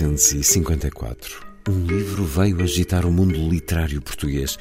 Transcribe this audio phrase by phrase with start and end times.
[0.00, 4.58] 1954, um livro veio agitar o mundo literário português.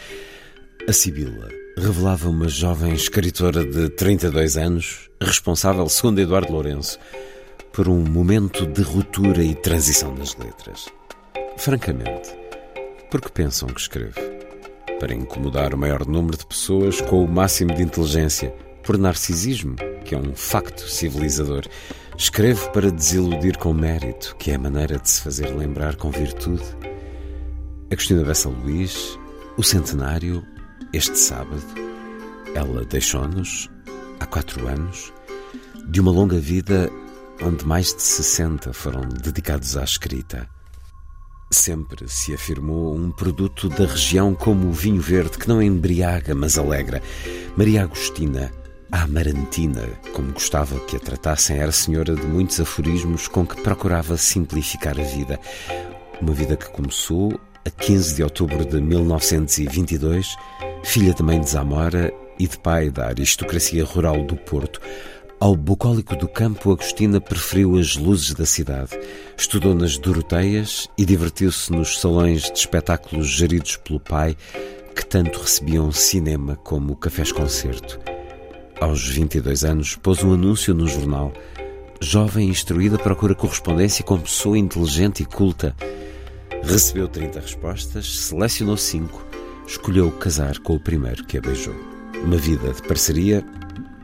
[0.90, 7.00] A Sibila revelava uma jovem escritora de 32 anos, responsável, segundo Eduardo Lourenço,
[7.72, 10.90] por um momento de ruptura e transição das letras.
[11.56, 12.36] Francamente,
[13.10, 14.20] por que pensam que escrevo?
[15.00, 20.14] Para incomodar o maior número de pessoas com o máximo de inteligência, por narcisismo, que
[20.14, 21.64] é um facto civilizador.
[22.17, 26.64] Escrevo para desiludir com mérito, que é a maneira de se fazer lembrar com virtude.
[27.92, 29.17] Agostina Bessa Luís,
[29.58, 30.45] o centenário,
[30.94, 31.64] este sábado,
[32.54, 33.70] ela deixou-nos
[34.20, 35.12] há quatro anos,
[35.89, 36.92] de uma longa vida
[37.42, 40.48] onde mais de 60 foram dedicados à escrita.
[41.50, 46.58] Sempre se afirmou um produto da região como o vinho verde que não embriaga, mas
[46.58, 47.02] alegra.
[47.58, 48.52] Maria Agostina,
[48.92, 55.00] Amarantina, como gostava que a tratassem, era senhora de muitos aforismos com que procurava simplificar
[55.00, 55.40] a vida.
[56.22, 60.36] Uma vida que começou a 15 de outubro de 1922,
[60.84, 64.82] filha de mãe de Zamora e de pai da aristocracia rural do Porto.
[65.40, 68.92] Ao bucólico do campo, Agostina preferiu as luzes da cidade.
[69.38, 74.36] Estudou nas Doroteias e divertiu-se nos salões de espetáculos geridos pelo pai,
[74.94, 78.20] que tanto recebiam cinema como cafés-concerto.
[78.81, 81.31] Aos 22 anos, pôs um anúncio no jornal.
[82.02, 85.75] Jovem instruída procura correspondência com pessoa inteligente e culta.
[86.64, 89.23] Recebeu 30 respostas, selecionou 5,
[89.67, 91.75] escolheu casar com o primeiro que a beijou.
[92.23, 93.45] Uma vida de parceria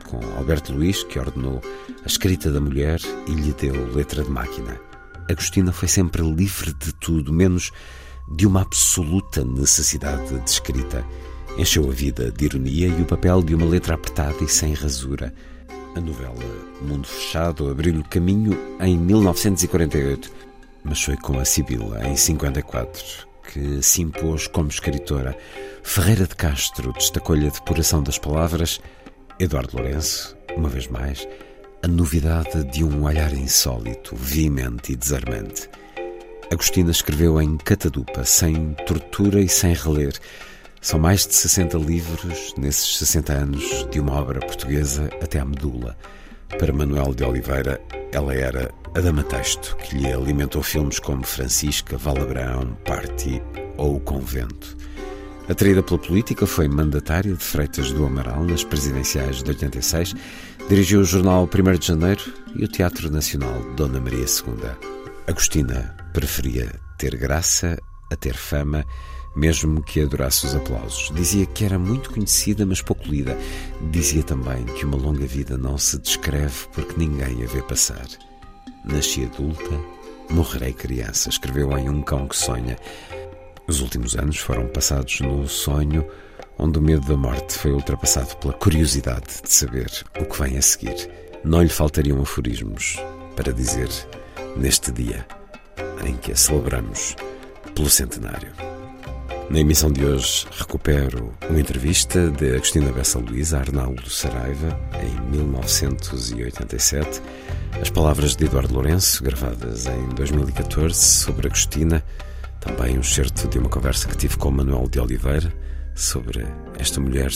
[0.08, 1.60] com Alberto Luís, que ordenou
[2.04, 4.80] a escrita da mulher e lhe deu letra de máquina.
[5.28, 7.72] Agostina foi sempre livre de tudo, menos
[8.30, 11.04] de uma absoluta necessidade de escrita.
[11.58, 15.34] Encheu a vida de ironia e o papel de uma letra apertada e sem rasura.
[15.96, 16.32] A novela
[16.80, 20.30] Mundo Fechado abriu-lhe caminho em 1948,
[20.84, 23.04] mas foi com a Sibila, em 54,
[23.52, 25.36] que se impôs como escritora.
[25.82, 28.80] Ferreira de Castro destacou-lhe a depuração das palavras.
[29.40, 31.26] Eduardo Lourenço, uma vez mais,
[31.82, 35.68] a novidade de um olhar insólito, veemente e desarmante.
[36.52, 40.14] Agostina escreveu em catadupa, sem tortura e sem reler.
[40.80, 45.96] São mais de 60 livros nesses 60 anos de uma obra portuguesa até à medula.
[46.58, 47.80] Para Manuel de Oliveira,
[48.12, 53.42] ela era a dama texto que lhe alimentou filmes como Francisca, Valabrão, Party
[53.76, 54.76] ou O Convento.
[55.48, 60.14] Atraída pela política, foi mandatária de Freitas do Amaral nas presidenciais de 86,
[60.68, 62.22] dirigiu o jornal 1 de Janeiro
[62.54, 64.70] e o Teatro Nacional Dona Maria II.
[65.26, 67.78] Agostina preferia ter graça
[68.12, 68.84] a ter fama,
[69.38, 71.12] mesmo que adorasse os aplausos.
[71.14, 73.38] Dizia que era muito conhecida, mas pouco lida.
[73.92, 78.06] Dizia também que uma longa vida não se descreve porque ninguém a vê passar.
[78.84, 79.70] Nasci adulta,
[80.28, 82.76] morrerei criança, escreveu em Um Cão que Sonha.
[83.68, 86.04] Os últimos anos foram passados no sonho,
[86.58, 89.88] onde o medo da morte foi ultrapassado pela curiosidade de saber
[90.20, 91.08] o que vem a seguir.
[91.44, 92.96] Não lhe faltariam aforismos
[93.36, 93.88] para dizer
[94.56, 95.24] neste dia
[96.04, 97.14] em que a celebramos
[97.72, 98.77] pelo centenário.
[99.50, 105.30] Na emissão de hoje recupero uma entrevista de Agostina Bessa Luís a Arnaldo Saraiva em
[105.34, 107.22] 1987,
[107.80, 112.04] as palavras de Eduardo Lourenço, gravadas em 2014, sobre Agostina,
[112.60, 115.50] também um certo de uma conversa que tive com Manuel de Oliveira
[115.94, 116.46] sobre
[116.78, 117.30] esta mulher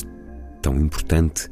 [0.60, 1.48] tão importante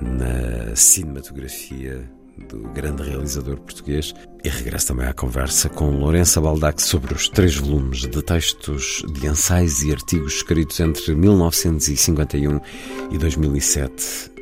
[0.00, 2.08] na cinematografia
[2.48, 7.56] do grande realizador português E regresso também à conversa com Lourença Baldac sobre os três
[7.56, 12.60] volumes de textos de ensaios e artigos escritos entre 1951
[13.10, 14.36] e 2007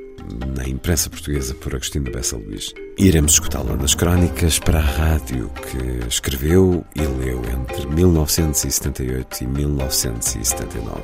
[0.57, 2.73] na imprensa portuguesa por Agostinho Bessa Luís.
[2.99, 11.03] Iremos escutá-la nas crónicas para a rádio que escreveu e leu entre 1978 e 1979.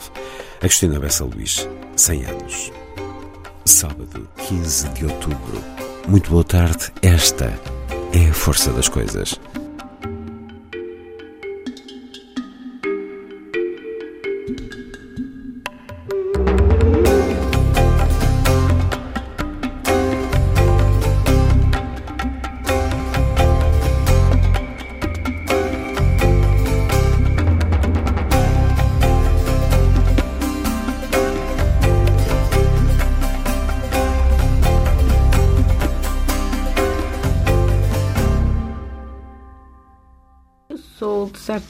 [0.61, 2.73] Agostinho Bessa Luís, 100 anos.
[3.65, 5.90] Sábado, 15 de outubro.
[6.09, 6.91] Muito boa tarde.
[7.03, 7.53] Esta
[8.13, 9.39] é a força das coisas.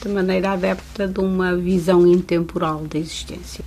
[0.00, 3.62] Certa maneira, adepta de uma visão intemporal da existência.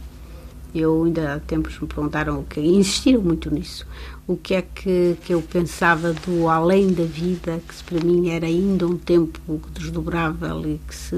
[0.74, 3.86] Eu ainda há tempos me perguntaram o que insistiram muito nisso.
[4.26, 8.48] O que é que, que eu pensava do além da vida, que para mim era
[8.48, 11.16] ainda um tempo desdobrável e que se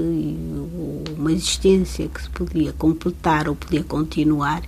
[1.16, 4.62] uma existência que se podia completar ou podia continuar.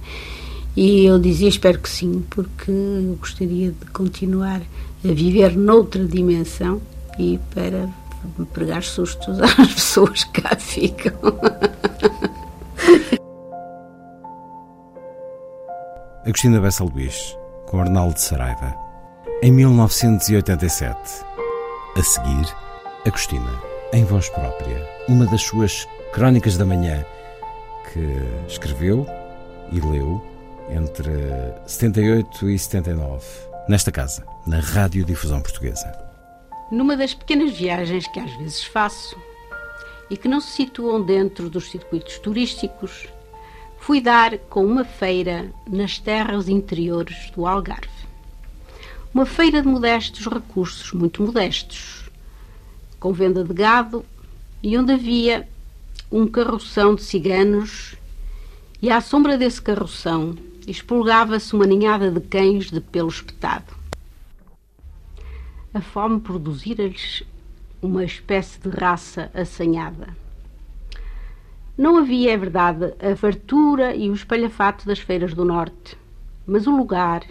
[0.74, 4.62] E eu dizia, espero que sim, porque eu gostaria de continuar
[5.04, 6.80] a viver noutra dimensão
[7.18, 7.90] e para
[8.52, 11.12] pregar sustos às pessoas que cá ficam.
[16.24, 17.36] Agostina Bessa Luís,
[17.66, 18.74] com Arnaldo Saraiva.
[19.42, 20.96] Em 1987.
[21.96, 22.54] A seguir,
[23.06, 23.50] Agostina,
[23.92, 27.04] em voz própria, uma das suas crónicas da manhã,
[27.92, 29.06] que escreveu
[29.72, 30.22] e leu
[30.70, 31.10] entre
[31.66, 33.24] 78 e 79,
[33.68, 36.07] nesta casa, na Radiodifusão Portuguesa
[36.70, 39.16] numa das pequenas viagens que às vezes faço
[40.10, 43.08] e que não se situam dentro dos circuitos turísticos,
[43.78, 47.88] fui dar com uma feira nas terras interiores do Algarve.
[49.12, 52.10] Uma feira de modestos recursos, muito modestos,
[53.00, 54.04] com venda de gado
[54.62, 55.48] e onde havia
[56.10, 57.94] um carroção de ciganos
[58.80, 60.36] e à sombra desse carroção
[60.66, 63.77] expulgava-se uma ninhada de cães de pelo espetado
[65.78, 67.22] a fome produzira-lhes
[67.80, 70.08] uma espécie de raça assanhada.
[71.76, 75.96] Não havia, é verdade, a fartura e o espalhafato das feiras do norte,
[76.44, 77.22] mas o lugar,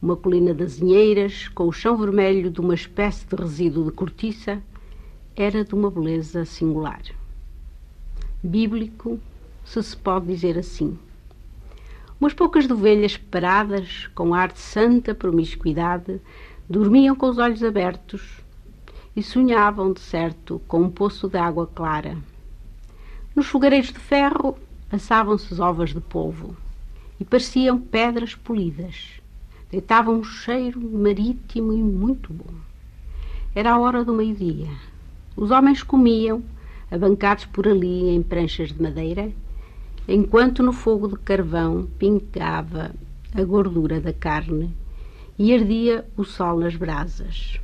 [0.00, 4.62] uma colina de azinheiras, com o chão vermelho de uma espécie de resíduo de cortiça,
[5.34, 7.02] era de uma beleza singular.
[8.40, 9.18] Bíblico,
[9.64, 10.96] se se pode dizer assim.
[12.20, 16.20] Umas poucas ovelhas paradas, com ar de santa promiscuidade,
[16.70, 18.42] Dormiam com os olhos abertos
[19.16, 22.18] e sonhavam, de certo, com um poço de água clara.
[23.34, 24.54] Nos fogareiros de ferro
[24.92, 26.54] assavam-se ovas de polvo
[27.18, 29.18] e pareciam pedras polidas.
[29.70, 32.52] Deitavam um cheiro marítimo e muito bom.
[33.54, 34.68] Era a hora do meio-dia.
[35.34, 36.42] Os homens comiam,
[36.90, 39.32] abancados por ali em pranchas de madeira,
[40.06, 42.94] enquanto no fogo de carvão pingava
[43.34, 44.70] a gordura da carne
[45.38, 47.60] e ardia o sol nas brasas.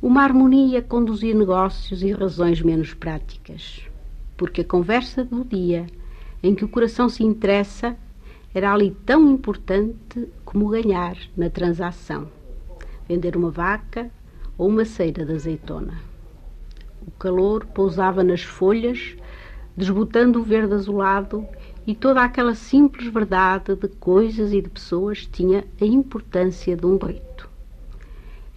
[0.00, 3.82] Uma harmonia conduzia negócios e razões menos práticas,
[4.36, 5.86] porque a conversa do dia
[6.42, 7.96] em que o coração se interessa
[8.54, 12.28] era ali tão importante como ganhar na transação,
[13.06, 14.10] vender uma vaca
[14.56, 16.00] ou uma ceira de azeitona.
[17.06, 19.16] O calor pousava nas folhas,
[19.76, 21.46] desbotando o verde azulado
[21.86, 26.96] e toda aquela simples verdade de coisas e de pessoas tinha a importância de um
[26.96, 27.48] rito.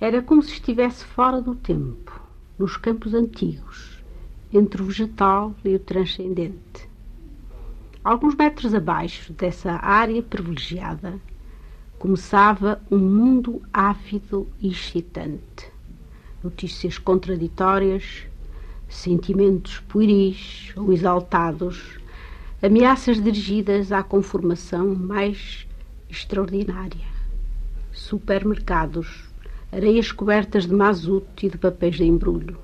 [0.02, 2.20] Era como se estivesse fora do tempo,
[2.58, 4.04] nos campos antigos,
[4.52, 6.90] entre o vegetal e o transcendente.
[8.04, 11.20] Alguns metros abaixo dessa área privilegiada,
[12.00, 15.70] começava um mundo ávido e excitante.
[16.42, 18.26] Notícias contraditórias,
[18.88, 21.99] sentimentos pueris ou exaltados
[22.62, 25.66] ameaças dirigidas à conformação mais
[26.10, 27.08] extraordinária.
[27.94, 29.24] Supermercados,
[29.72, 32.58] areias cobertas de mazuto e de papéis de embrulho.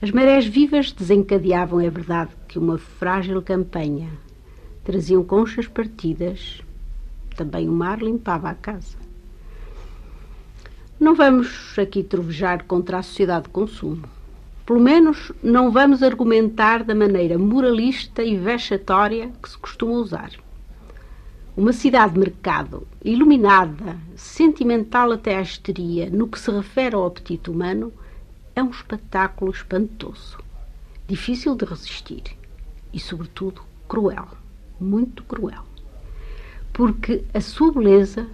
[0.00, 4.08] As marés vivas desencadeavam, é verdade, que uma frágil campanha.
[4.82, 6.62] Traziam conchas partidas.
[7.36, 8.96] Também o mar limpava a casa.
[10.98, 14.15] Não vamos aqui trovejar contra a sociedade de consumo.
[14.66, 20.32] Pelo menos não vamos argumentar da maneira moralista e vexatória que se costuma usar.
[21.56, 27.92] Uma cidade-mercado iluminada, sentimental até à histeria no que se refere ao apetite humano,
[28.56, 30.36] é um espetáculo espantoso,
[31.06, 32.24] difícil de resistir
[32.92, 34.26] e, sobretudo, cruel,
[34.80, 35.62] muito cruel.
[36.72, 38.26] Porque a sua beleza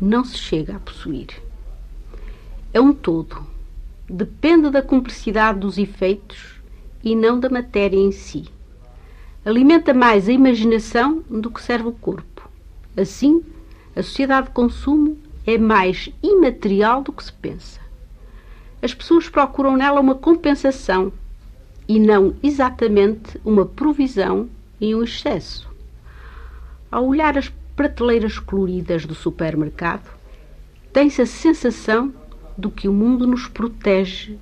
[0.00, 1.42] não se chega a possuir.
[2.72, 3.57] É um todo,
[4.08, 6.60] depende da cumplicidade dos efeitos
[7.02, 8.48] e não da matéria em si.
[9.44, 12.48] Alimenta mais a imaginação do que serve o corpo.
[12.96, 13.42] Assim,
[13.94, 17.80] a sociedade de consumo é mais imaterial do que se pensa.
[18.82, 21.12] As pessoas procuram nela uma compensação
[21.86, 24.48] e não exatamente uma provisão
[24.80, 25.68] e um excesso.
[26.90, 30.10] Ao olhar as prateleiras coloridas do supermercado,
[30.92, 32.12] tem-se a sensação
[32.58, 34.36] do que o mundo nos protege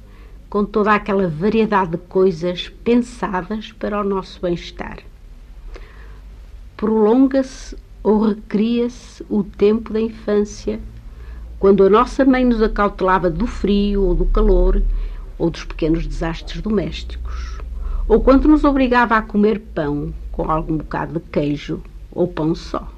[0.48, 5.00] com toda aquela variedade de coisas pensadas para o nosso bem-estar.
[6.78, 10.80] Prolonga-se ou recria-se o tempo da infância,
[11.58, 14.82] quando a nossa mãe nos acautelava do frio ou do calor
[15.38, 17.58] ou dos pequenos desastres domésticos,
[18.08, 22.95] ou quando nos obrigava a comer pão com algum bocado de queijo ou pão só.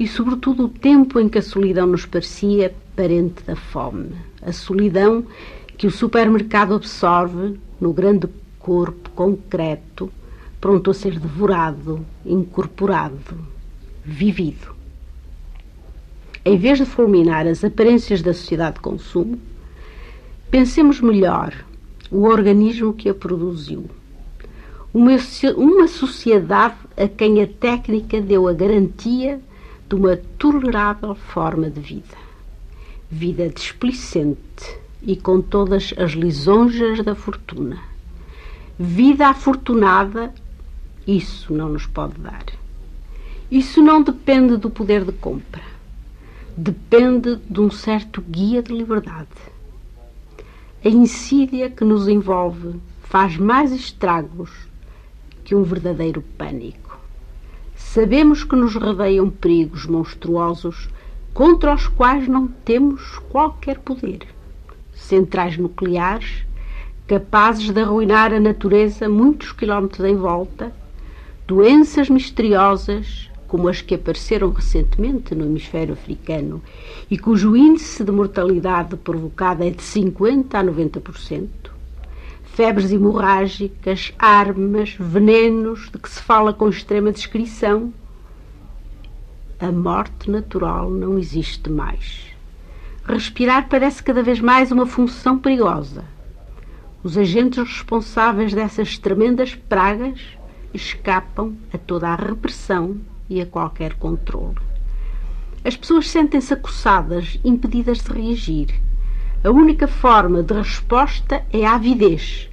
[0.00, 5.26] E, sobretudo, o tempo em que a solidão nos parecia parente da fome, a solidão
[5.76, 8.26] que o supermercado absorve no grande
[8.58, 10.10] corpo concreto,
[10.58, 13.36] pronto a ser devorado, incorporado,
[14.02, 14.74] vivido.
[16.46, 19.38] Em vez de fulminar as aparências da sociedade de consumo,
[20.50, 21.54] pensemos melhor
[22.10, 23.84] o organismo que a produziu.
[24.94, 25.18] Uma,
[25.58, 29.38] uma sociedade a quem a técnica deu a garantia
[29.90, 32.30] de uma tolerável forma de vida
[33.10, 37.80] vida displicente e com todas as lisonjas da fortuna.
[38.78, 40.32] Vida afortunada,
[41.06, 42.44] isso não nos pode dar.
[43.50, 45.62] Isso não depende do poder de compra.
[46.56, 49.28] Depende de um certo guia de liberdade.
[50.84, 54.50] A insídia que nos envolve faz mais estragos
[55.42, 56.89] que um verdadeiro pânico.
[57.92, 60.88] Sabemos que nos rodeiam perigos monstruosos
[61.34, 64.28] contra os quais não temos qualquer poder.
[64.94, 66.46] Centrais nucleares
[67.08, 70.72] capazes de arruinar a natureza muitos quilómetros em volta,
[71.48, 76.62] doenças misteriosas como as que apareceram recentemente no hemisfério africano
[77.10, 81.48] e cujo índice de mortalidade provocada é de 50 a 90%,
[82.60, 87.90] febres hemorrágicas, armas, venenos de que se fala com extrema descrição,
[89.58, 92.26] a morte natural não existe mais.
[93.02, 96.04] Respirar parece cada vez mais uma função perigosa.
[97.02, 100.20] Os agentes responsáveis dessas tremendas pragas
[100.74, 102.98] escapam a toda a repressão
[103.30, 104.58] e a qualquer controle.
[105.64, 108.74] As pessoas sentem-se acossadas, impedidas de reagir.
[109.42, 112.49] A única forma de resposta é a avidez,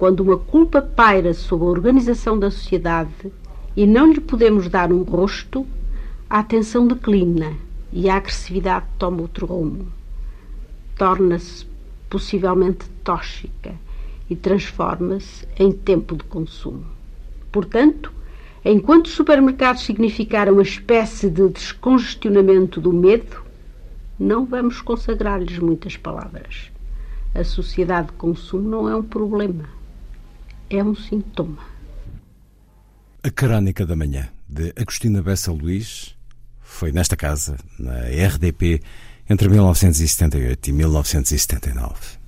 [0.00, 3.30] quando uma culpa paira sobre a organização da sociedade
[3.76, 5.66] e não lhe podemos dar um rosto,
[6.28, 7.52] a atenção declina
[7.92, 9.88] e a agressividade toma outro rumo.
[10.96, 11.66] Torna-se
[12.08, 13.74] possivelmente tóxica
[14.30, 16.86] e transforma-se em tempo de consumo.
[17.52, 18.10] Portanto,
[18.64, 23.42] enquanto os supermercados significaram uma espécie de descongestionamento do medo,
[24.18, 26.70] não vamos consagrar-lhes muitas palavras.
[27.34, 29.78] A sociedade de consumo não é um problema,
[30.70, 31.58] é um sintoma.
[33.22, 36.16] A Crónica da Manhã, de Agostina Bessa Luís,
[36.60, 38.80] foi nesta casa, na RDP,
[39.28, 42.20] entre 1978 e 1979.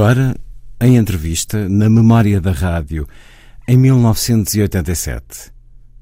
[0.00, 0.34] Agora,
[0.80, 3.06] em entrevista, na memória da rádio,
[3.68, 5.52] em 1987,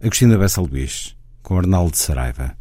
[0.01, 2.57] Agostina Bessa Luís, com Arnaldo Saraiva.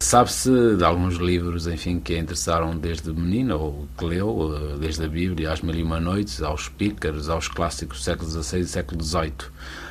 [0.00, 5.08] Sabe-se de alguns livros, enfim, que a interessaram desde menina, ou que leu, desde a
[5.08, 9.02] Bíblia às Mil e Uma Noites, aos Pícaros, aos clássicos do século XVI e século
[9.02, 9.32] XVIII.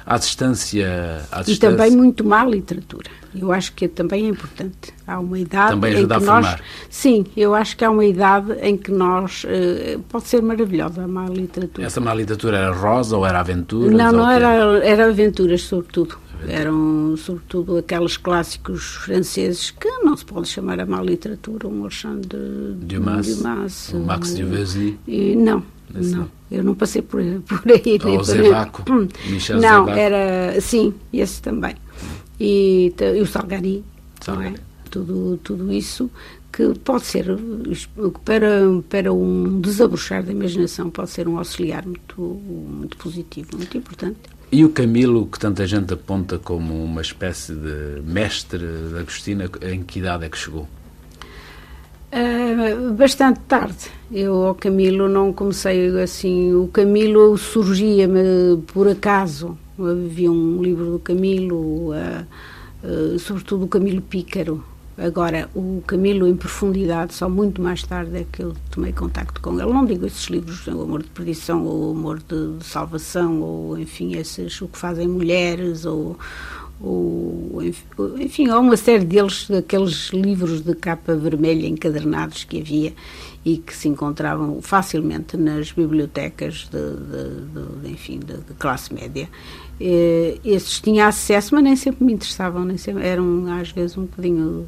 [0.06, 0.88] À distância,
[1.30, 1.52] à distância...
[1.52, 3.10] E também muito má literatura.
[3.36, 4.94] Eu acho que também é importante.
[5.06, 6.56] Há uma idade também ajuda em que a nós...
[6.90, 9.44] Sim, eu acho que há uma idade em que nós...
[9.44, 11.86] Uh, pode ser maravilhosa a má literatura.
[11.86, 13.92] Essa má literatura era rosa ou era aventuras?
[13.92, 16.18] Não, não era, era aventuras, sobretudo.
[16.48, 22.38] Eram, sobretudo, aqueles clássicos franceses que não se pode chamar a má literatura, um Alexandre
[22.76, 24.98] Dumas, Dumas o Max Duvezy.
[25.38, 25.64] Não,
[25.98, 26.30] Esse não.
[26.52, 28.00] Eu não passei por, por aí.
[28.06, 29.08] Ou Zevaco, hum.
[29.30, 30.00] Michel Não, Zevaco.
[30.00, 30.62] era...
[30.62, 31.76] Sim, esse também.
[32.40, 33.84] E, e o Salgari.
[34.22, 34.56] Salgari.
[34.56, 34.60] É?
[34.90, 36.10] Tudo, tudo isso
[36.52, 37.26] que pode ser,
[38.24, 38.50] para,
[38.90, 44.18] para um desabrochar da imaginação, pode ser um auxiliar muito, muito positivo, muito importante.
[44.50, 49.84] E o Camilo, que tanta gente aponta como uma espécie de mestre da Agostina, em
[49.84, 50.66] que idade é que chegou?
[52.14, 53.92] Uh, bastante tarde.
[54.10, 56.54] Eu ao Camilo não comecei assim.
[56.54, 59.58] O Camilo surgia-me por acaso.
[59.78, 62.26] Havia um livro do Camilo, uh,
[62.84, 64.64] uh, sobretudo o Camilo Pícaro.
[64.98, 69.60] Agora, o Camilo em profundidade, só muito mais tarde é que eu tomei contacto com
[69.60, 69.74] ele.
[69.74, 73.78] Não digo esses livros, o Amor de Perdição, ou o Amor de, de Salvação, ou
[73.78, 76.18] enfim, esses, o que fazem mulheres, ou,
[76.80, 77.62] ou,
[78.18, 82.94] enfim, há uma série deles, daqueles livros de capa vermelha encadernados que havia
[83.44, 87.65] e que se encontravam facilmente nas bibliotecas de, de,
[87.96, 89.28] enfim, de, de, classe média.
[89.80, 94.04] Eh, esses tinha acesso, mas nem sempre me interessavam, nem sempre, eram às vezes um
[94.04, 94.68] bocadinho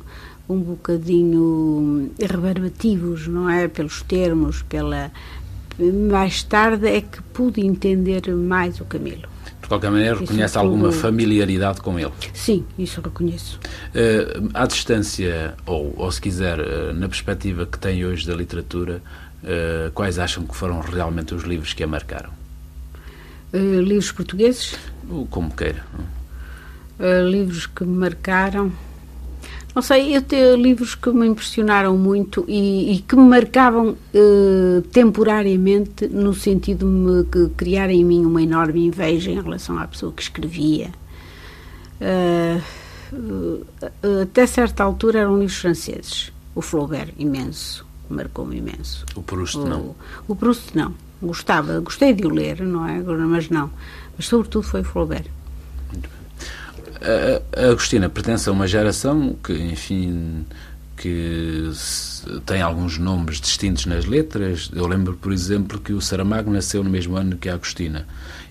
[0.50, 3.68] um bocadinho rebarbativos, não é?
[3.68, 5.12] Pelos termos, pela
[6.10, 9.28] mais tarde é que pude entender mais o Camilo.
[9.62, 11.02] De qualquer maneira, reconhece isso alguma tudo...
[11.02, 12.12] familiaridade com ele?
[12.34, 13.60] Sim, isso reconheço.
[13.90, 19.02] Uh, à distância, ou, ou se quiser, uh, na perspectiva que tem hoje da literatura,
[19.44, 22.30] uh, quais acham que foram realmente os livros que a marcaram?
[23.54, 24.76] Livros portugueses?
[25.30, 25.86] Como queira.
[27.30, 28.72] livros que me marcaram.
[29.78, 34.82] Não sei, eu tenho livros que me impressionaram muito e, e que me marcavam eh,
[34.92, 39.86] temporariamente no sentido de me que criar em mim uma enorme inveja em relação à
[39.86, 40.90] pessoa que escrevia.
[42.02, 42.60] Uh,
[44.24, 46.32] até certa altura eram livros franceses.
[46.56, 49.06] O Flaubert, imenso, marcou-me imenso.
[49.16, 49.96] O Proust, o, não?
[50.28, 50.94] O Proust, não.
[51.22, 53.00] Gostava, gostei de o ler, não é?
[53.00, 53.72] Mas não.
[54.16, 55.26] Mas, sobretudo, foi Flaubert.
[57.56, 60.46] A Agostina pertence a uma geração que, enfim,
[60.96, 61.72] que
[62.46, 64.70] tem alguns nomes distintos nas letras.
[64.74, 68.08] Eu lembro, por exemplo, que o Saramago nasceu no mesmo ano que a Agostina.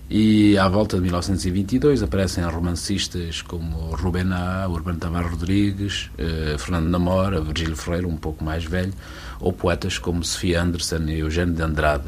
[0.09, 6.87] E à volta de 1922 aparecem romancistas como Rubén A., Urbano Tavares Rodrigues, eh, Fernando
[6.87, 8.93] Namora, Virgílio Ferreira, um pouco mais velho,
[9.41, 12.05] ou poetas como Sofia Anderson e Eugênio de Andrade.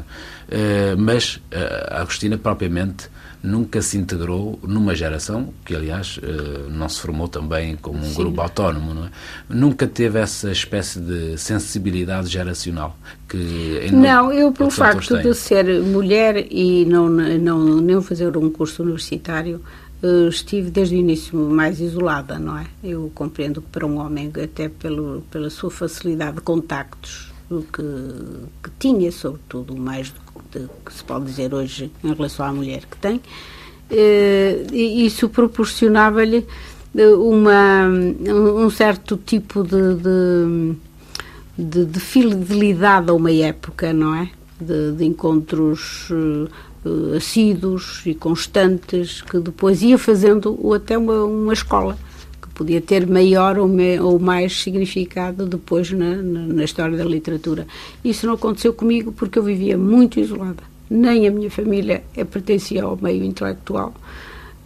[0.50, 3.10] Eh, mas eh, Agostina, propriamente,
[3.42, 8.14] nunca se integrou numa geração que, aliás, eh, não se formou também como um Sim.
[8.14, 9.10] grupo autónomo, não é?
[9.48, 12.96] Nunca teve essa espécie de sensibilidade geracional
[13.28, 18.82] que Não, eu pelo facto de ser mulher e não não nem fazer um curso
[18.82, 19.60] universitário
[20.02, 22.66] eh, estive desde o início mais isolada, não é?
[22.82, 27.29] Eu compreendo que para um homem, até pelo, pela sua facilidade de contactos
[27.72, 27.82] que,
[28.62, 32.96] que tinha, sobretudo, mais do que se pode dizer hoje em relação à mulher que
[32.96, 33.20] tem,
[33.90, 36.46] eh, isso proporcionava-lhe
[36.96, 40.74] eh, uma, um certo tipo de, de,
[41.58, 44.30] de, de fidelidade a uma época, não é?
[44.60, 51.96] De, de encontros uh, assíduos e constantes que depois ia fazendo até uma, uma escola
[52.60, 57.66] podia ter maior ou, me, ou mais significado depois na, na, na, história da literatura.
[58.04, 60.62] Isso não aconteceu comigo porque eu vivia muito isolada.
[60.90, 63.94] Nem a minha família pertencia ao meio intelectual,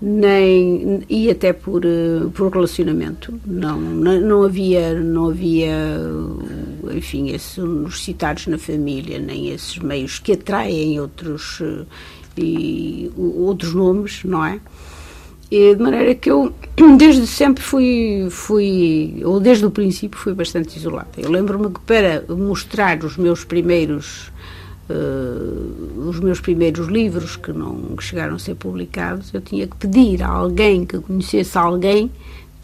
[0.02, 3.33] nem e até por, eh, por relacionamento.
[3.46, 5.96] Não, não, havia, não havia,
[6.92, 11.85] enfim, esses, os citados na família, nem esses meios que atraem outros, eh,
[12.38, 14.59] e, outros nomes, não é?
[15.50, 16.52] E de maneira que eu,
[16.96, 21.11] desde sempre fui, fui, ou desde o princípio, fui bastante isolada.
[21.16, 24.33] Eu lembro-me que para mostrar os meus primeiros,
[24.88, 30.22] uh, os meus primeiros livros, que não chegaram a ser publicados, eu tinha que pedir
[30.22, 32.11] a alguém que conhecesse alguém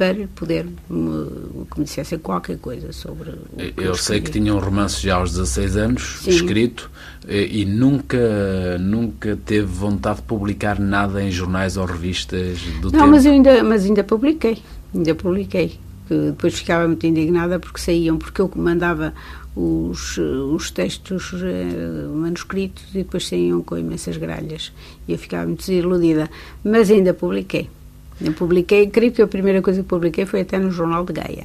[0.01, 5.17] para poder me conhecessem qualquer coisa sobre eu, eu sei que tinha um romance já
[5.17, 6.31] aos 16 anos Sim.
[6.31, 6.91] escrito
[7.29, 13.01] eh, e nunca nunca teve vontade de publicar nada em jornais ou revistas do não
[13.01, 13.09] tempo.
[13.09, 14.63] mas eu ainda mas ainda publiquei
[14.95, 19.13] ainda publiquei depois ficava muito indignada porque saíam porque eu mandava
[19.55, 24.73] os, os textos eh, manuscritos e depois saíam com imensas gralhas
[25.07, 26.31] e eu ficava muito desiludida
[26.65, 27.69] mas ainda publiquei
[28.21, 31.45] eu publiquei, creio que a primeira coisa que publiquei foi até no Jornal de Gaia.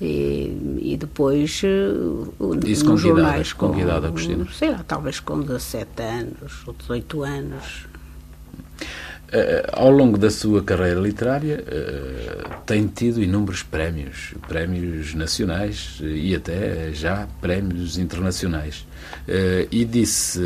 [0.00, 4.46] E, e depois eh, Isso nos jornais com, com Agostina?
[4.52, 7.86] Sei lá, talvez com 17 anos ou 18 anos.
[9.32, 16.34] Uh, ao longo da sua carreira literária, uh, tem tido inúmeros prémios, prémios nacionais e
[16.34, 18.86] até já prémios internacionais.
[19.70, 20.38] E disse,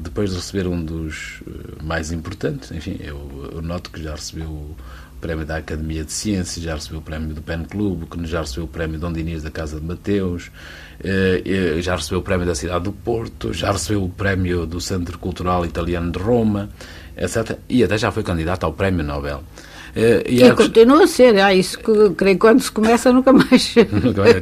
[0.00, 1.42] depois de receber um dos
[1.82, 4.76] mais importantes, enfim, eu, eu, noto que já recebeu o
[5.20, 8.64] prémio da Academia de Ciências, já recebeu o prémio do PEN Clube, que já recebeu
[8.64, 10.50] o prémio Dom Dinis da Casa de Mateus,
[11.80, 15.64] já recebeu o prémio da Cidade do Porto, já recebeu o prémio do Centro Cultural
[15.64, 16.68] Italiano de Roma
[17.16, 17.58] etc.
[17.68, 19.42] E até já foi candidato ao Prémio Nobel.
[19.96, 23.74] Uh, e, e continua a ser, ah, isso que creio quando se começa nunca mais.
[23.90, 24.36] nunca mais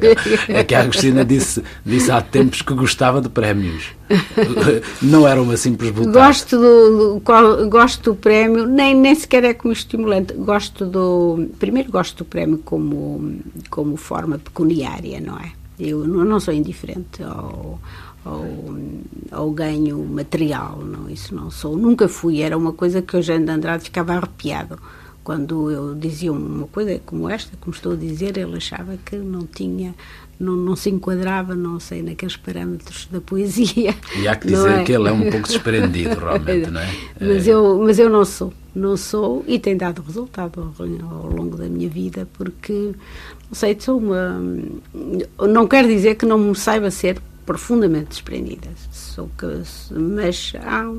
[0.49, 3.85] é que a Agostina disse, disse há tempos que gostava de prémios.
[5.01, 6.13] Não era uma simples vontade.
[6.13, 10.33] Gosto do, do, gosto do prémio, nem, nem sequer é como estimulante.
[10.33, 11.47] Gosto do.
[11.57, 15.53] Primeiro gosto do prémio como, como forma pecuniária, não é?
[15.79, 17.79] Eu não, não sou indiferente ao,
[18.25, 18.43] ao,
[19.31, 23.45] ao ganho material, não, isso não sou, nunca fui, era uma coisa que o Jean
[23.45, 24.77] de Andrade ficava arrepiado
[25.25, 29.41] quando eu dizia uma coisa como esta, como estou a dizer, ele achava que não
[29.41, 29.95] tinha,
[30.39, 33.95] não, não se enquadrava, não sei, naqueles parâmetros da poesia.
[34.15, 34.83] E há que dizer é?
[34.83, 36.95] que ele é um pouco desprendido, realmente, não é?
[37.19, 37.51] Mas, é.
[37.51, 41.65] Eu, mas eu não sou, não sou, e tem dado resultado ao, ao longo da
[41.65, 42.91] minha vida, porque,
[43.49, 44.39] não sei, sou uma.
[45.39, 48.69] Não quer dizer que não me saiba ser profundamente desprendida.
[48.91, 49.45] Sou que,
[49.91, 50.89] mas há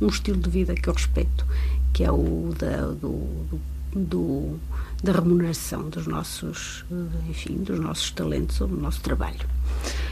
[0.00, 1.46] um estilo de vida que eu respeito,
[1.92, 3.60] que é o da, do,
[3.94, 4.58] do,
[5.02, 6.84] da remuneração dos nossos,
[7.28, 9.46] enfim, dos nossos talentos ou do nosso trabalho.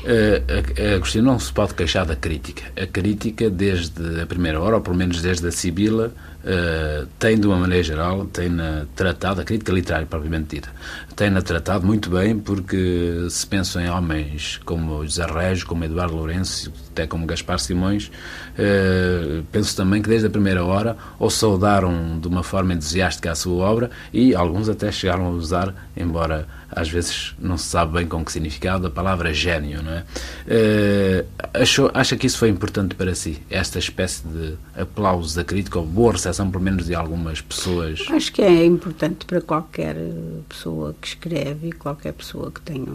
[0.03, 2.71] Uh, Agostinho, não se pode queixar da crítica.
[2.81, 6.13] A crítica, desde a primeira hora, ou pelo menos desde a Sibila,
[6.45, 10.71] uh, tem, de uma maneira geral, tem-na tratado, a crítica literária propriamente dita,
[11.17, 16.73] tem-na tratado muito bem, porque se pensam em homens como José Régio, como Eduardo Lourenço,
[16.91, 18.11] até como Gaspar Simões,
[18.59, 23.35] uh, penso também que desde a primeira hora ou saudaram de uma forma entusiástica a
[23.35, 28.07] sua obra e alguns até chegaram a usar, embora às vezes não se sabe bem
[28.07, 30.05] com que significado, a palavra gênio, não é?
[30.47, 35.79] Uh, achou, acha que isso foi importante para si, esta espécie de aplauso da crítica,
[35.79, 38.05] ou boa recepção, pelo menos, de algumas pessoas?
[38.11, 39.97] Acho que é importante para qualquer
[40.49, 42.87] pessoa que escreve e qualquer pessoa que tenha,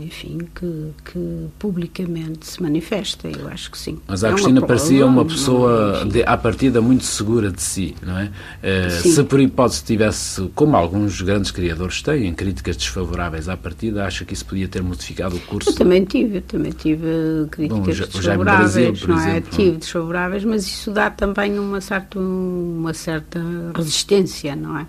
[0.00, 3.98] enfim, que, que publicamente se manifesta, eu acho que sim.
[4.06, 8.18] Mas a é Cristina parecia uma pessoa, de, à partida, muito segura de si, não
[8.18, 8.30] é?
[8.62, 14.24] Uh, se por hipótese tivesse, como alguns grandes criadores têm, críticas desfavoráveis, à partida, acha
[14.24, 15.70] que isso podia ter modificado o curso?
[15.70, 17.06] Eu também tive, eu também tive
[17.50, 19.40] críticas Bom, desfavoráveis, Brasil, não é?
[19.40, 23.40] Tive desfavoráveis, mas isso dá também uma certa, uma certa
[23.74, 24.86] resistência, não é?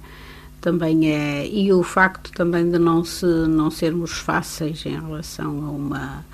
[0.60, 5.72] Também é, e o facto também de não, se, não sermos fáceis em relação a
[5.72, 6.26] uma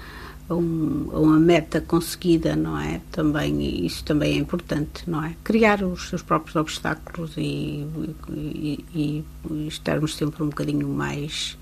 [0.50, 3.02] a, um, a, uma meta conseguida, não é?
[3.12, 5.36] Também isso também é importante, não é?
[5.44, 7.86] Criar os seus próprios obstáculos e,
[8.30, 11.58] e, e, e estarmos sempre um bocadinho mais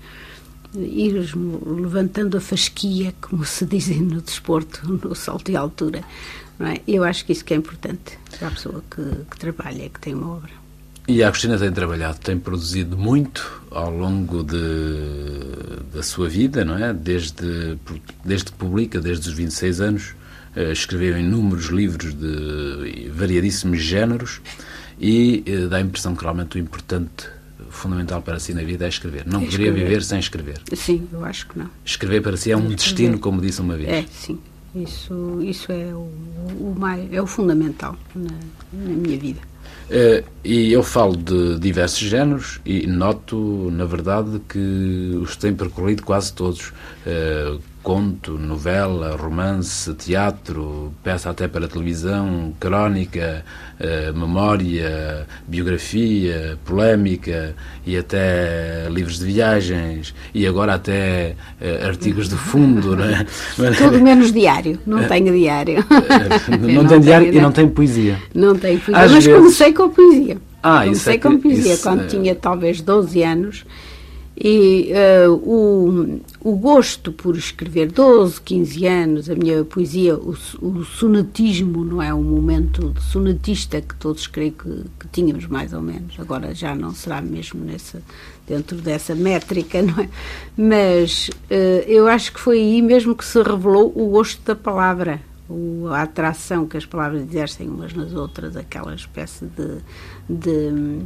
[0.80, 6.02] ir levantando a fasquia, como se diz no desporto, no salto e altura.
[6.58, 6.80] Não é?
[6.86, 10.14] Eu acho que isso que é importante para a pessoa que, que trabalha, que tem
[10.14, 10.50] uma obra.
[11.08, 16.76] E a Agostina tem trabalhado, tem produzido muito ao longo de, da sua vida, não
[16.76, 16.92] é?
[16.92, 17.78] Desde,
[18.24, 20.14] desde que publica, desde os 26 anos,
[20.56, 24.40] eh, escreveu inúmeros livros de variadíssimos géneros
[24.98, 27.28] e eh, dá a impressão que realmente o importante
[27.70, 29.24] fundamental para si na vida é escrever.
[29.26, 29.88] Não É poderia escrever.
[29.88, 30.60] viver sem escrever.
[30.74, 31.70] Sim, eu acho que não.
[31.84, 33.88] Escrever para si é um destino, como disse uma vez.
[33.88, 34.38] É, sim.
[34.74, 36.06] Isso, isso é o,
[36.60, 38.30] o mais, é o fundamental na,
[38.72, 39.40] na minha vida.
[39.88, 46.02] Eh, e eu falo de diversos géneros e noto, na verdade, que os tenho percorrido
[46.02, 46.72] quase todos.
[47.06, 47.56] Eh,
[47.90, 53.44] conto, novela, romance, teatro, peça até para televisão, crónica,
[53.78, 57.54] eh, memória, biografia, polémica
[57.86, 63.24] e até livros de viagens e agora até eh, artigos de fundo, não é?
[63.78, 64.80] Tudo menos diário.
[64.84, 65.76] Não tenho diário.
[66.60, 68.18] não, Eu tem diário e não tem poesia.
[68.34, 69.04] Não tenho poesia.
[69.04, 70.38] Às mas vezes- comecei com poesia.
[70.60, 73.64] Ah, comecei isso é com poesia isso quando é- tinha talvez 12 anos.
[74.38, 80.84] E eh, o, o gosto por escrever, 12, 15 anos, a minha poesia, o, o
[80.84, 82.12] sonatismo, não é?
[82.12, 84.68] Um momento de sonatista que todos creio que,
[85.00, 86.20] que tínhamos mais ou menos.
[86.20, 88.02] Agora já não será mesmo nessa,
[88.46, 90.08] dentro dessa métrica, não é?
[90.54, 95.18] Mas eh, eu acho que foi aí mesmo que se revelou o gosto da palavra,
[95.92, 99.78] a atração que as palavras exercem umas nas outras, aquela espécie de-
[100.28, 101.00] de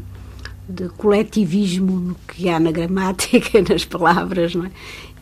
[0.71, 4.71] de coletivismo no que há na gramática nas palavras, não é?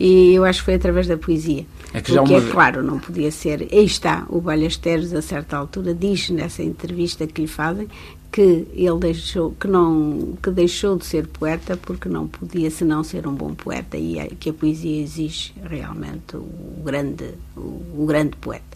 [0.00, 1.66] E eu acho que foi através da poesia.
[1.92, 3.66] É que já uma- é claro, não podia ser.
[3.72, 7.88] Aí está, o Balhasteres, a certa altura, diz nessa entrevista que lhe fazem
[8.30, 13.26] que ele deixou, que não, que deixou de ser poeta porque não podia senão ser
[13.26, 17.24] um bom poeta e é- que a poesia exige realmente o grande,
[17.56, 17.60] o,
[18.02, 18.67] o grande poeta.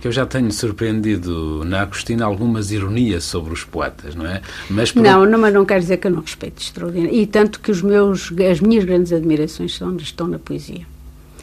[0.00, 4.40] Que eu já tenho surpreendido na Agostina algumas ironias sobre os poetas, não é?
[4.70, 7.14] Mas por Não, não, mas não quer dizer que eu não respeito extraordinário.
[7.14, 10.86] E tanto que os meus, as minhas grandes admirações são, estão na poesia.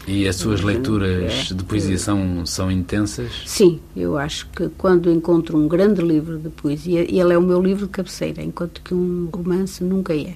[0.08, 1.54] E as suas leituras É.
[1.54, 3.32] de poesia são, são intensas?
[3.46, 7.62] Sim, eu acho que quando encontro um grande livro de poesia, ele é o meu
[7.62, 10.36] livro de cabeceira, enquanto que um romance nunca é.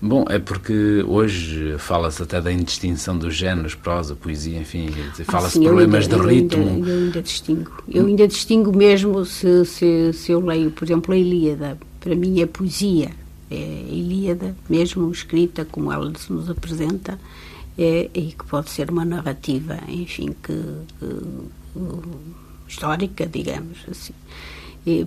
[0.00, 4.88] Bom, é porque hoje fala-se até da indistinção dos géneros, prosa, poesia, enfim,
[5.24, 6.68] fala-se Ah, de sim, eu problemas ainda- de eu ritmo.
[6.68, 7.70] Ainda, eu ainda distingo.
[7.88, 11.78] Eu ainda distingo mesmo se, se, se eu leio, por exemplo, a Ilíada.
[12.00, 13.10] Para mim é poesia.
[13.50, 17.18] É a Ilíada, mesmo escrita como ela se nos apresenta,
[17.78, 20.52] é, e que pode ser uma narrativa, enfim, que,
[20.98, 21.62] que-
[22.68, 24.14] histórica, digamos assim.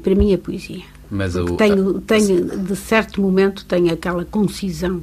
[0.04, 0.84] Para mim é poesia.
[1.12, 5.02] Mas o, Tenho, tenho, de certo momento, tenho aquela concisão.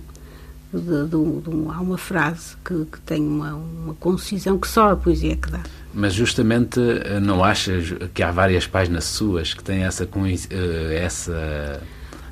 [0.72, 4.96] De, de de há uma frase que, que tem uma, uma concisão que só a
[4.96, 5.60] poesia que dá.
[5.92, 10.08] Mas justamente eh, não achas que há várias páginas suas que têm essa,
[10.50, 11.82] eh, essa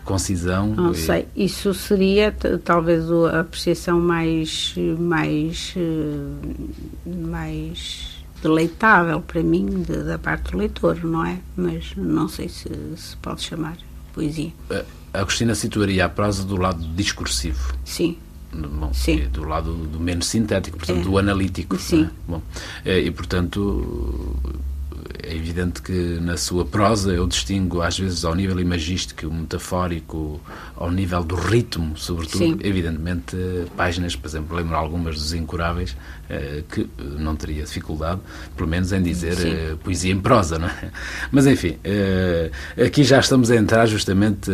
[0.07, 0.69] concisão?
[0.75, 8.10] Não E- sei, isso seria talvez a apreciação mais, mais, eh, mais
[8.43, 11.39] deleitável para mim de- da parte do leitor, não é?
[11.57, 13.77] Mas não sei se se pode chamar
[14.15, 14.53] poesia.
[15.13, 17.75] A Agostina situaria a prosa do lado discursivo.
[17.85, 18.17] Sim,
[18.53, 19.29] Bom, Sim.
[19.33, 21.03] do lado do menos sintético, portanto, É.
[21.05, 21.77] do analítico.
[21.79, 22.05] Sim.
[22.07, 22.11] é?
[22.27, 22.43] Bom,
[22.85, 24.37] eh, e, portanto,
[25.23, 30.41] é evidente que na sua prosa eu distingo, às vezes, ao nível imagístico, metafórico,
[30.77, 32.59] ao nível do ritmo, sobretudo, Sim.
[32.63, 33.37] evidentemente,
[33.77, 35.97] páginas, por exemplo, lembro algumas dos Incuráveis,
[36.29, 38.21] eh, que não teria dificuldade,
[38.57, 39.51] pelo menos, em dizer Sim.
[39.51, 40.91] eh, poesia em prosa, não é?
[41.33, 42.51] Mas, enfim, eh,
[42.87, 44.51] aqui já estamos a entrar justamente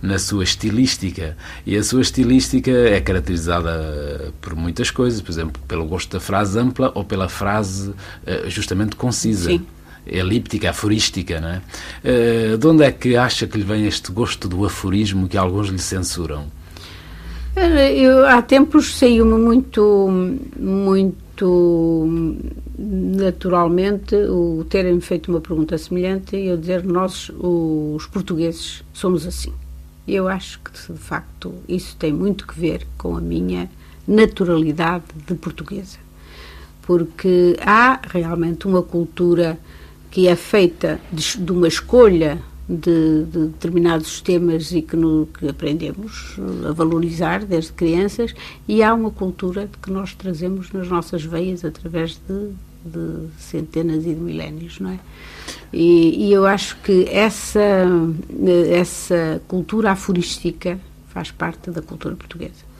[0.00, 5.86] na sua estilística, e a sua estilística é caracterizada por muitas coisas, por exemplo, pelo
[5.86, 7.94] gosto da frase ampla ou pela frase
[8.48, 9.50] justamente concisa.
[9.50, 9.64] Sim.
[10.06, 11.62] Elíptica, aforística, não é?
[12.02, 15.68] Eh, de onde é que acha que lhe vem este gosto do aforismo que alguns
[15.68, 16.46] lhe censuram?
[17.54, 20.08] Eu, há tempos saiu-me muito,
[20.58, 22.08] muito
[22.78, 29.52] naturalmente o terem feito uma pergunta semelhante e eu dizer nós, os portugueses, somos assim.
[30.08, 33.70] Eu acho que, de facto, isso tem muito que ver com a minha
[34.08, 35.98] naturalidade de portuguesa.
[36.82, 39.58] Porque há realmente uma cultura
[40.12, 45.48] que é feita de, de uma escolha de, de determinados temas e que, no, que
[45.48, 46.36] aprendemos
[46.68, 48.34] a valorizar desde crianças,
[48.68, 52.50] e há uma cultura que nós trazemos nas nossas veias através de,
[52.84, 54.98] de centenas e de milénios, não é?
[55.72, 57.86] E, e eu acho que essa,
[58.70, 62.70] essa cultura aforística faz parte da cultura portuguesa.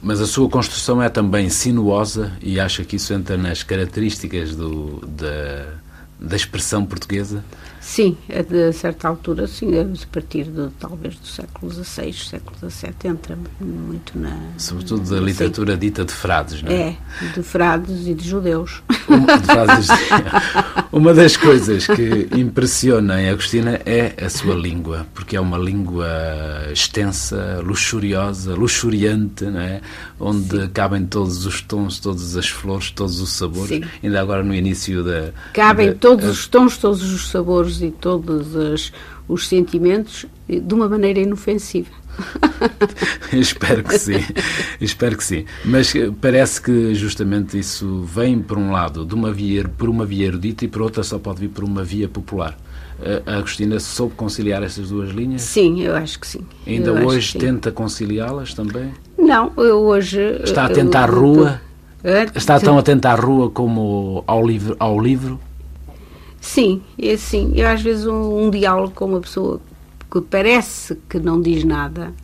[0.00, 5.04] Mas a sua construção é também sinuosa e acha que isso entra nas características do,
[5.06, 5.80] da,
[6.18, 7.44] da expressão portuguesa?
[7.86, 13.38] Sim, a certa altura, sim, a partir de talvez do século XVI, século XVII, entra
[13.60, 14.36] muito na.
[14.58, 15.78] Sobretudo da literatura sim.
[15.78, 16.74] dita de frades, não é?
[16.74, 16.96] É,
[17.32, 18.82] de frades e de judeus.
[19.08, 19.88] Uma, de frases,
[20.90, 26.08] uma das coisas que impressiona em Agostina é a sua língua, porque é uma língua
[26.72, 29.80] extensa, luxuriosa, luxuriante, não é?
[30.18, 30.68] onde sim.
[30.68, 33.68] cabem todos os tons, todas as flores, todos os sabores.
[33.68, 33.84] Sim.
[34.02, 35.30] Ainda agora no início da.
[35.52, 36.30] Cabem da, todos a...
[36.30, 38.92] os tons, todos os sabores e todos as,
[39.28, 41.90] os sentimentos de uma maneira inofensiva.
[43.32, 44.24] espero que sim,
[44.80, 45.44] espero que sim.
[45.64, 50.06] Mas eh, parece que justamente isso vem por um lado de uma via, por uma
[50.06, 52.56] via erudita e por outra só pode vir por uma via popular.
[53.02, 55.42] Eh, a Agostina soube conciliar estas duas linhas?
[55.42, 56.40] Sim, eu acho que sim.
[56.66, 58.92] Ainda eu hoje tenta conciliá-las também?
[59.18, 60.40] Não, eu hoje.
[60.42, 61.60] Está atenta à rua?
[62.34, 64.76] Está tão atenta à rua como ao livro?
[64.78, 65.40] Ao livro?
[66.46, 67.52] Sim, é assim.
[67.56, 69.60] Eu às vezes um, um diálogo com uma pessoa
[70.10, 72.14] que parece que não diz nada,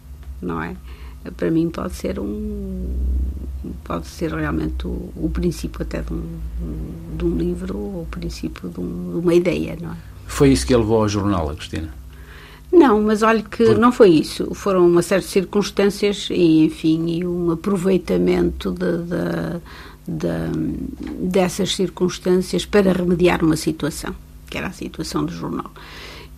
[0.40, 0.76] não é?
[1.36, 2.88] Para mim pode ser um
[3.84, 6.22] pode ser realmente o, o princípio até de um,
[7.18, 9.96] de um livro ou o princípio de, um, de, uma ideia, não é?
[10.26, 11.92] Foi isso que ele levou ao jornal, Agostina?
[12.72, 13.78] Não, mas olha que Por...
[13.78, 14.54] não foi isso.
[14.54, 19.60] Foram uma série de circunstâncias e, enfim, e um aproveitamento de,
[20.06, 20.22] de
[21.00, 24.14] de, dessas circunstâncias para remediar uma situação,
[24.48, 25.70] que era a situação do jornal.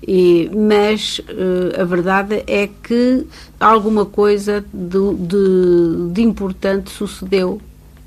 [0.07, 3.27] E, mas uh, a verdade é que
[3.59, 7.61] alguma coisa de, de, de, importante sucedeu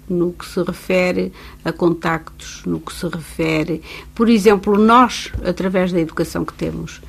[0.08, 1.34] no que se refere
[1.66, 3.82] a contactos, no que se refere,
[4.14, 7.02] por exemplo, nós, através da educação que temos,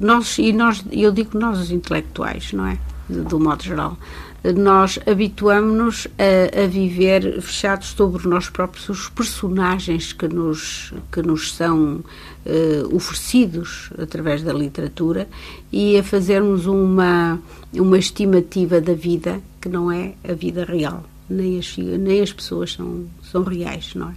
[0.00, 2.78] nós, e nós, eu digo nós os intelectuais, não é?
[3.08, 3.98] De, do modo geral,
[4.42, 11.52] nós habituamos-nos a, a, viver fechados sobre nós próprios, os personagens que nos, que nos
[11.52, 11.96] são
[12.46, 15.28] uh, oferecidos através da literatura
[15.70, 17.38] e a fazermos uma,
[17.74, 21.04] uma estimativa da vida que não é a vida real.
[21.28, 24.14] Nem as, nem as pessoas são, são reais, não é?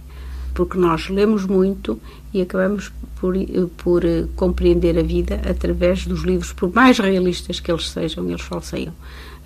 [0.54, 2.00] Porque nós lemos muito
[2.32, 3.34] e acabamos por,
[3.76, 8.40] por uh, compreender a vida através dos livros, por mais realistas que eles sejam, eles
[8.40, 8.94] falseiam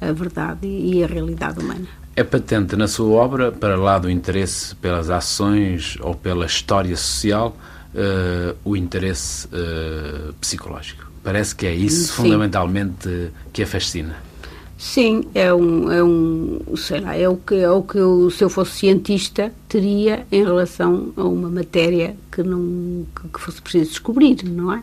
[0.00, 1.86] a verdade e a realidade humana.
[2.16, 7.56] É patente na sua obra, para lá do interesse pelas ações ou pela história social,
[7.94, 11.10] uh, o interesse uh, psicológico.
[11.22, 12.22] Parece que é isso Sim.
[12.22, 14.16] fundamentalmente que a fascina.
[14.78, 18.44] Sim, é um, é um, sei lá, é o que, é o que eu, se
[18.44, 23.90] eu fosse cientista, teria em relação a uma matéria que não que, que fosse preciso
[23.90, 24.82] descobrir, não é?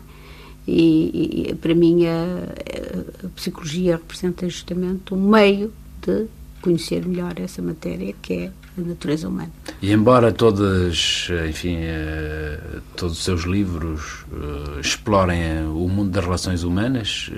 [0.66, 6.26] E, e para mim a, a, psicologia representa justamente um meio de
[6.60, 9.50] conhecer melhor essa matéria que é a natureza humana.
[9.80, 12.58] E embora todas, enfim, eh,
[12.96, 17.30] todos os seus livros uh, explorem o mundo das relações humanas,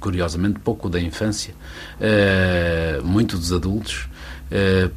[0.00, 1.54] curiosamente pouco da infância,
[3.04, 4.08] muito dos adultos,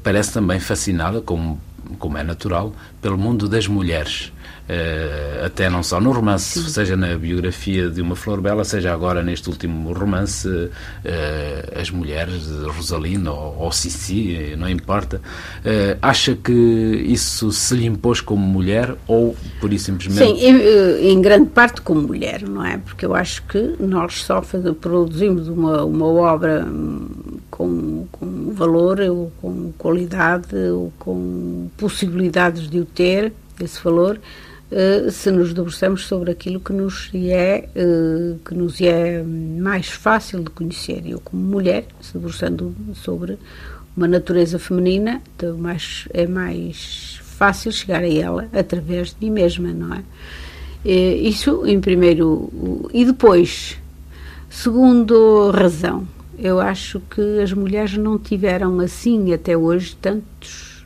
[0.01, 1.59] parece também fascinada, como,
[1.99, 4.31] como é natural, pelo mundo das mulheres.
[4.67, 6.69] Uh, até não só no romance, Sim.
[6.69, 10.71] seja na biografia de uma Flor Bela, seja agora neste último romance, uh,
[11.79, 15.21] as mulheres, Rosalina ou, ou Cici, não importa.
[15.57, 20.39] Uh, acha que isso se lhe impôs como mulher ou por isso simplesmente.
[20.39, 22.79] Sim, em, em, grande parte como mulher, não é?
[22.79, 24.41] Porque eu acho que nós só
[24.81, 26.65] produzimos uma, uma obra
[27.55, 34.19] com, com valor, ou com qualidade, ou com possibilidades de o ter, esse valor
[34.71, 40.43] eh, se nos debruçamos sobre aquilo que nos é uh, que nos é mais fácil
[40.43, 41.03] de conhecer.
[41.05, 43.37] Eu como mulher, se debruçando sobre
[43.95, 49.71] uma natureza feminina, então mais, é mais fácil chegar a ela através de mim mesma,
[49.71, 50.03] não é?
[50.83, 53.77] Eh, isso em primeiro e depois,
[54.49, 56.07] segundo razão,
[56.37, 60.85] eu acho que as mulheres não tiveram assim até hoje tantos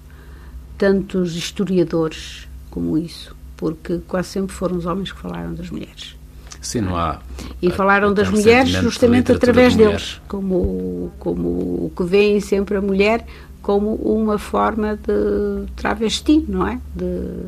[0.77, 6.15] tantos historiadores como isso porque quase sempre foram os homens que falaram das mulheres.
[6.61, 7.19] Sim, não há.
[7.61, 12.81] E falaram das mulheres justamente através de deles, como, como o que veem sempre a
[12.81, 13.25] mulher
[13.61, 16.79] como uma forma de travesti, não é?
[16.95, 17.47] De,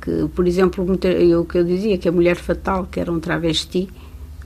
[0.00, 3.88] que, por exemplo, o que eu dizia, que a mulher fatal, que era um travesti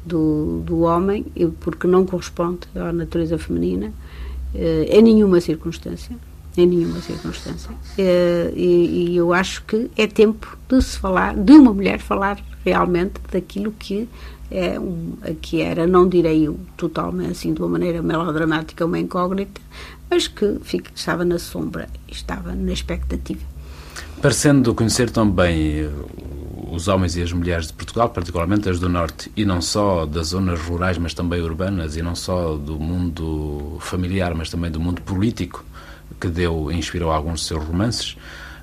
[0.09, 1.27] do, do homem,
[1.61, 3.93] porque não corresponde à natureza feminina,
[4.55, 6.17] eh, em nenhuma circunstância
[6.57, 7.71] em nenhuma circunstância.
[7.97, 12.43] Eh, e, e, eu acho que é tempo de se falar, de uma mulher falar
[12.65, 14.09] realmente daquilo que
[14.51, 19.61] é um, que era, não direi totalmente assim de uma maneira melodramática, uma incógnita,
[20.11, 23.41] mas que fica, estava na sombra, estava na expectativa.
[24.21, 25.89] Parecendo conhecer também
[26.71, 30.29] os homens e as mulheres de Portugal, particularmente as do Norte, e não só das
[30.29, 35.03] zonas rurais, mas também urbanas, e não só do mundo familiar, mas também do mundo
[35.03, 35.65] político,
[36.21, 38.17] que deu inspirou alguns de seus romances,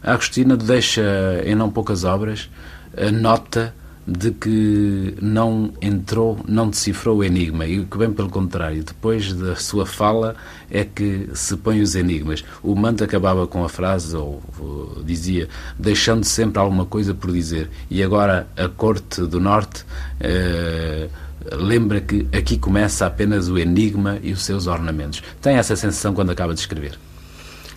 [0.04, 1.02] a Agostina deixa
[1.46, 2.50] em não poucas obras
[2.96, 3.74] a nota
[4.08, 9.56] de que não entrou, não decifrou o enigma e que bem pelo contrário, depois da
[9.56, 10.36] sua fala
[10.70, 12.44] é que se põe os enigmas.
[12.62, 17.70] O Manto acabava com a frase, ou, ou, dizia, deixando sempre alguma coisa por dizer.
[17.90, 19.84] E agora a Corte do Norte
[20.20, 21.10] eh,
[21.52, 25.24] lembra que aqui começa apenas o enigma e os seus ornamentos.
[25.42, 26.98] Tem essa sensação quando acaba de escrever?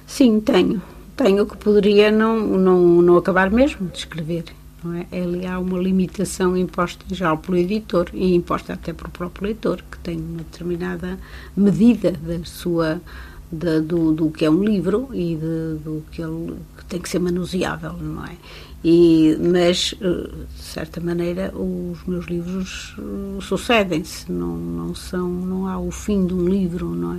[0.07, 0.83] Sim, tenho.
[1.17, 4.45] Tenho que poderia não, não, não acabar mesmo de escrever.
[5.11, 5.21] É?
[5.21, 9.99] Ali há uma limitação imposta já pelo editor e imposta até pelo próprio leitor, que
[9.99, 11.19] tem uma determinada
[11.57, 13.01] medida da sua,
[13.51, 17.09] da, do, do que é um livro e de, do que ele que tem que
[17.09, 18.37] ser manuseável, não é?
[18.85, 25.67] E, mas, eh, de certa maneira, os meus livros eh, sucedem-se, não, não, são, não
[25.67, 27.19] há o fim de um livro, não é?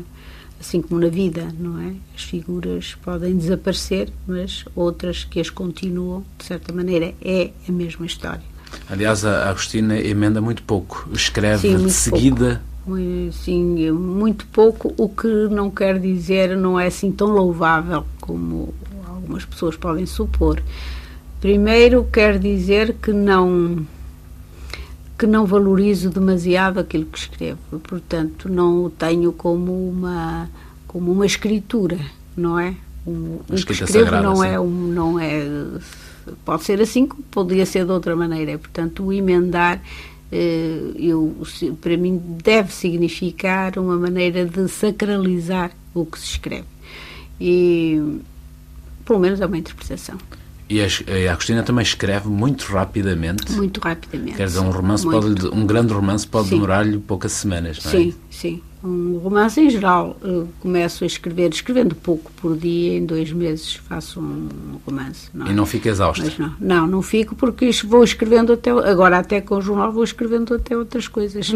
[0.60, 1.93] Assim como na vida, não é?
[2.16, 8.05] As figuras podem desaparecer, mas outras que as continuam, de certa maneira, é a mesma
[8.05, 8.43] história.
[8.89, 12.62] Aliás, a Agostina emenda muito pouco, escreve Sim, de seguida.
[12.86, 12.99] Pouco.
[13.32, 18.74] Sim, muito pouco, o que não quer dizer não é assim tão louvável como
[19.07, 20.62] algumas pessoas podem supor.
[21.39, 23.86] Primeiro, quer dizer que não
[25.20, 27.60] que não valorizo demasiado aquilo que escrevo.
[27.84, 30.50] Portanto, não o tenho como uma,
[30.88, 32.00] como uma escritura,
[32.38, 32.74] não é?
[33.06, 35.46] Um, o que escrevo sagrada, não, é um, não é.
[36.46, 38.58] Pode ser assim, como poderia ser de outra maneira.
[38.58, 39.82] Portanto, o emendar.
[40.32, 41.36] Eh, eu,
[41.82, 46.68] para mim, deve significar uma maneira de sacralizar o que se escreve.
[47.42, 48.20] E,
[49.04, 50.18] pelo menos, é uma interpretação.
[50.70, 53.52] E a Agostina também escreve muito rapidamente.
[53.54, 54.38] Muito rapidamente.
[54.38, 57.96] Quer dizer, um romance pode, um grande romance pode demorar-lhe poucas semanas, não é?
[57.96, 58.62] Sim, sim.
[58.84, 63.74] Um romance em geral, eu começo a escrever, escrevendo pouco por dia, em dois meses
[63.74, 64.48] faço um
[64.86, 65.30] romance.
[65.34, 65.50] Não é?
[65.50, 66.24] E não fica exausto?
[66.24, 70.04] Mas não, não, não fico porque vou escrevendo até, agora até com o jornal vou
[70.04, 71.52] escrevendo até outras coisas.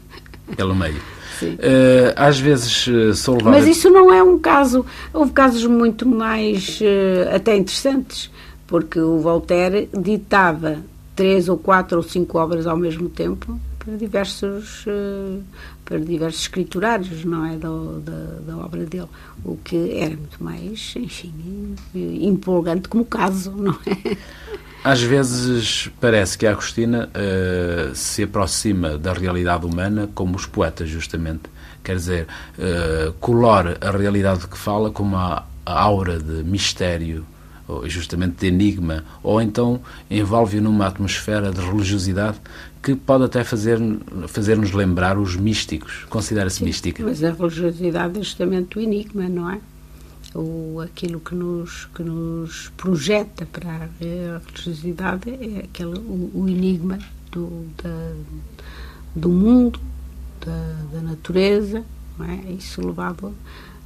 [0.56, 0.96] Pelo meio.
[1.42, 3.52] Uh, às vezes uh, sou levado...
[3.52, 4.86] Mas isso não é um caso.
[5.12, 8.30] Houve casos muito mais uh, até interessantes
[8.66, 10.78] porque o Voltaire ditava
[11.14, 15.42] três ou quatro ou cinco obras ao mesmo tempo para diversos uh,
[15.84, 19.06] para diversos escriturários não é da, da, da, obra dele
[19.44, 24.16] o que era muito mais enfim empolgante como caso não é?
[24.84, 30.88] Às vezes parece que a Agostina uh, se aproxima da realidade humana como os poetas
[30.88, 31.42] justamente.
[31.82, 37.26] Quer dizer uh, colore a realidade que fala como a, a aura de mistério
[37.86, 42.38] justamente de enigma, ou então envolve-o numa atmosfera de religiosidade
[42.82, 46.04] que pode até fazer-nos fazer lembrar os místicos.
[46.08, 47.02] Considera-se mística.
[47.02, 49.60] Mas a religiosidade é justamente o enigma, não é?
[50.34, 56.98] O, aquilo que nos, que nos projeta para a religiosidade é aquele, o, o enigma
[57.32, 58.12] do, da,
[59.16, 59.80] do mundo,
[60.44, 61.82] da, da natureza,
[62.16, 62.52] não é?
[62.52, 63.34] Isso levado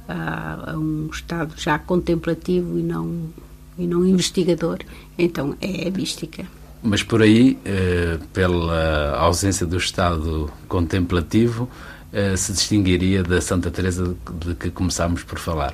[0.07, 3.29] a, a um estado já contemplativo e não
[3.77, 4.79] e não investigador,
[5.17, 6.45] então é a mística.
[6.83, 11.69] Mas por aí, eh, pela ausência do estado contemplativo,
[12.11, 15.73] eh, se distinguiria da Santa Teresa de que começámos por falar.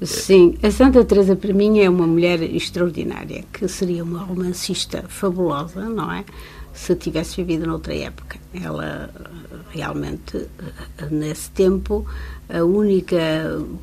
[0.00, 5.88] Sim, a Santa Teresa para mim é uma mulher extraordinária, que seria uma romancista fabulosa,
[5.88, 6.24] não é?
[6.72, 8.38] Se tivesse vivido noutra época.
[8.54, 9.10] Ela
[9.70, 10.46] realmente,
[11.10, 12.06] nesse tempo,
[12.48, 13.16] a única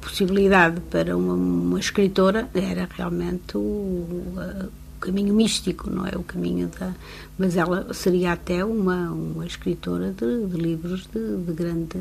[0.02, 6.12] possibilidade para uma, uma escritora era realmente o, o, caminho místico, não é?
[6.16, 6.94] O caminho da.
[7.38, 12.00] Mas ela seria até uma, uma escritora de, de livros de, de, grande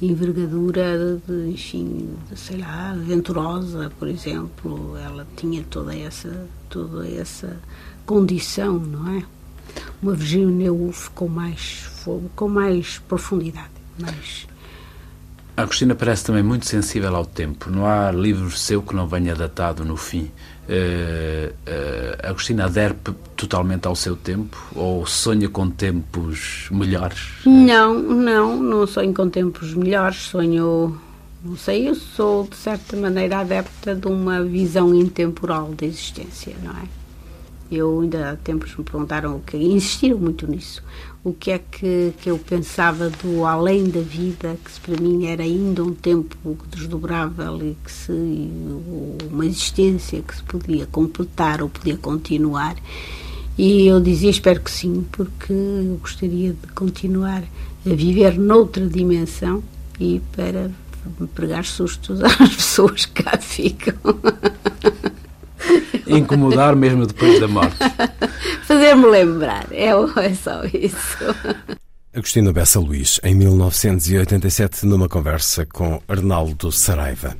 [0.00, 4.96] envergadura, de, enfim, de, sei lá, aventurosa, por exemplo.
[4.96, 7.60] Ela tinha toda essa, toda essa
[8.06, 9.22] condição, não é?
[10.02, 11.86] Uma Virginia Woolf com mais
[12.34, 14.47] com mais profundidade, mais
[15.58, 17.68] a Agostina parece também muito sensível ao tempo.
[17.68, 20.30] Não há livro seu que não venha datado no fim.
[20.68, 22.94] Uh, uh, Agostina adere
[23.34, 27.40] totalmente ao seu tempo ou sonha com tempos melhores?
[27.44, 30.28] Não, não, não sonho com tempos melhores.
[30.28, 30.96] Sonho,
[31.44, 36.70] não sei, eu sou de certa maneira adepta de uma visão intemporal da existência, não
[36.70, 36.84] é?
[37.68, 40.84] Eu ainda há tempos me perguntaram o que insistiram muito nisso
[41.24, 45.42] o que é que, que eu pensava do além da vida, que para mim era
[45.42, 48.12] ainda um tempo desdobrável e que se
[49.30, 52.76] uma existência que se podia completar ou podia continuar.
[53.56, 57.42] E eu dizia, espero que sim, porque eu gostaria de continuar
[57.84, 59.62] a viver noutra dimensão
[59.98, 60.70] e para
[61.34, 63.94] pregar sustos às pessoas que cá ficam.
[66.06, 67.76] Incomodar mesmo depois da morte.
[68.64, 71.18] Fazer-me lembrar, é, é só isso.
[72.14, 77.36] Agostina Bessa Luís, em 1987, numa conversa com Arnaldo Saraiva.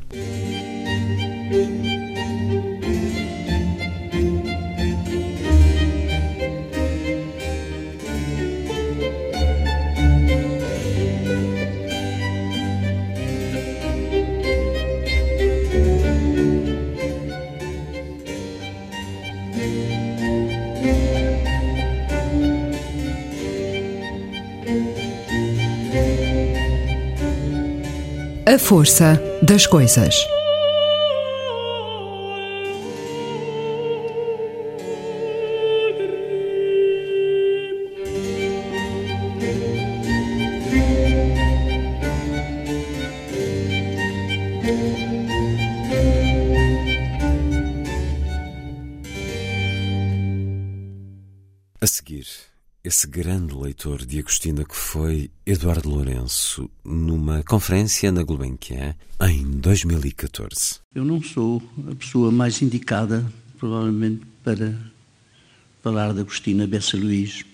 [28.48, 30.26] A força das coisas.
[53.96, 60.80] De Agostina que foi Eduardo Lourenço, numa conferência na Gulbenkian em 2014.
[60.94, 63.24] Eu não sou a pessoa mais indicada,
[63.58, 64.74] provavelmente, para
[65.82, 67.44] falar de Agostina Bessa Luís,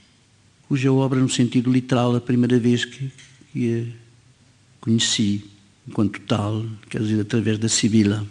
[0.69, 3.13] cuja obra, no sentido literal, a primeira vez que,
[3.53, 5.45] que a conheci
[5.87, 8.27] enquanto tal, quer dizer, através da Sibila,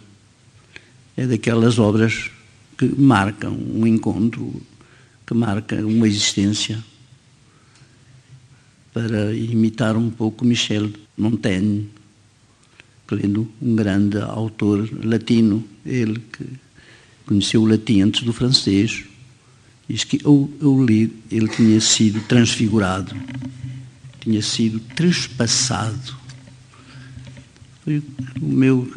[1.16, 2.30] é daquelas obras
[2.76, 4.60] que marcam um encontro,
[5.26, 6.84] que marcam uma existência
[8.94, 10.88] para imitar um pouco Michel
[11.18, 11.90] Montaigne,
[13.10, 16.46] lendo um grande autor latino, ele que
[17.26, 19.04] conheceu o latim antes do francês,
[19.88, 23.14] diz que ao, ao ler ele tinha sido transfigurado,
[24.20, 26.22] tinha sido trespassado.
[28.40, 28.88] O meu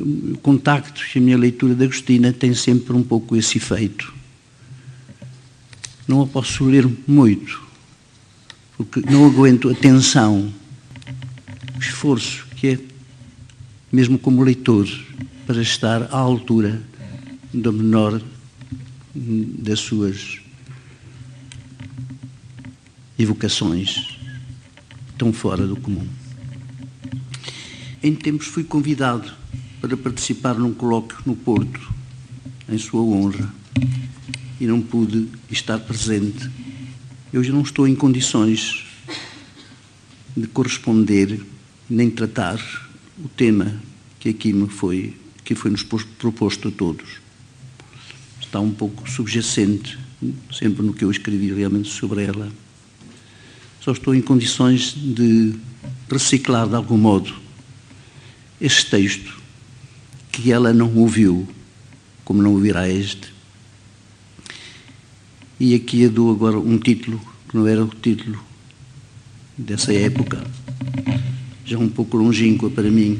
[0.41, 4.13] contacto e a minha leitura de Agostina tem sempre um pouco esse efeito.
[6.07, 7.66] Não a posso ler muito,
[8.78, 10.53] porque não aguento a tensão,
[11.75, 12.80] o esforço que é,
[13.91, 14.88] mesmo como leitor,
[15.47, 16.82] para estar à altura
[17.51, 18.21] do menor
[19.15, 20.39] das suas
[23.17, 24.19] evocações,
[25.17, 26.07] tão fora do comum.
[28.03, 29.32] Em tempos fui convidado
[29.82, 31.91] para participar num colóquio no Porto,
[32.69, 33.51] em sua honra,
[34.59, 36.49] e não pude estar presente
[37.32, 38.86] eu já não estou em condições
[40.36, 41.41] de corresponder
[41.89, 42.59] nem tratar
[43.17, 43.82] o tema
[44.19, 47.07] que aqui me foi que foi nos proposto a todos.
[48.41, 49.97] Está um pouco subjacente
[50.51, 52.51] sempre no que eu escrevi realmente sobre ela.
[53.80, 55.55] Só estou em condições de
[56.09, 57.34] reciclar de algum modo
[58.59, 59.39] este texto
[60.32, 61.47] que ela não ouviu,
[62.25, 63.32] como não ouvirá este,
[65.59, 68.39] e aqui eu dou agora um título que não era o título
[69.57, 70.45] dessa época,
[71.65, 73.19] já um pouco longínqua para mim,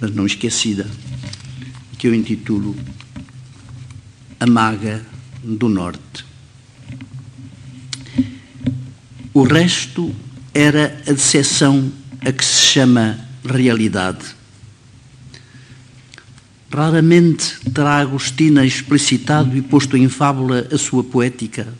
[0.00, 0.86] mas não esquecida,
[1.96, 2.76] que eu intitulo
[4.38, 5.04] A Maga
[5.42, 6.24] do Norte.
[9.32, 10.14] O resto
[10.52, 14.43] era a decepção a que se chama realidade
[16.74, 21.72] Raramente terá Agostina explicitado e posto em fábula a sua poética,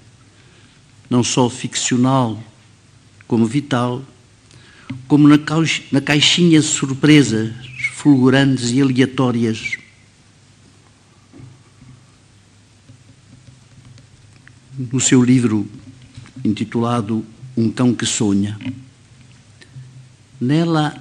[1.11, 2.41] não só ficcional
[3.27, 4.05] como vital,
[5.09, 7.53] como na, caixinha de surpresas
[7.95, 9.77] fulgurantes e aleatórias.
[14.79, 15.69] No seu livro
[16.45, 17.27] intitulado
[17.57, 18.57] Um Cão que Sonha,
[20.41, 20.95] nela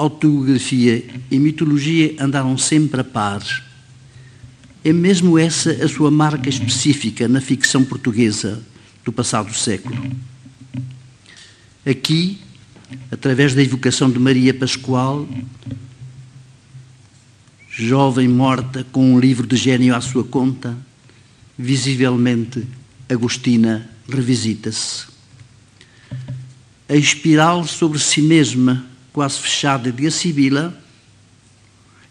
[0.00, 3.42] autobiografia e mitologia andaram sempre a par.
[4.82, 8.62] É mesmo essa a sua marca específica na ficção portuguesa
[9.04, 10.10] do passado século.
[11.86, 12.38] Aqui,
[13.10, 15.28] através da evocação de Maria Pascoal,
[17.68, 20.76] jovem morta com um livro de gênio à sua conta,
[21.58, 22.66] visivelmente
[23.08, 25.06] Agostina revisita-se.
[26.88, 30.76] A espiral sobre si mesma quase fechada de Sibila,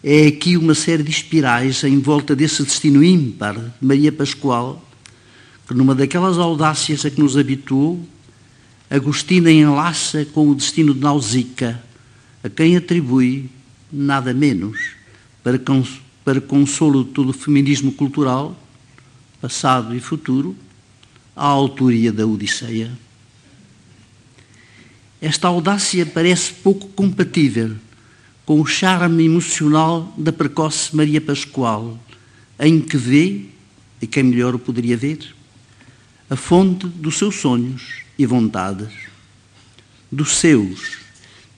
[0.02, 4.82] é aqui uma série de espirais em volta desse destino ímpar de Maria Pascoal,
[5.66, 8.04] que numa daquelas audácias a que nos habituou,
[8.88, 11.80] Agostina enlaça com o destino de Nausicaa,
[12.42, 13.50] a quem atribui
[13.92, 14.78] nada menos,
[15.44, 18.58] para, cons para consolo de todo o feminismo cultural,
[19.40, 20.56] passado e futuro,
[21.36, 22.90] à autoria da Odisseia?
[25.20, 27.76] Esta audácia parece pouco compatível
[28.46, 31.98] com o charme emocional da precoce Maria Pascoal,
[32.58, 33.42] em que vê,
[34.00, 35.18] e quem melhor o poderia ver,
[36.30, 38.88] a fonte dos seus sonhos e vontades,
[40.10, 40.98] dos seus,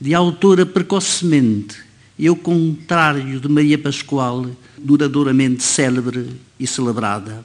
[0.00, 1.76] de autora precocemente
[2.18, 7.44] e ao contrário de Maria Pascoal, duradouramente célebre e celebrada.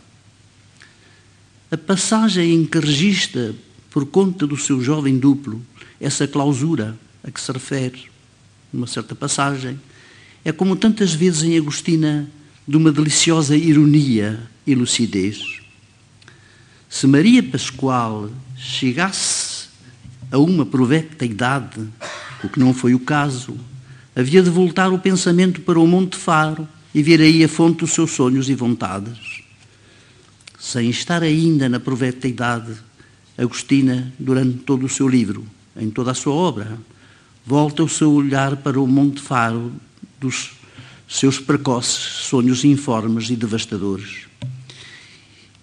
[1.70, 3.54] A passagem em que registra,
[3.92, 5.62] por conta do seu jovem duplo,
[6.00, 8.06] essa clausura a que se refere,
[8.72, 9.80] numa certa passagem,
[10.44, 12.30] é como tantas vezes em Agostina,
[12.68, 15.62] de uma deliciosa ironia e lucidez.
[16.90, 19.68] Se Maria Pascoal chegasse
[20.32, 21.88] a uma provecta idade,
[22.44, 23.58] o que não foi o caso,
[24.16, 27.92] havia de voltar o pensamento para o Monte Faro e ver aí a fonte dos
[27.92, 29.44] seus sonhos e vontades.
[30.60, 32.74] Sem estar ainda na provecta idade,
[33.38, 35.46] Agostina, durante todo o seu livro,
[35.78, 36.78] em toda a sua obra,
[37.46, 39.72] volta o seu olhar para o Monte Faro
[40.20, 40.52] dos
[41.08, 44.26] seus precoces sonhos informes e devastadores.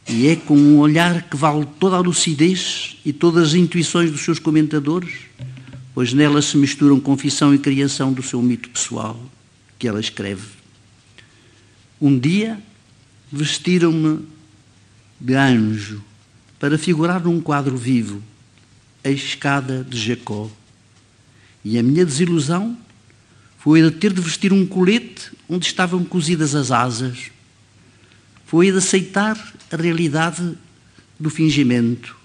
[0.09, 4.23] E é com um olhar que vale toda a lucidez e todas as intuições dos
[4.23, 5.15] seus comentadores,
[5.95, 9.21] pois nelas se misturam confissão e criação do seu mito pessoal,
[9.79, 10.47] que ela escreve.
[12.01, 12.59] Um dia
[13.31, 14.21] vestiram-me
[15.21, 16.03] de anjo
[16.59, 18.23] para figurar num quadro vivo
[19.05, 20.51] a escada de Jacó.
[21.63, 22.77] E a minha desilusão
[23.59, 27.31] foi a de ter de vestir um colete onde estavam cozidas as asas.
[28.47, 29.39] Foi a de aceitar
[29.71, 30.57] a realidade
[31.21, 32.17] do fingimento,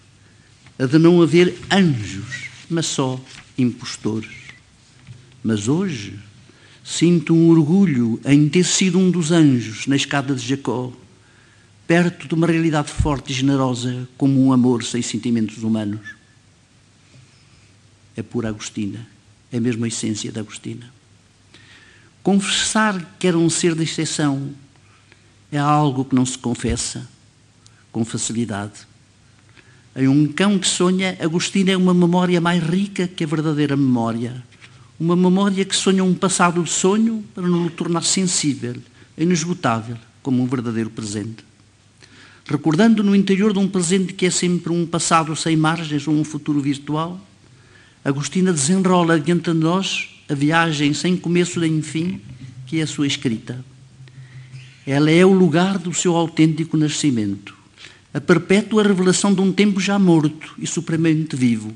[0.78, 3.20] a de não haver anjos, mas só
[3.58, 4.32] impostores.
[5.44, 6.18] Mas hoje
[6.84, 10.92] sinto um orgulho em ter sido um dos anjos na escada de Jacó,
[11.86, 16.19] perto de uma realidade forte e generosa como um amor sem sentimentos humanos
[18.20, 19.08] é pura Agostina,
[19.52, 20.92] é mesmo a essência da Agostina.
[22.22, 24.54] Confessar que era um ser de exceção
[25.52, 27.08] é algo que não se confessa
[27.92, 28.88] com facilidade.
[29.96, 34.44] Em um cão que sonha, Agostina é uma memória mais rica que a verdadeira memória.
[35.00, 38.76] Uma memória que sonha um passado de sonho para não o tornar sensível,
[39.18, 41.44] inesgotável, como um verdadeiro presente.
[42.46, 46.24] Recordando no interior de um presente que é sempre um passado sem margens ou um
[46.24, 47.20] futuro virtual,
[48.10, 52.20] Agostina desenrola diante de nós a viagem sem começo nem fim,
[52.66, 53.64] que é a sua escrita.
[54.84, 57.56] Ela é o lugar do seu autêntico nascimento,
[58.12, 61.72] a perpétua revelação de um tempo já morto e supremamente vivo,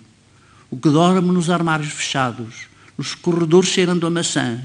[0.72, 2.66] o que dorme nos armários fechados,
[2.98, 4.60] nos corredores cheirando a maçã,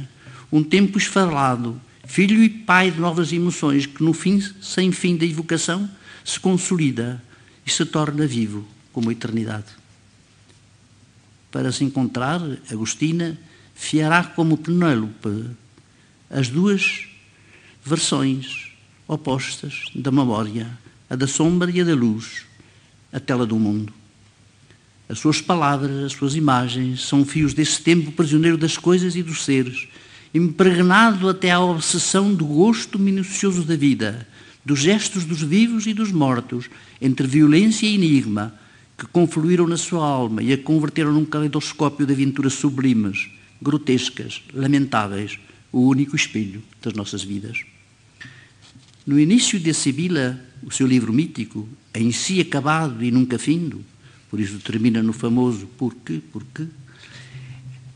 [0.50, 5.26] um tempo esfarelado, filho e pai de novas emoções que no fim, sem fim da
[5.26, 5.86] evocação,
[6.24, 7.22] se consolida
[7.66, 9.78] e se torna vivo como a eternidade
[11.51, 12.40] para se encontrar,
[12.70, 13.38] Agostina
[13.74, 15.46] fiará como Penélope
[16.30, 17.07] as duas
[17.84, 18.72] versões
[19.07, 20.68] opostas da memória,
[21.09, 22.44] a da sombra e a da luz,
[23.12, 23.92] a tela do mundo.
[25.09, 29.42] As suas palavras, as suas imagens são fios desse tempo prisioneiro das coisas e dos
[29.42, 29.88] seres,
[30.34, 34.28] impregnado até à obsessão do gosto minucioso da vida,
[34.62, 36.68] dos gestos dos vivos e dos mortos,
[37.01, 38.53] entre violência e enigma,
[38.99, 43.30] que confluíram na sua alma e a converteram num caleidoscópio de aventuras sublimes,
[43.62, 45.38] grotescas, lamentáveis,
[45.70, 47.61] o único espelho das nossas vidas.
[49.07, 53.84] No início de Sibila, o seu livro mítico, em si acabado e nunca findo,
[54.28, 56.66] por isso termina no famoso porquê, porquê,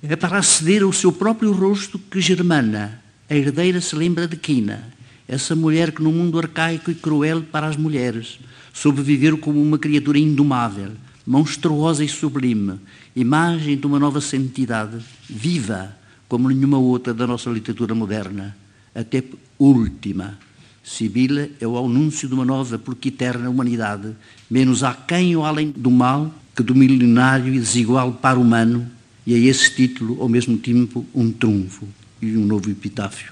[0.02, 4.88] é para aceder ao seu próprio rosto que Germana, a herdeira, se lembra de Quina,
[5.26, 8.38] essa mulher que no mundo arcaico e cruel para as mulheres,
[8.72, 10.92] soube viver como uma criatura indomável,
[11.26, 12.80] monstruosa e sublime,
[13.14, 14.98] imagem de uma nova santidade,
[15.28, 15.96] viva
[16.28, 18.56] como nenhuma outra da nossa literatura moderna,
[18.94, 19.22] até
[19.58, 20.38] última.
[20.82, 24.16] Sibila é o anúncio de uma nova porque eterna humanidade,
[24.50, 28.90] menos aquém ou além do mal que do milenário e desigual par humano,
[29.26, 31.86] e a esse título, ao mesmo tempo, um trunfo
[32.20, 33.31] e um novo epitáfio.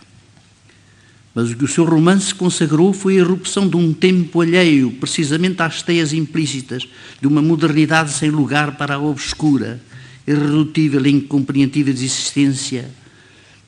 [1.35, 5.63] Mas o que o seu romance consagrou foi a erupção de um tempo alheio, precisamente
[5.63, 6.89] às teias implícitas
[7.21, 9.81] de uma modernidade sem lugar para a obscura,
[10.27, 12.91] irredutível e incompreensível existência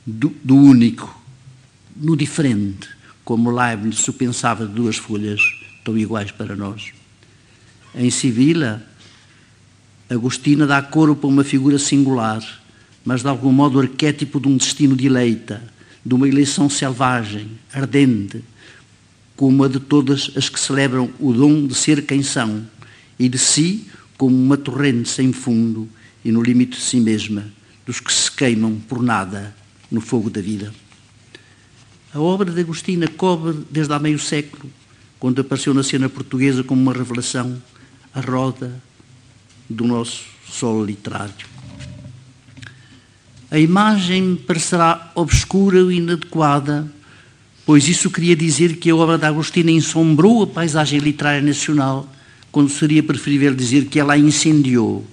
[0.04, 1.22] do, do único,
[1.96, 2.88] no diferente,
[3.24, 5.40] como Leibniz o pensava de duas folhas
[5.84, 6.92] tão iguais para nós.
[7.94, 8.82] Em Sibila,
[10.10, 12.42] Agostina dá corpo a uma figura singular,
[13.04, 15.62] mas de algum modo arquétipo de um destino dileita,
[16.05, 18.42] de uma eleição selvagem, ardente,
[19.36, 22.66] como a de todas as que celebram o dom de ser quem são
[23.18, 23.86] e de si
[24.16, 25.88] como uma torrente sem fundo
[26.24, 27.44] e no limite de si mesma,
[27.86, 29.55] dos que se queimam por nada
[29.90, 30.72] no fogo da vida.
[32.14, 34.70] A obra de Agostina cobre desde há meio século,
[35.18, 37.61] quando apareceu na cena portuguesa como uma revelação,
[38.14, 38.80] a roda
[39.68, 41.51] do nosso solo literário.
[43.53, 46.90] A imagem parecerá obscura e inadequada,
[47.66, 52.11] pois isso queria dizer que a obra de Agostina ensombrou a paisagem literária nacional,
[52.50, 55.05] quando seria preferível dizer que ela a incendiou,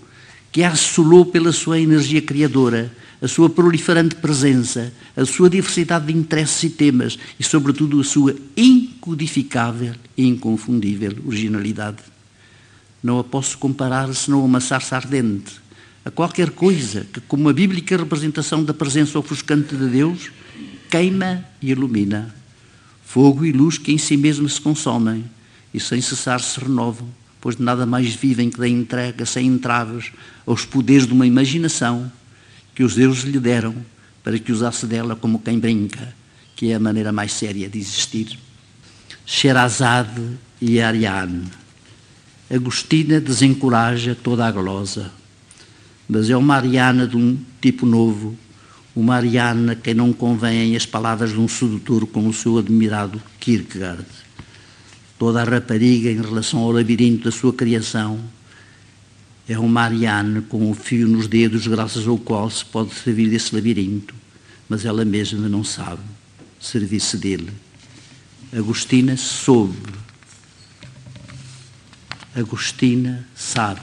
[0.53, 2.89] que a assolou pela sua energia criadora,
[3.21, 8.33] a sua proliferante presença, a sua diversidade de interesses e temas e, sobretudo, a sua
[8.55, 11.97] incodificável e inconfundível originalidade.
[13.03, 15.59] Não a posso comparar senão a uma sarça ardente,
[16.09, 20.31] a qualquer coisa que, como uma bíblica representação da presença ofuscante de Deus,
[20.89, 22.33] queima e ilumina.
[23.05, 25.23] Fogo e luz que em si mesmo se consomem
[25.71, 27.07] e sem cessar se renovam,
[27.39, 30.11] pois de nada mais vivem que da entrega sem entraves
[30.47, 32.11] aos poderes de uma imaginação
[32.73, 33.75] que os deuses lhe deram
[34.23, 36.11] para que usasse dela como quem brinca,
[36.55, 38.35] que é a maneira mais séria de existir.
[39.27, 41.45] Sherazade e Ariane.
[42.49, 45.18] Agostina desencoraja toda a glosa,
[46.09, 48.35] mas é uma Ariana de um tipo novo,
[48.95, 54.05] uma Ariana que não convém as palavras de um sedutor como o seu admirado Kierkegaard.
[55.19, 58.19] Toda a rapariga em relação ao labirinto da sua criação
[59.47, 63.53] é uma Ariane com um fio nos dedos, graças ao qual se pode servir desse
[63.53, 64.15] labirinto,
[64.67, 66.01] mas ela mesma não sabe
[66.59, 67.51] servir-se dele.
[68.51, 69.77] Agostina soube.
[72.35, 73.81] Agostina sabe.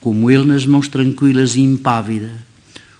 [0.00, 2.32] Como ele nas mãos tranquilas e impávida,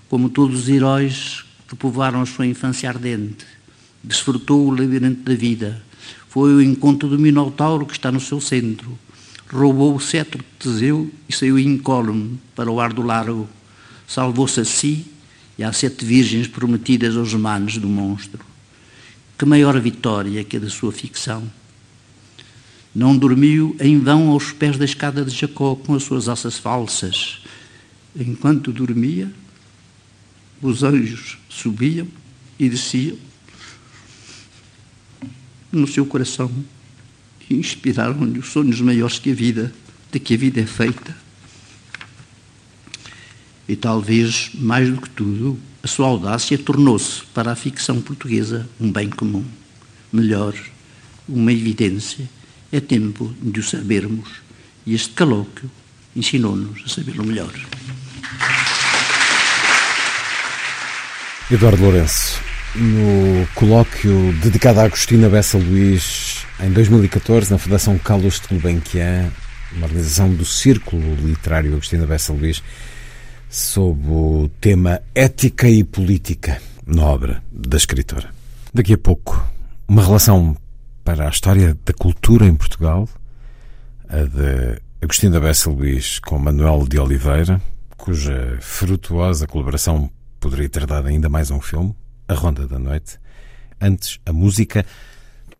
[0.09, 3.47] como todos os heróis que povoaram a sua infância ardente,
[4.03, 5.83] desfrutou o labirinto da vida.
[6.29, 8.99] Foi o encontro do Minotauro que está no seu centro
[9.51, 13.49] roubou o cetro de Teseu e saiu incólume para o ar do largo.
[14.07, 15.07] Salvou-se a si
[15.57, 18.45] e às sete virgens prometidas aos manos do monstro.
[19.37, 21.51] Que maior vitória que a da sua ficção!
[22.99, 27.39] Não dormiu em vão aos pés da escada de Jacó com as suas alças falsas.
[28.19, 29.33] Enquanto dormia,
[30.61, 32.09] os anjos subiam
[32.59, 33.17] e desciam
[35.71, 36.51] no seu coração
[37.49, 39.73] e inspiraram-lhe os sonhos maiores que a vida,
[40.11, 41.17] de que a vida é feita.
[43.69, 48.91] E talvez, mais do que tudo, a sua audácia tornou-se para a ficção portuguesa um
[48.91, 49.45] bem comum.
[50.13, 50.53] Melhor,
[51.29, 52.29] uma evidência.
[52.71, 54.29] É tempo de o sabermos
[54.85, 55.71] e este colóquio
[56.15, 57.53] ensinou-nos a sabê-lo melhor.
[61.51, 62.39] Eduardo Lourenço,
[62.75, 69.33] no colóquio dedicado a Agostina Bessa Luís em 2014, na Fundação Carlos de Gulbenkian,
[69.73, 72.63] uma organização do Círculo Literário Agostina Bessa Luís,
[73.49, 78.29] sob o tema Ética e Política, na obra da escritora.
[78.75, 79.43] Daqui a pouco,
[79.89, 80.55] uma relação
[81.09, 83.09] para a história da cultura em Portugal,
[84.11, 87.63] a de Agostina Bessa Luís com Manuel de Oliveira,
[87.97, 91.97] cuja frutuosa colaboração poderia ter dado ainda mais um filme,
[92.29, 93.19] A Ronda da Noite.
[93.81, 94.85] Antes, a música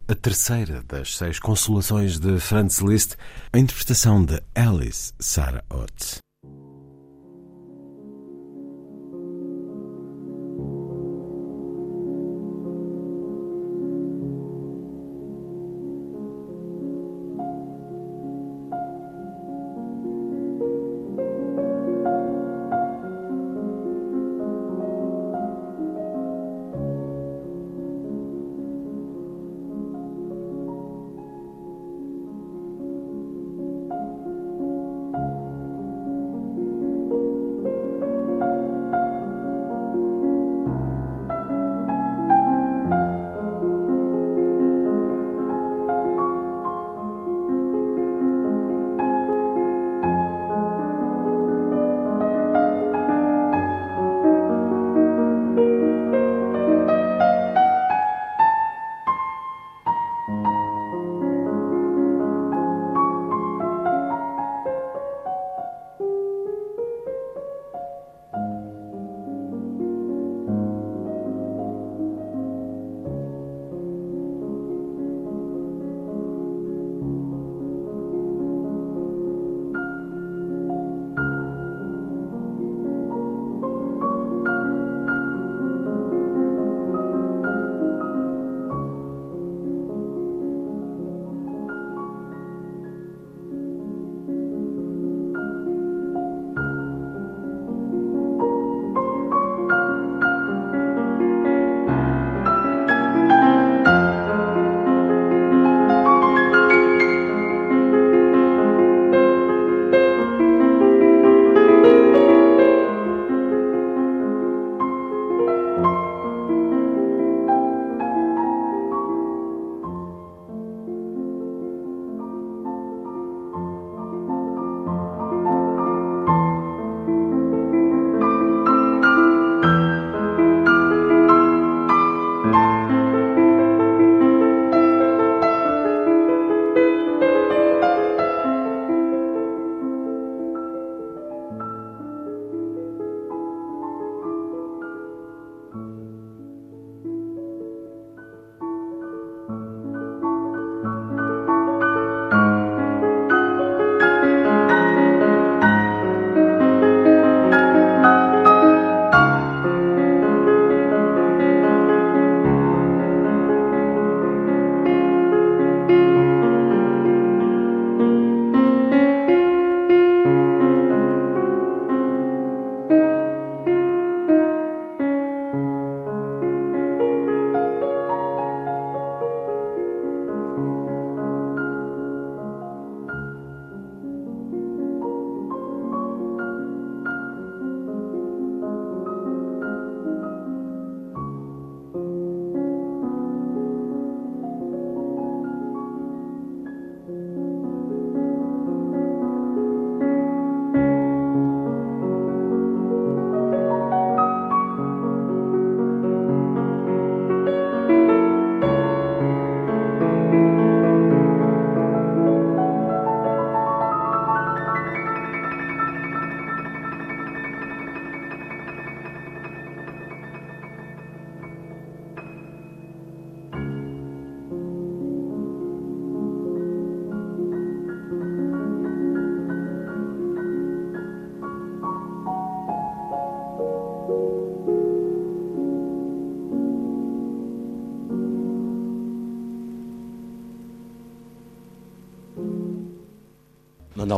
[0.07, 3.17] a terceira das seis consolações de Franz Liszt,
[3.51, 6.19] a interpretação de Alice Sarah Ott.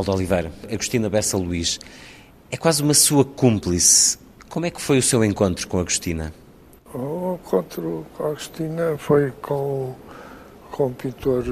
[0.01, 1.79] Manuel de Oliveira, Agostina Bessa Luís,
[2.49, 4.17] é quase uma sua cúmplice.
[4.49, 6.33] Como é que foi o seu encontro com Agostina?
[6.93, 9.95] O encontro com Agostina foi com,
[10.71, 11.43] com o pintor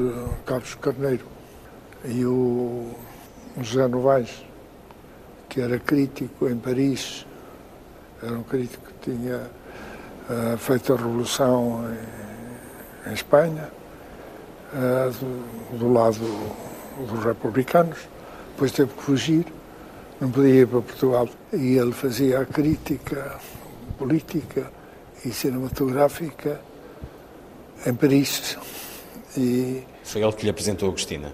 [0.45, 1.26] Carlos Carneiro
[2.06, 2.91] e o
[3.62, 4.43] José Novaes,
[5.47, 7.26] que era crítico em Paris.
[8.22, 9.50] Era um crítico que tinha
[10.30, 11.86] uh, feito a Revolução
[13.06, 13.70] em, em Espanha,
[14.74, 16.20] uh, do, do, lado
[17.08, 18.10] dos republicanos.
[18.60, 19.45] Depois teve que fugir,
[20.20, 21.30] não podia ir para Portugal.
[21.53, 23.39] E ele fazia a crítica
[23.97, 24.70] política
[25.24, 26.60] e cinematográfica
[27.86, 28.57] em Paris.
[29.38, 31.32] E, Foi ele que lhe apresentou a Agostina?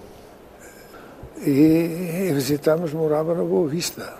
[1.43, 4.13] E, e visitámos, morava na Boa Vista.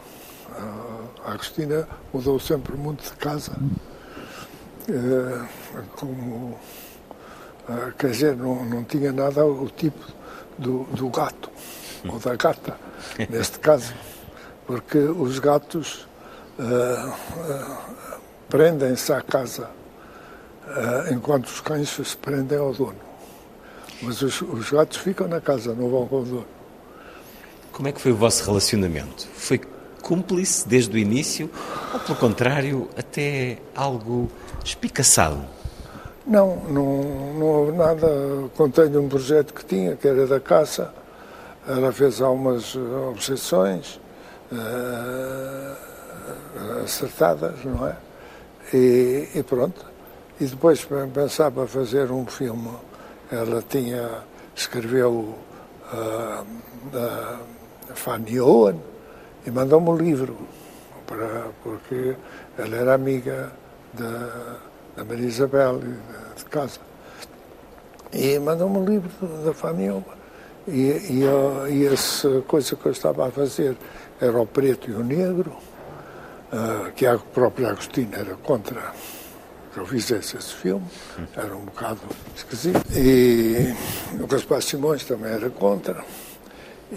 [1.23, 3.51] A Agostina mudou sempre muito de casa.
[4.89, 5.45] Eh,
[5.95, 6.57] como,
[7.69, 10.03] eh, quer dizer, não, não tinha nada o tipo
[10.57, 11.51] do, do gato,
[12.07, 12.84] ou da gata,
[13.29, 13.93] neste caso.
[14.65, 16.07] Porque os gatos
[16.57, 17.75] uh, uh,
[18.49, 19.69] prendem-se à casa,
[20.67, 23.05] uh, enquanto os cães se prendem ao dono.
[24.01, 26.47] Mas os, os gatos ficam na casa, não vão com o dono.
[27.71, 29.27] Como é que foi o vosso relacionamento?
[29.35, 29.59] Foi
[30.01, 31.49] cúmplice desde o início
[31.93, 34.29] ou, pelo contrário, até algo
[34.63, 35.43] espicaçado?
[36.25, 37.03] Não, não,
[37.33, 38.07] não houve nada.
[38.55, 40.93] Contei um projeto que tinha, que era da caça.
[41.67, 43.99] Ela fez algumas objeções
[44.51, 45.75] uh,
[46.83, 47.95] acertadas, não é?
[48.71, 49.83] E, e, pronto.
[50.39, 52.69] E depois pensava fazer um filme.
[53.31, 54.09] Ela tinha,
[54.55, 55.33] escreveu
[55.91, 56.45] uh,
[56.93, 57.39] uh,
[57.95, 58.79] Fanny Owen
[59.47, 60.37] e mandou-me um livro,
[61.07, 62.15] para, porque
[62.59, 63.51] ela era amiga
[63.93, 64.57] da,
[64.97, 65.79] da Maria Isabel
[66.35, 66.79] de casa.
[68.13, 69.09] E mandou-me um livro
[69.43, 70.24] da Fanny Owen.
[70.67, 71.23] E, e,
[71.71, 73.77] e essa coisa que eu estava a fazer
[74.19, 75.51] era o preto e o negro,
[76.51, 78.93] uh, que a própria Agostina era contra
[79.73, 80.85] que eu fizesse esse filme,
[81.35, 81.99] era um bocado
[82.35, 82.81] esquisito.
[82.95, 83.75] E
[84.21, 86.03] o Gaspar Simões também era contra.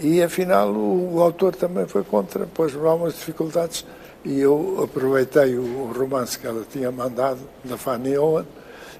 [0.01, 3.85] E afinal o, o autor também foi contra, pôs algumas dificuldades
[4.23, 8.45] e eu aproveitei o, romance que ela tinha mandado, da Fanny Owen,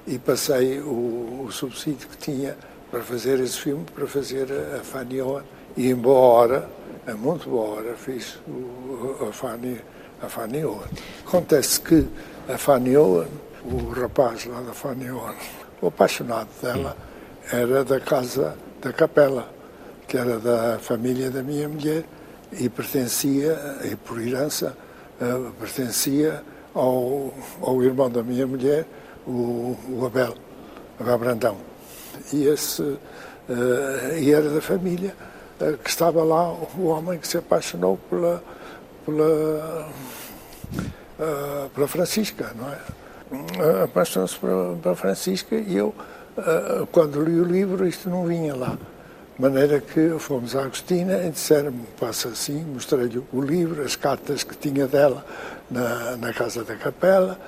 [0.06, 2.56] e passei o, o, subsídio que tinha
[2.90, 5.44] para fazer esse filme, para fazer a, a Fanny Owen.
[5.76, 6.68] E em boa hora,
[7.06, 9.80] em muito boa hora, fiz o, a, Fanny,
[10.22, 10.88] a Fanny Owen.
[11.26, 12.06] Acontece que
[12.48, 13.28] a Fanny Owen,
[13.64, 15.36] o rapaz lá da Fanny Owen,
[15.80, 16.96] o apaixonado dela,
[17.52, 19.60] era da casa da capela
[20.10, 22.04] que era da família da minha mulher
[22.52, 24.76] e pertencia, e por herança,
[25.20, 26.42] uh, pertencia
[26.74, 28.84] ao, ao irmão da minha mulher,
[29.24, 30.34] o, o Abel,
[30.98, 31.69] Abel Brandão.
[32.32, 32.98] E esse uh,
[34.18, 35.14] e era da família
[35.60, 38.42] uh, que estava lá o homem que se apaixonou pela
[39.04, 39.88] pela,
[41.74, 43.84] pela Francisca, não é?
[43.84, 45.94] Apaixonou-se pela, pela Francisca e eu,
[46.92, 48.76] quando li o livro, isto não vinha lá.
[49.36, 54.42] De maneira que fomos à Agostina e disseram-me, passa assim, mostrei-lhe o livro, as cartas
[54.42, 55.24] que tinha dela
[55.70, 57.38] na, na Casa da Capela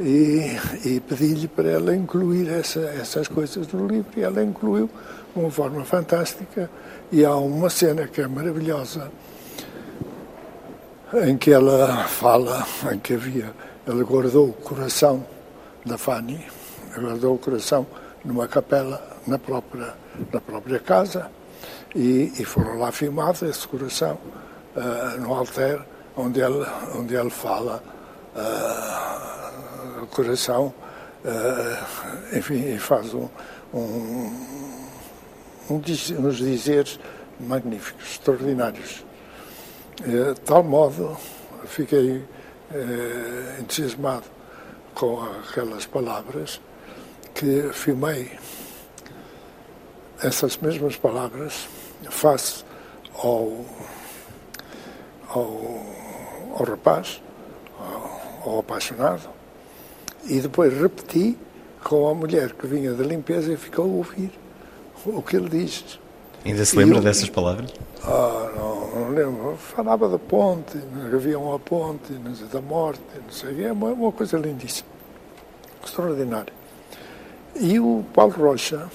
[0.00, 4.88] e, e pedi-lhe para ela incluir essa, essas coisas no livro e ela incluiu
[5.34, 6.70] de uma forma fantástica.
[7.10, 9.10] E há uma cena que é maravilhosa
[11.24, 13.52] em que ela fala, em que havia,
[13.86, 15.24] ela guardou o coração
[15.84, 16.44] da Fanny,
[17.00, 17.86] guardou o coração
[18.24, 19.94] numa capela na própria,
[20.32, 21.30] na própria casa
[21.94, 24.18] e, e foram lá filmados esse coração
[24.76, 25.80] uh, no alter,
[26.16, 27.82] onde ele, onde ele fala
[28.36, 29.38] uh,
[30.02, 30.72] o coração,
[31.24, 33.28] uh, enfim, e faz um,
[33.72, 33.78] um,
[35.70, 36.98] um, uns dizeres
[37.40, 39.04] magníficos, extraordinários.
[39.96, 41.16] De tal modo,
[41.64, 42.24] fiquei
[43.58, 44.24] entusiasmado
[44.94, 46.60] com aquelas palavras
[47.34, 48.38] que filmei
[50.22, 51.68] essas mesmas palavras
[52.10, 52.64] face
[53.14, 53.64] ao,
[55.28, 55.80] ao,
[56.58, 57.22] ao rapaz,
[57.78, 59.28] ao, ao apaixonado,
[60.24, 61.36] e depois repeti
[61.82, 64.30] com a mulher que vinha da limpeza e ficou a ouvir
[65.06, 65.98] o que ele diz.
[66.44, 67.72] Ainda se lembra eu, dessas palavras?
[68.04, 69.56] Ah, não, não lembro.
[69.56, 70.78] Falava da ponte,
[71.12, 72.12] havia uma ponte,
[72.52, 73.64] da morte, não sei.
[73.64, 74.88] É uma, uma coisa lindíssima,
[75.84, 76.52] extraordinária.
[77.56, 78.88] E o Paulo Rocha,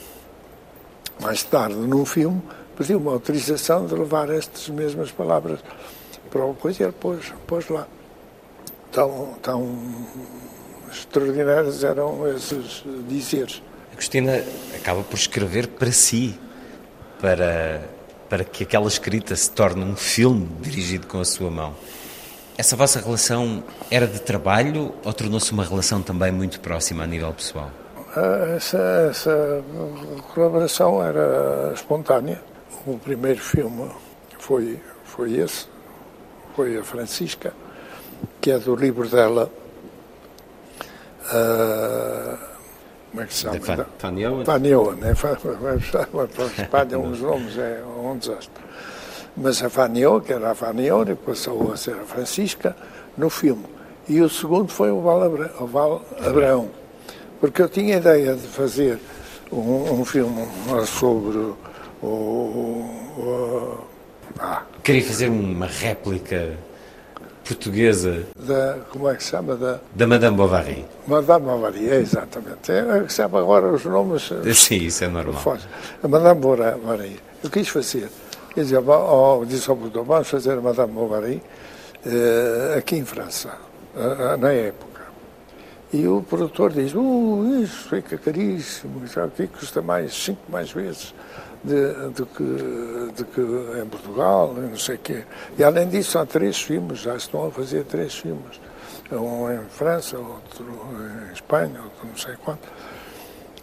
[1.22, 2.42] mais tarde, num filme,
[2.78, 5.60] pediu uma autorização de levar estas mesmas palavras
[6.30, 7.88] para o coisa e ele pôs, pôs lá.
[8.92, 9.78] Tão, tão
[11.00, 13.62] extraordinários eram esses dizeres.
[13.92, 14.44] A Cristina
[14.76, 16.40] acaba por escrever para si,
[17.22, 17.82] para,
[18.30, 21.76] para que aquela escrita se torne um filme dirigido com a sua mão.
[22.58, 27.34] Essa vossa relação era de trabalho ou tornou-se uma relação também muito próxima a nível
[27.34, 27.72] pessoal?
[28.56, 29.64] Essa, essa
[30.34, 32.40] colaboração era espontânea.
[32.86, 33.90] O primeiro filme
[34.38, 35.66] foi, foi esse,
[36.56, 37.54] foi a Francisca,
[38.40, 39.50] que é do livro dela.
[41.32, 42.38] Uh,
[43.12, 43.88] como é que se chama?
[43.98, 44.46] Fanioa?
[44.46, 45.14] Fanioa, né?
[45.14, 48.64] Para Espanha, os nomes é um desastre.
[49.38, 52.76] Mas a Fanioa, que era a Fanioa, passou a ser a Francisca
[53.18, 53.66] no filme.
[54.08, 56.70] E o segundo foi o Val, Abra, o Val Abraão.
[57.40, 59.00] Porque eu tinha a ideia de fazer
[59.52, 60.48] um, um filme
[60.86, 61.58] sobre o.
[62.02, 62.08] o,
[63.18, 63.78] o
[64.40, 64.64] ah.
[64.84, 66.58] Queria fazer uma réplica
[67.44, 68.24] portuguesa.
[68.36, 69.56] Da, como é que se chama?
[69.56, 70.86] Da, da Madame Bovary.
[71.08, 72.72] Madame Bovary, é, exatamente.
[72.72, 74.30] É, sabe agora os nomes.
[74.56, 75.58] Sim, isso é normal.
[76.02, 77.20] A Madame Bovary.
[77.44, 78.10] Eu quis fazer.
[78.54, 81.42] Quer dizer, oh, disse ao produtor, vamos fazer a Madame Bovary
[82.06, 83.58] eh, aqui em França,
[83.96, 85.02] eh, na época.
[85.92, 91.14] E o produtor diz, uh, isso fica caríssimo, já aqui custa mais, cinco mais vezes
[91.64, 93.42] de, que, de que
[93.82, 95.24] em Portugal, não sei o quê.
[95.58, 98.60] E além disso, há três filmes, já estão a fazer três filmes.
[99.12, 100.66] Um em França, outro
[101.30, 102.68] em Espanha, outro não sei quanto.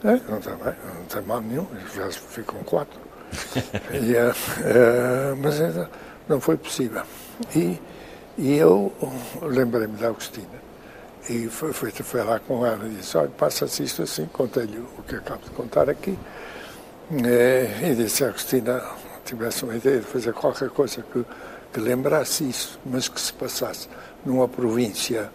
[0.02, 2.98] É, não, tem, não tem mal nenhum, já ficam quatro.
[3.92, 5.88] e, uh, uh, mas
[6.28, 7.02] não foi possível.
[7.54, 7.78] E,
[8.38, 8.92] e eu
[9.42, 10.60] lembrei-me da Agostina.
[11.28, 15.02] E foi, foi, foi lá com ela e disse, olha, passa-se isto assim, contei-lhe o
[15.02, 16.18] que acabo de contar aqui.
[17.12, 18.80] É, e disse a Agostina
[19.24, 21.24] tivesse uma ideia de fazer qualquer coisa que,
[21.72, 23.88] que lembrasse isso, mas que se passasse
[24.24, 25.28] numa província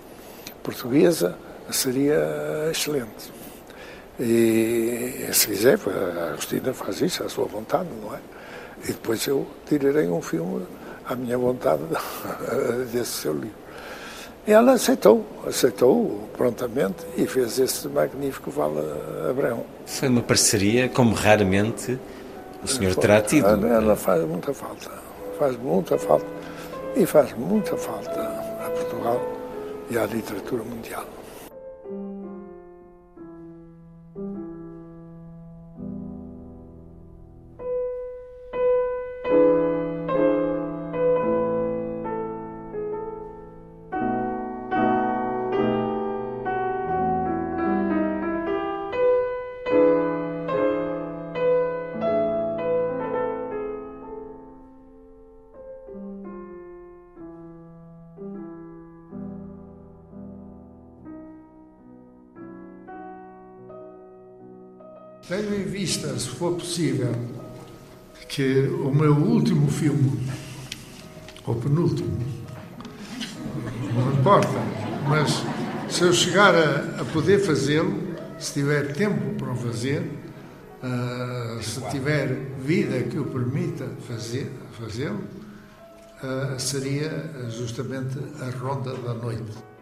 [0.64, 1.38] portuguesa,
[1.70, 3.30] seria excelente.
[4.18, 5.78] E se quiser,
[6.18, 8.20] a Agostina faz isso à sua vontade, não é?
[8.86, 10.66] E depois eu tirarei um filme
[11.06, 11.84] à minha vontade
[12.90, 13.66] desse seu livro.
[14.48, 18.80] E ela aceitou, aceitou prontamente e fez esse magnífico Vale
[19.30, 19.75] Abraão.
[19.86, 22.00] Foi uma parceria como raramente
[22.64, 23.48] o senhor terá tido.
[23.68, 24.92] Ela faz muita falta,
[25.38, 26.26] faz muita falta
[26.96, 28.22] e faz muita falta
[28.66, 29.22] a Portugal
[29.90, 31.15] e à literatura mundial.
[66.26, 67.14] Se for possível,
[68.28, 70.28] que o meu último filme,
[71.46, 72.18] ou penúltimo,
[73.94, 74.58] não importa,
[75.08, 75.44] mas
[75.88, 77.94] se eu chegar a, a poder fazê-lo,
[78.40, 80.02] se tiver tempo para o fazer,
[80.82, 85.20] uh, se tiver vida que o permita fazer, fazê-lo,
[86.24, 89.75] uh, seria justamente a Ronda da Noite.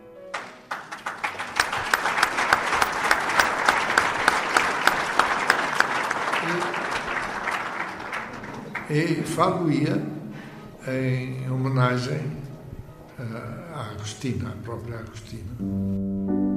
[8.89, 10.01] E falo-ia
[10.87, 12.21] em homenagem
[13.73, 16.52] à Agostina, à própria Agostina.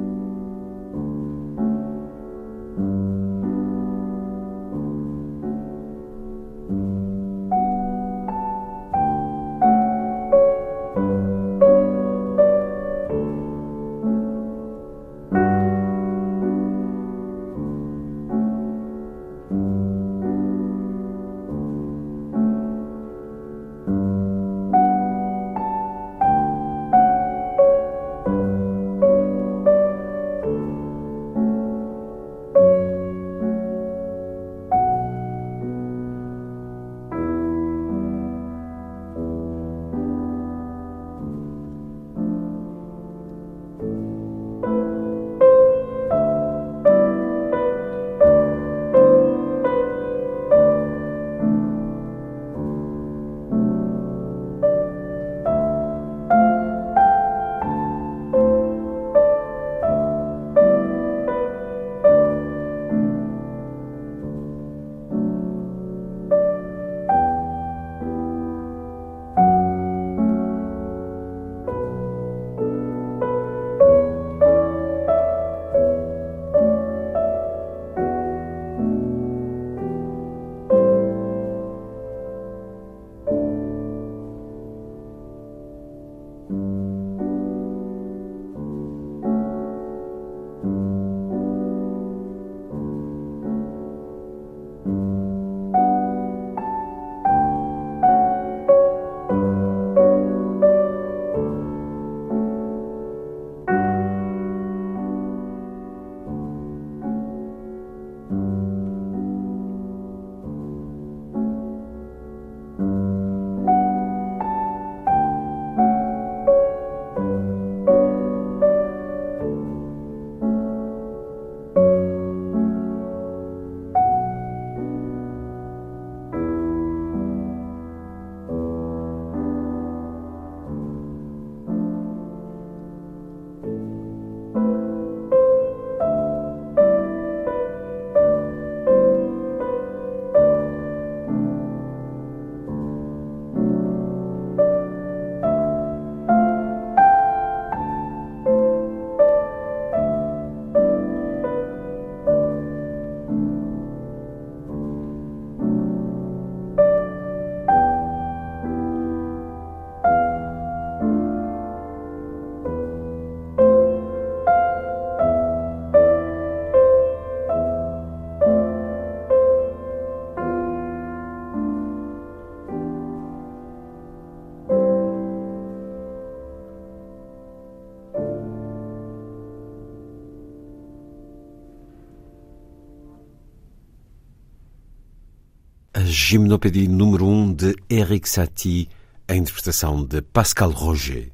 [186.29, 188.89] Gimnopédie número 1 um de Eric Satie,
[189.29, 191.31] a interpretação de Pascal Roger.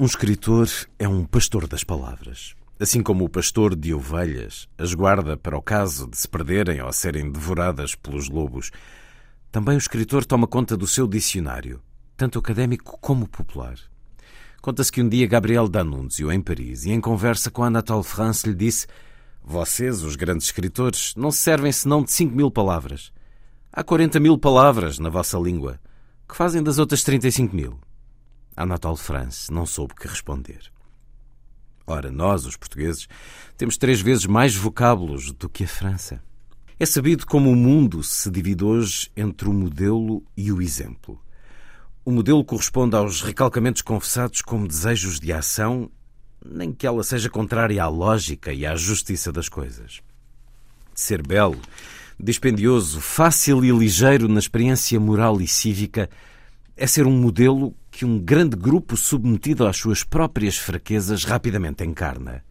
[0.00, 0.66] Um escritor
[0.98, 2.54] é um pastor das palavras.
[2.80, 6.90] Assim como o pastor de ovelhas as guarda para o caso de se perderem ou
[6.94, 8.70] serem devoradas pelos lobos,
[9.50, 11.82] também o escritor toma conta do seu dicionário,
[12.16, 13.74] tanto académico como popular.
[14.62, 18.54] Conta-se que um dia Gabriel D'Annunzio, em Paris, e em conversa com Anatole France, lhe
[18.54, 18.86] disse:
[19.44, 23.12] Vocês, os grandes escritores, não se servem senão de cinco mil palavras.
[23.74, 25.80] Há 40 mil palavras na vossa língua.
[26.28, 27.80] Que fazem das outras 35 mil?
[28.54, 30.70] Anatole France não soube que responder.
[31.86, 33.08] Ora, nós, os portugueses,
[33.56, 36.22] temos três vezes mais vocábulos do que a França.
[36.78, 41.18] É sabido como o mundo se divide hoje entre o modelo e o exemplo.
[42.04, 45.90] O modelo corresponde aos recalcamentos confessados como desejos de ação,
[46.44, 50.02] nem que ela seja contrária à lógica e à justiça das coisas.
[50.94, 51.58] Ser belo
[52.18, 56.08] dispendioso, fácil e ligeiro na experiência moral e cívica,
[56.76, 62.42] é ser um modelo que um grande grupo submetido às suas próprias fraquezas rapidamente encarna.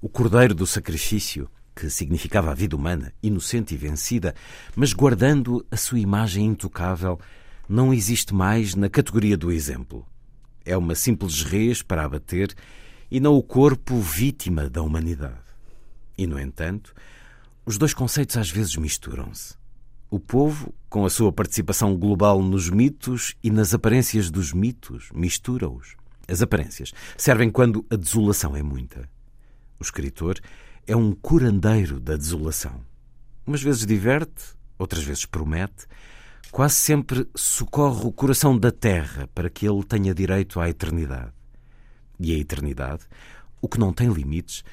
[0.00, 4.34] O cordeiro do sacrifício, que significava a vida humana, inocente e vencida,
[4.74, 7.18] mas guardando a sua imagem intocável,
[7.68, 10.06] não existe mais na categoria do exemplo.
[10.64, 12.54] É uma simples res para abater
[13.10, 15.38] e não o corpo vítima da humanidade.
[16.16, 16.94] E, no entanto,
[17.70, 19.54] os dois conceitos às vezes misturam-se.
[20.10, 25.94] O povo, com a sua participação global nos mitos e nas aparências dos mitos, mistura-os.
[26.26, 29.08] As aparências servem quando a desolação é muita.
[29.78, 30.40] O escritor
[30.84, 32.80] é um curandeiro da desolação.
[33.46, 34.42] Umas vezes diverte,
[34.76, 35.86] outras vezes promete,
[36.50, 41.30] quase sempre socorre o coração da terra para que ele tenha direito à eternidade.
[42.18, 43.04] E a eternidade,
[43.62, 44.64] o que não tem limites,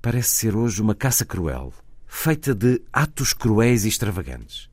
[0.00, 1.74] parece ser hoje uma caça cruel,
[2.08, 4.68] feita de atos cruéis e extravagantes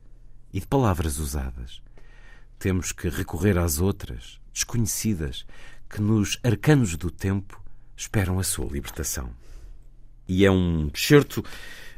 [0.54, 1.82] e de palavras usadas.
[2.58, 5.46] Temos que recorrer às outras, desconhecidas,
[5.90, 7.62] que nos arcanos do tempo
[7.96, 9.30] esperam a sua libertação.
[10.28, 11.44] E é um excerto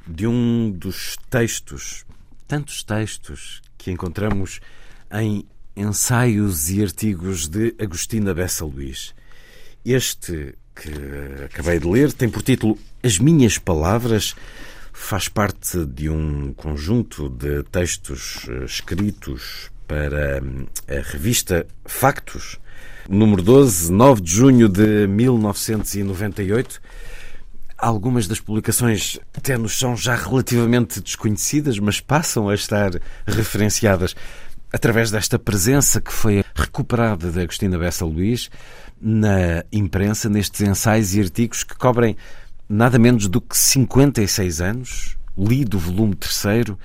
[0.05, 2.03] de um dos textos,
[2.47, 4.59] tantos textos, que encontramos
[5.11, 5.45] em
[5.75, 9.13] ensaios e artigos de Agostina Bessa Luís.
[9.85, 14.35] Este que acabei de ler tem por título As Minhas Palavras
[14.97, 22.59] faz parte de um conjunto de textos eh, escritos para hum, a revista Factos,
[23.07, 26.81] número 12, 9 de junho de 1998.
[27.77, 32.91] Algumas das publicações até nos são já relativamente desconhecidas, mas passam a estar
[33.25, 34.13] referenciadas
[34.73, 38.49] através desta presença que foi recuperada de Agostina Bessa Luís
[38.99, 42.17] na imprensa, nestes ensaios e artigos que cobrem
[42.69, 46.77] nada menos do que 56 anos, lido o volume terceiro.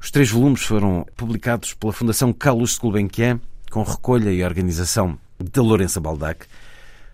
[0.00, 3.40] Os três volumes foram publicados pela Fundação Carlos Gulbenkian,
[3.70, 6.46] com recolha e organização de Lourença Baldac,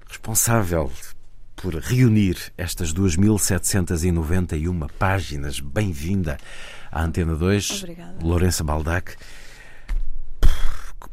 [0.09, 0.91] responsável
[1.55, 5.61] por reunir estas 2.791 páginas.
[5.61, 6.39] Bem-vinda
[6.91, 8.17] à Antena 2, Obrigada.
[8.23, 9.17] Lourença Baldac.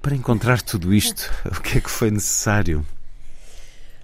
[0.02, 2.86] Para encontrar tudo isto, o que é que foi necessário?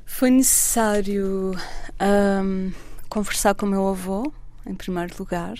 [0.06, 1.56] Foi necessário
[2.02, 2.72] um,
[3.10, 4.32] conversar com o meu avô,
[4.66, 5.58] em primeiro lugar.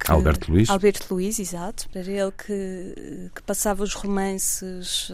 [0.00, 0.70] Que, Alberto Luiz?
[0.70, 1.86] Alberto Luiz, exato.
[1.94, 5.12] Era ele que, que passava os romances,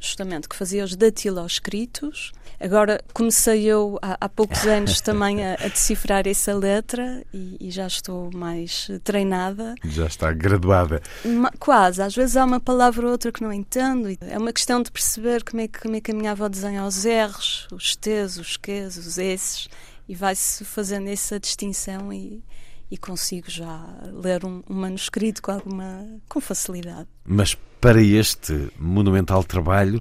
[0.00, 2.32] justamente, que fazia os datiloscritos.
[2.58, 7.70] Agora comecei eu há, há poucos anos também a, a, decifrar essa letra e, e,
[7.70, 9.74] já estou mais treinada.
[9.84, 11.02] Já está graduada.
[11.24, 12.02] Ma, quase.
[12.02, 14.08] Às vezes há uma palavra ou outra que não entendo.
[14.20, 16.84] É uma questão de perceber como é que, como é que a minha avó desenha
[16.84, 19.68] os R's, os T's, os Q's, os S's
[20.10, 22.42] e vai-se fazendo essa distinção e,
[22.90, 27.08] e consigo já ler um, um, manuscrito com alguma com facilidade.
[27.24, 30.00] Mas para este monumental trabalho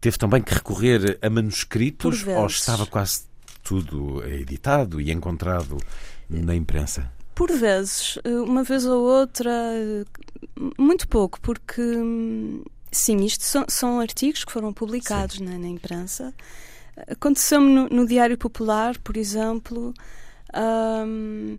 [0.00, 3.24] teve também que recorrer a manuscritos ou estava quase
[3.62, 5.76] tudo editado e encontrado
[6.26, 7.12] na imprensa?
[7.34, 9.52] Por vezes, uma vez ou outra,
[10.78, 11.82] muito pouco, porque
[12.90, 16.32] sim, isto são, são artigos que foram publicados na, na imprensa
[17.08, 19.92] Aconteceu-me no, no, Diário Popular, por exemplo,
[20.54, 21.58] um,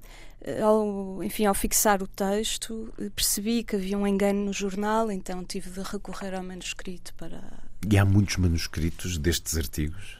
[0.63, 5.69] ao, enfim, ao fixar o texto, percebi que havia um engano no jornal, então tive
[5.69, 7.41] de recorrer ao manuscrito para.
[7.89, 10.17] E há muitos manuscritos destes artigos?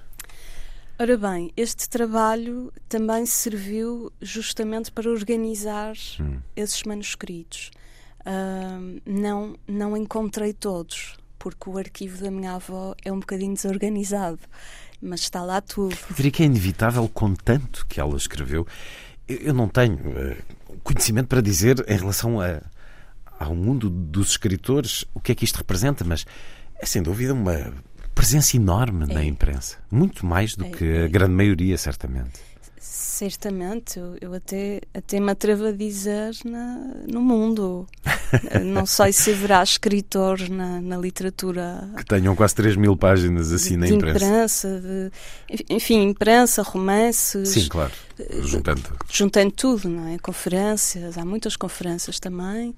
[0.98, 6.40] Ora bem, este trabalho também serviu justamente para organizar hum.
[6.56, 7.70] esses manuscritos.
[8.22, 14.40] Uh, não, não encontrei todos, porque o arquivo da minha avó é um bocadinho desorganizado
[15.02, 15.96] mas está lá tudo.
[16.10, 18.66] Eu diria que é inevitável, com tanto que ela escreveu.
[19.28, 20.36] Eu não tenho uh,
[20.84, 22.62] conhecimento para dizer em relação a,
[23.40, 26.26] ao mundo dos escritores o que é que isto representa, mas
[26.80, 27.74] é sem dúvida uma
[28.14, 29.14] presença enorme é.
[29.14, 29.78] na imprensa.
[29.92, 30.70] Muito mais do é.
[30.70, 32.40] que a grande maioria, certamente.
[32.98, 37.86] Certamente, eu, até, até me atrevo a dizer na, no mundo.
[38.64, 41.90] Não sei se haverá escritores na, na literatura.
[41.98, 44.26] Que tenham quase 3 mil páginas assim na imprensa.
[44.26, 47.50] imprensa de, enfim, imprensa, romances.
[47.50, 47.92] Sim, claro.
[48.42, 48.84] Juntando.
[49.12, 50.18] Juntando tudo, não é?
[50.18, 52.74] Conferências, há muitas conferências também.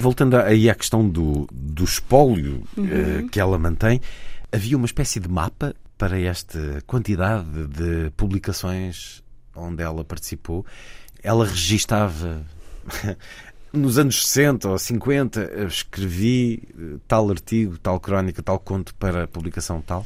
[0.00, 2.84] Voltando aí à questão do, do espólio uhum.
[3.26, 4.00] uh, que ela mantém,
[4.50, 5.72] havia uma espécie de mapa
[6.02, 9.22] para esta quantidade de publicações
[9.54, 10.66] onde ela participou.
[11.22, 12.44] Ela registava
[13.72, 19.80] nos anos 60 ou 50 escrevi eh, tal artigo, tal crónica, tal conto para publicação
[19.80, 20.04] tal?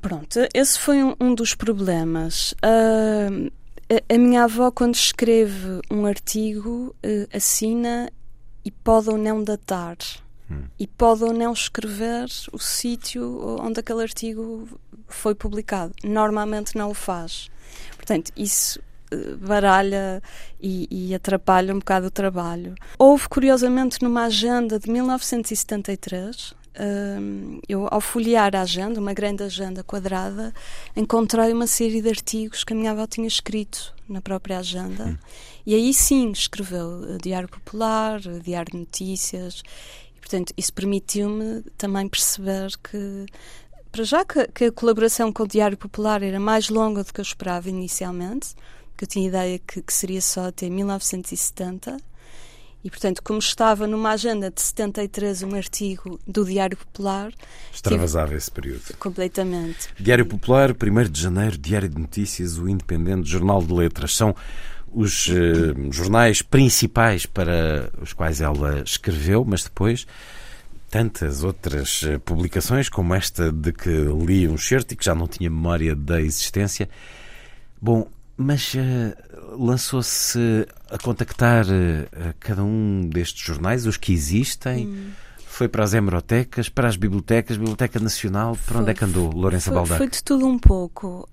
[0.00, 2.52] Pronto, esse foi um, um dos problemas.
[2.64, 3.50] Uh,
[3.90, 8.08] a, a, minha avó, quando escreve um artigo, uh, assina
[8.64, 9.96] e pode ou não datar.
[10.50, 10.64] Hum.
[10.78, 14.68] E pode ou não escrever o sítio onde aquele artigo
[15.06, 15.92] foi publicado.
[16.04, 17.50] Normalmente não o faz.
[17.96, 18.80] Portanto, isso
[19.10, 20.22] eh, baralha
[20.60, 22.74] e, e, atrapalha um bocado o trabalho.
[22.98, 29.82] Houve, curiosamente, numa agenda de 1973, um, eu, ao folhear a agenda, uma grande agenda
[29.82, 30.52] quadrada,
[30.94, 35.04] encontrei uma série de artigos que a minha avó tinha escrito na própria agenda.
[35.04, 35.16] Hum.
[35.66, 39.62] E aí sim escreveu Diário Popular, Diário de Notícias,
[40.28, 43.24] Portanto, isso permitiu-me também perceber que,
[43.90, 47.18] para já que, que, a colaboração com o Diário Popular era mais longa do que
[47.18, 48.48] eu esperava inicialmente,
[48.94, 51.96] que eu tinha ideia que, que seria só até 1970.
[52.84, 57.32] E, portanto, como estava numa agenda de 73 um artigo do Diário Popular...
[57.72, 58.36] Extravasava tive...
[58.36, 58.96] esse período.
[58.98, 59.88] Completamente.
[59.98, 64.14] Diário Popular, 1 de janeiro, Diário de Notícias, o Independente, Jornal de Letras.
[64.14, 64.36] São
[64.98, 70.06] os eh, jornais principais para os quais ela escreveu, mas depois
[70.90, 75.28] tantas outras eh, publicações, como esta de que li um certo e que já não
[75.28, 76.88] tinha memória da existência.
[77.80, 84.86] Bom, mas uh, lançou-se a contactar uh, cada um destes jornais, os que existem.
[84.86, 85.10] Hum
[85.58, 89.28] foi para as hemerotecas, para as bibliotecas, Biblioteca Nacional, para foi, onde é que andou
[89.32, 89.98] Lourença Baldac?
[89.98, 91.28] Foi de tudo um pouco.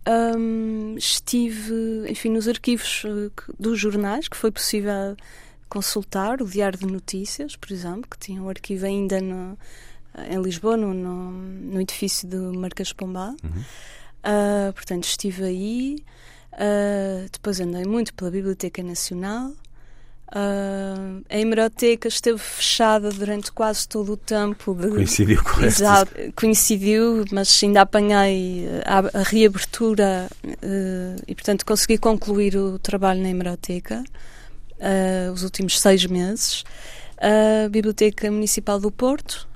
[0.98, 3.30] Estive, enfim, nos arquivos eh,
[3.60, 5.16] dos jornais, que foi possível
[5.70, 9.56] consultar, o Diário de Notícias, por exemplo, que tinha um arquivo ainda no,
[10.28, 12.36] em Lisboa, no, no, no edifício de
[12.98, 13.36] Pombal.
[13.44, 13.62] Uhum.
[14.26, 15.98] Uh, portanto, estive aí.
[16.54, 19.52] Uh, depois andei muito pela Biblioteca Nacional.
[20.28, 24.74] Uh, a hemeroteca esteve fechada durante quase todo o tempo.
[24.74, 24.90] De...
[24.90, 32.58] Coincidiu com Exato, coincidiu, mas ainda apanhei a, a reabertura uh, e, portanto, consegui concluir
[32.58, 34.04] o trabalho na hemeroteca
[34.80, 36.64] uh, os últimos seis meses.
[37.18, 39.48] A Biblioteca Municipal do Porto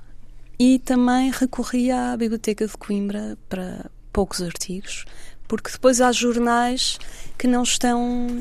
[0.58, 5.04] e também recorri à Biblioteca de Coimbra para poucos artigos,
[5.46, 6.98] porque depois há jornais
[7.36, 8.40] que não estão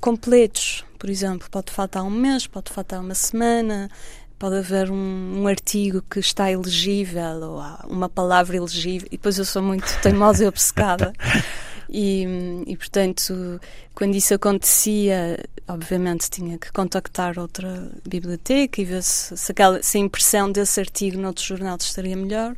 [0.00, 3.90] completos por exemplo, pode faltar um mês, pode faltar uma semana,
[4.38, 9.44] Pode haver um, um, artigo que está elegível ou uma palavra elegível, e depois eu
[9.44, 11.12] sou muito teimosa e obcecada.
[11.96, 12.24] E,
[12.66, 13.60] e, portanto,
[13.94, 15.38] quando isso acontecia,
[15.68, 20.80] obviamente tinha que contactar outra biblioteca e ver se, se, aquela, se a impressão desse
[20.80, 22.56] artigo noutro jornal estaria melhor.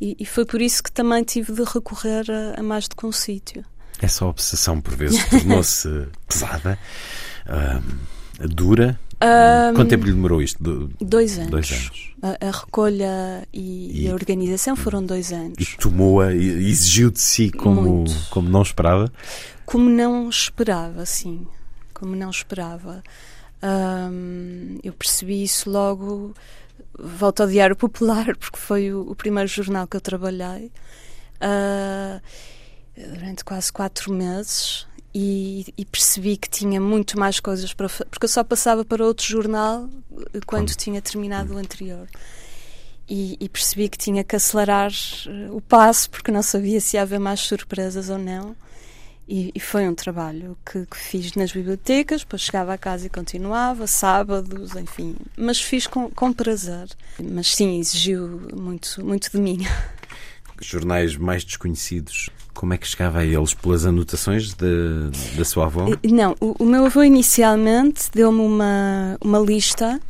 [0.00, 3.04] E, e, foi por isso que também tive de recorrer a, a mais do que
[3.04, 3.64] um sítio.
[4.00, 5.88] Essa obsessão, por vezes, tornou-se
[6.26, 6.78] pesada,
[7.46, 8.98] uh, dura.
[9.22, 10.90] Um, Quanto tempo lhe demorou isto?
[10.98, 11.50] dois anos.
[11.50, 12.14] Dois anos.
[12.22, 15.56] A, a recolha e, e, a organização foram dois anos.
[15.58, 19.12] E tomou-a e exigiu de si como, como não esperava?
[19.66, 21.46] Como não esperava, sim.
[21.92, 23.02] Como não esperava.
[23.62, 26.34] Um, eu percebi isso logo.
[26.98, 30.72] Volto ao Diário Popular, porque foi o, o primeiro jornal que eu trabalhei.
[31.42, 31.89] Uh,
[33.30, 38.28] durante quase quatro meses e, e, percebi que tinha muito mais coisas para porque eu
[38.28, 39.88] só passava para outro jornal
[40.34, 42.08] eh, quando tinha terminado o anterior.
[43.08, 44.92] E, e, percebi que tinha que acelerar
[45.26, 48.54] eh, o passo porque não sabia se ia haver mais surpresas ou não.
[49.28, 53.10] E, e foi um trabalho que, que, fiz nas bibliotecas depois chegava a casa e
[53.10, 55.16] continuava sábados enfim.
[55.36, 56.88] Mas fiz com, com prazer.
[57.18, 59.58] Mas sim exigiu muito muito de mim
[60.60, 63.54] jornais mais desconhecidos, como é que chegava a eles?
[63.54, 65.86] Pelas anotações da sua avó?
[66.04, 70.00] Não, o, o meu avô inicialmente deu-me uma, uma lista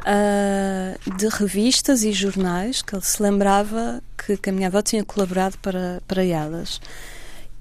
[0.00, 5.04] uh, de revistas e jornais que ele se lembrava que, que a minha avó tinha
[5.04, 6.80] colaborado para, para elas.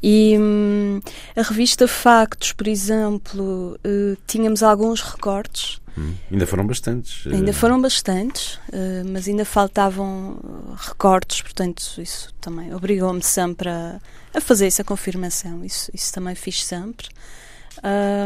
[0.01, 0.99] E hum,
[1.35, 6.13] a revista Factos, por exemplo, uh, tínhamos alguns recortes Hum.
[6.31, 7.25] Ainda foram bastantes.
[7.25, 10.37] Ainda eh, foram bastantes, uh, mas ainda faltavam
[10.77, 13.99] recortes, portanto, isso também obrigou-me sempre a,
[14.33, 15.65] a, fazer essa confirmação.
[15.65, 17.07] Isso, isso também fiz sempre.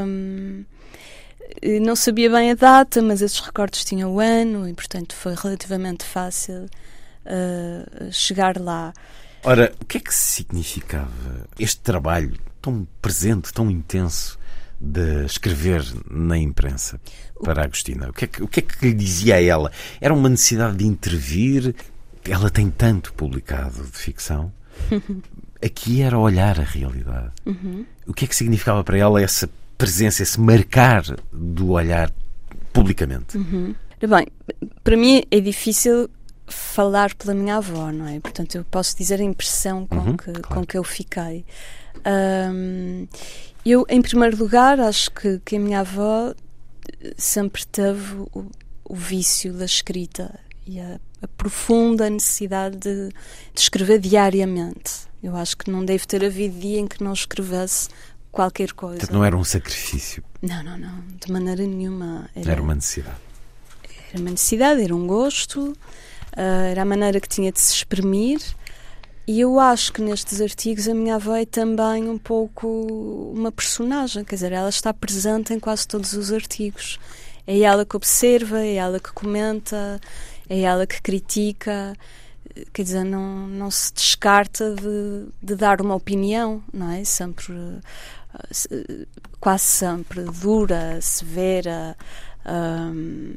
[0.05, 0.65] Um,
[1.81, 6.03] não sabia bem a data, mas esses recortes tinham o ano e, portanto, foi relativamente
[6.03, 6.65] fácil
[7.25, 8.93] uh, chegar lá.
[9.43, 14.39] Ora, o que é que significava este trabalho tão presente, tão intenso
[14.79, 16.99] de escrever na imprensa
[17.43, 18.09] para a Agostina?
[18.09, 19.71] O que, é que, o que é que lhe dizia a ela?
[19.99, 21.75] Era uma necessidade de intervir?
[22.23, 24.51] Ela tem tanto publicado de ficção.
[25.63, 27.31] Aqui era olhar a realidade.
[27.45, 27.85] Uhum.
[28.07, 32.11] O que é que significava para ela essa presença, esse marcar do olhar
[32.73, 33.37] publicamente?
[33.37, 33.75] Uhum.
[34.07, 34.27] Bem,
[34.83, 36.09] para mim é difícil
[36.51, 38.19] falar pela minha avó, não é?
[38.19, 40.47] Portanto, eu posso dizer a impressão com, uhum, que, claro.
[40.49, 41.45] com que eu fiquei.
[42.05, 43.07] Um,
[43.65, 46.33] eu, em primeiro lugar, acho que, que a minha avó
[47.17, 48.47] sempre teve o,
[48.83, 55.09] o vício da escrita e a, a profunda necessidade de, de, escrever diariamente.
[55.21, 57.89] Eu acho que não deve ter havido dia em que não escrevesse
[58.31, 58.99] qualquer coisa.
[58.99, 60.23] Portanto, não era um sacrifício.
[60.41, 62.29] Não, não, não, de maneira nenhuma.
[62.35, 63.17] Era, era uma necessidade.
[64.11, 65.77] Era uma necessidade, era um gosto,
[66.35, 68.39] era a maneira que tinha de se exprimir
[69.27, 72.67] e eu acho que nestes artigos a minha avó é também um pouco
[73.33, 76.99] uma personagem, quer dizer, ela está presente em quase todos os artigos.
[77.45, 80.01] É ela que observa, é ela que comenta,
[80.49, 81.95] é ela que critica,
[82.73, 87.03] quer dizer, não, não se descarta de, de dar uma opinião, não é?
[87.03, 87.55] Sempre,
[89.39, 91.95] quase sempre, dura, severa
[92.45, 93.33] um,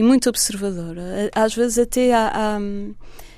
[0.00, 1.30] e muito observadora.
[1.34, 2.58] Às vezes até há, há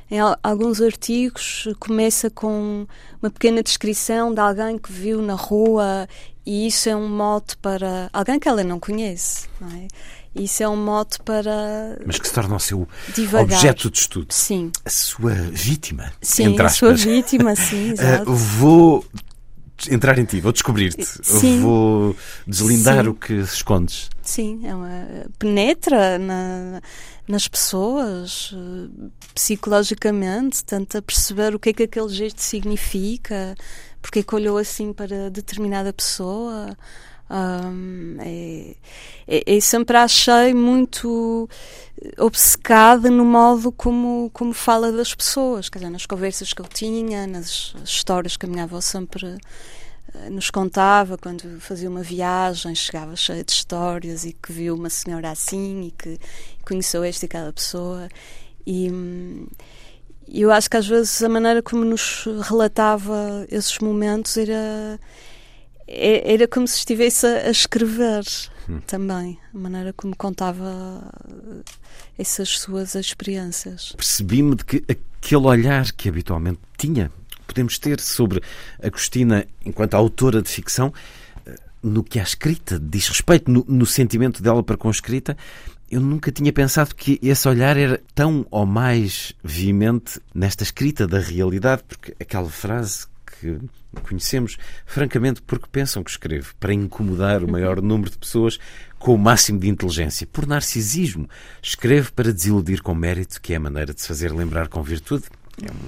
[0.08, 2.86] em alguns artigos começa com
[3.20, 6.06] uma pequena descrição de alguém que viu na rua
[6.46, 9.88] e isso é um mote para alguém que ela não conhece, não é?
[10.36, 11.98] Isso é um mote para.
[12.06, 13.56] Mas que se torna o seu divagar.
[13.56, 14.32] objeto de estudo.
[14.32, 14.70] Sim.
[14.84, 16.12] A sua vítima.
[16.22, 17.90] Sim, a sua vítima, sim.
[17.98, 18.30] Exato.
[18.30, 19.04] Uh, vou
[19.90, 21.06] entrar em ti, vou descobrir-te.
[21.60, 23.10] Vou deslindar Sim.
[23.10, 24.10] o que escondes.
[24.22, 25.06] Sim, é uma,
[25.38, 26.80] penetra na,
[27.26, 28.54] nas pessoas
[29.34, 33.54] psicologicamente, tenta perceber o que é que aquele gesto significa,
[34.00, 36.76] porque é que olhou assim para determinada pessoa.
[37.32, 38.76] Um, é,
[39.26, 41.48] é, é, sempre achei muito
[42.18, 47.26] obcecada no modo como, como fala das pessoas, quer dizer, nas conversas que eu tinha,
[47.26, 49.38] nas histórias que a minha avó sempre
[50.14, 54.90] eh, nos contava quando fazia uma viagem, chegava cheia de histórias e que viu uma
[54.90, 56.18] senhora assim e que
[56.66, 58.08] conheceu esta e aquela pessoa.
[58.66, 58.90] E
[60.28, 65.00] eu acho que às vezes a maneira como nos relatava esses momentos era
[65.92, 68.24] é, era como se estivesse a escrever
[68.68, 68.80] hum.
[68.86, 71.12] também, a maneira como contava
[72.18, 73.92] essas suas experiências.
[73.96, 77.12] Percebi-me de que aquele olhar que habitualmente tinha,
[77.46, 78.40] podemos ter sobre
[78.82, 80.92] Agostina enquanto autora de ficção,
[81.82, 85.36] no que a escrita diz respeito, no, no sentimento dela para com a escrita,
[85.90, 91.18] eu nunca tinha pensado que esse olhar era tão ou mais veemente nesta escrita da
[91.18, 93.06] realidade, porque aquela frase
[93.42, 93.58] que
[94.02, 94.56] conhecemos,
[94.86, 98.58] francamente, porque pensam que escrevo para incomodar o maior número de pessoas
[98.98, 100.26] com o máximo de inteligência.
[100.26, 101.28] Por narcisismo,
[101.60, 105.24] escrevo para desiludir com mérito, que é a maneira de se fazer lembrar com virtude.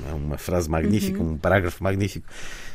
[0.09, 1.33] É uma, frase magnífica, uhum.
[1.33, 2.27] um parágrafo magnífico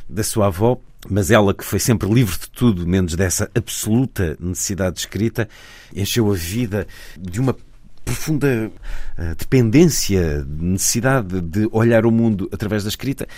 [0.08, 4.96] da sua avó, mas ela que foi sempre livre de tudo, menos dessa absoluta necessidade
[4.96, 5.48] de escrita,
[5.94, 6.86] encheu a vida
[7.16, 7.56] de uma
[8.04, 8.72] profunda
[9.16, 13.28] uh, dependência, necessidade de olhar o mundo através da escrita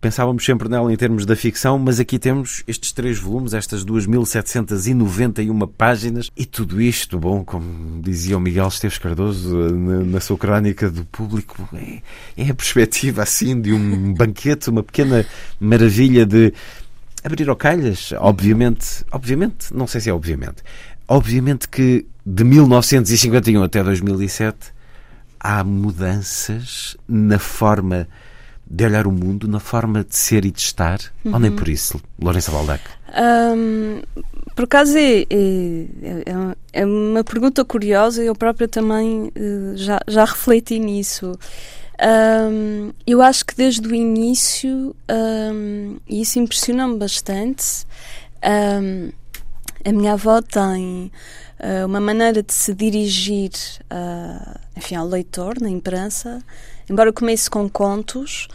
[0.00, 5.68] pensávamos sempre nela em termos da ficção, mas aqui temos estes três volumes, estas 2.791
[5.76, 10.88] páginas, e tudo isto, bom, como dizia o Miguel Esteves Cardoso na, na sua crónica
[10.90, 12.00] do público, é,
[12.36, 15.26] é a perspectiva assim de um banquete, uma pequena
[15.60, 16.52] maravilha de
[17.24, 20.62] abrir calhas, obviamente, obviamente, não sei se é obviamente,
[21.08, 24.72] obviamente que de 1951 até 2007
[25.40, 28.06] há mudanças na forma
[28.70, 31.00] de olhar o mundo, na forma de ser e de estar?
[31.24, 31.34] Uhum.
[31.34, 32.82] Ou nem por isso, Lourenço Baldac?
[33.56, 34.02] Um,
[34.54, 40.24] por acaso é, é, é, é, uma pergunta curiosa eu própria também uh, já, já
[40.24, 41.38] refleti nisso.
[42.00, 47.86] Um, eu acho que desde o início, um, e isso impressiona-me bastante,
[48.42, 51.10] a minha avó tem
[51.58, 53.50] uh, uma maneira de se dirigir
[53.90, 56.40] uh, enfim, ao leitor na imprensa
[56.88, 58.48] embora comece com contos,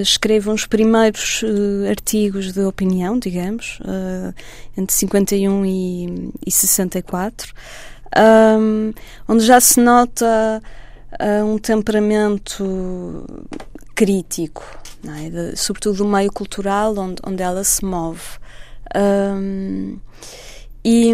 [0.00, 4.34] escrevo uns primeiros uh, artigos de opinião, digamos, uh,
[4.76, 7.52] entre 51 e, e 64,
[8.58, 8.92] um,
[9.26, 10.62] onde já se nota
[11.46, 13.26] um temperamento
[13.94, 14.64] crítico,
[15.06, 15.28] é?
[15.28, 18.20] de, sobretudo do meio cultural onde, onde ela se move.
[18.96, 19.98] Um,
[20.84, 21.12] e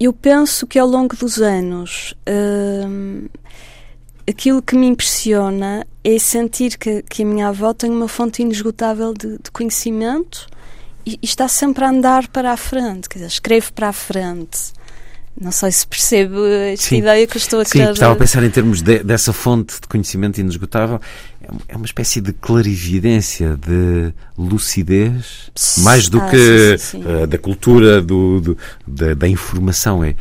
[0.00, 2.14] eu penso que ao longo dos anos
[4.28, 9.14] aquilo que me impressiona é sentir que, que a minha avó tem uma fonte inesgotável
[9.14, 10.46] de, de conhecimento
[11.06, 14.76] e, e, está sempre a andar para a frente, quer dizer, escreve para a frente.
[15.40, 16.34] Não sei se percebe
[16.72, 16.98] esta Sim.
[16.98, 17.92] ideia que eu estou a Sim, querer...
[17.92, 21.00] estava a pensar em termos de, dessa fonte de conhecimento inesgotável.
[21.68, 27.22] É uma espécie de clarividência, de lucidez, mais do ah, que sim, sim, sim.
[27.22, 30.02] Uh, da cultura, do, do da, da, informação.
[30.02, 30.16] É,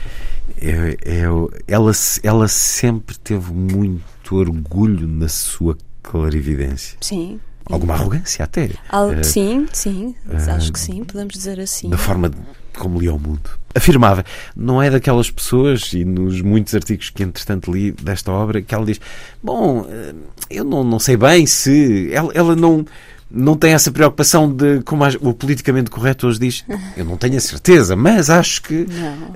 [0.62, 1.22] é, é,
[1.68, 1.92] ela,
[2.24, 6.98] ela sempre teve muito orgulho na sua clarividência.
[7.02, 7.40] Sim.
[7.70, 8.70] Alguma arrogância até.
[8.90, 11.90] Al uh, sim, sim, uh, acho que sim, podemos dizer assim.
[11.90, 12.38] Da forma de,
[12.78, 13.50] como lia o mundo.
[13.76, 14.24] Afirmava,
[14.56, 18.86] não é daquelas pessoas, e nos muitos artigos que entretanto li desta obra, que ela
[18.86, 19.02] diz:
[19.44, 20.16] Bom, eh,
[20.50, 22.10] eu não, não sei bem se.
[22.14, 22.86] Ela, ela não
[23.30, 27.42] não tem essa preocupação de, como o politicamente correto hoje diz, eu não tenho a
[27.42, 28.86] certeza, mas acho que.
[28.86, 29.34] Não.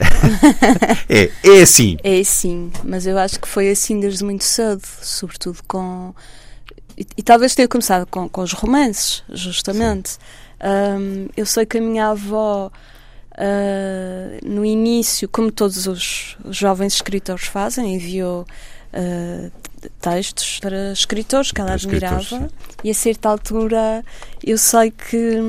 [1.10, 1.98] é, é assim.
[2.04, 6.14] É assim, mas eu acho que foi assim desde muito cedo, sobretudo com.
[6.98, 10.18] E, e talvez tenha começado com, com os romances, justamente.
[10.64, 12.72] Um, eu sei que a minha avó.
[13.34, 18.46] Uh, no início, como todos os, os jovens escritores fazem, enviou
[18.94, 19.52] uh,
[20.00, 22.50] textos para escritores que ela admirava.
[22.84, 24.04] e a certa altura
[24.44, 25.40] eu sei que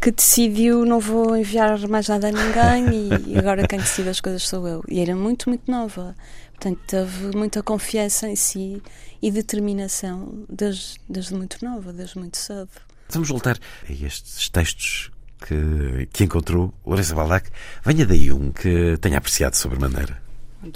[0.00, 4.46] que decidiu não vou enviar mais nada a ninguém e, agora quem decide as coisas
[4.46, 4.84] sou eu.
[4.88, 6.14] E era muito muito nova.
[6.50, 8.82] Portanto teve muita confiança em si
[9.20, 12.68] e determinação desde, desde muito nova desde muito cedo.
[13.08, 15.10] Vamos voltar a estes textos
[15.40, 17.50] que, que encontrou Lourenço Baldac.
[17.84, 20.25] Venha daí um que tenha apreciado sobremaneira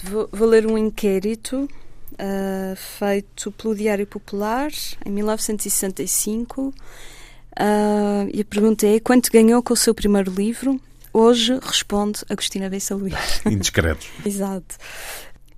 [0.05, 1.69] vou, vou ler um inquérito
[2.13, 4.71] uh, feito pelo Diário Popular
[5.05, 6.69] em 1965.
[6.69, 6.73] Uh,
[7.57, 10.81] ah, e a pergunta é: quanto ganhou com o seu primeiro livro?
[11.13, 13.43] Hoje responde Agostina Bessa Luís.
[13.45, 14.07] Indiscreto.
[14.25, 14.77] Exato.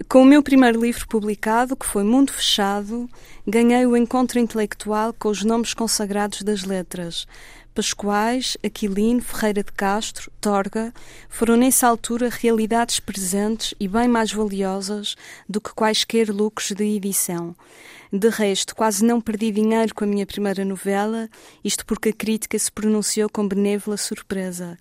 [0.09, 3.09] Com o meu primeiro livro publicado, que foi Mundo Fechado,
[3.47, 7.27] ganhei o encontro intelectual com os nomes consagrados das letras,
[7.75, 10.93] Pascoais, Aquilino, Ferreira de Castro, Torga,
[11.29, 15.17] foram nessa altura realidades presentes e bem mais valiosas
[15.49, 17.57] do que quaisquer lucros de edição.
[18.13, 21.31] De resto, quase não perdi dinheiro com a minha primeira novela,
[21.65, 24.77] isto porque a crítica se pronunciou com benévola surpresa.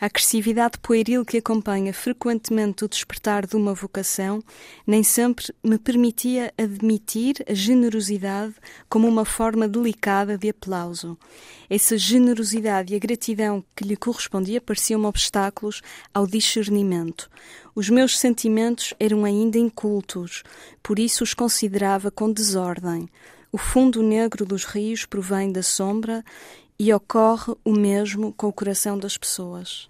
[0.00, 4.42] A agressividade pueril que acompanha frequentemente o despertar de uma vocação
[4.86, 8.54] nem sempre me permitia admitir a generosidade
[8.88, 11.18] como uma forma delicada de aplauso.
[11.68, 15.82] Essa generosidade e a gratidão que lhe correspondia pareciam obstáculos
[16.14, 17.28] ao discernimento.
[17.74, 20.42] Os meus sentimentos eram ainda incultos,
[20.82, 23.06] por isso os considerava com desordem.
[23.52, 26.24] O fundo negro dos rios provém da sombra
[26.80, 29.86] e ocorre o mesmo com o coração das pessoas.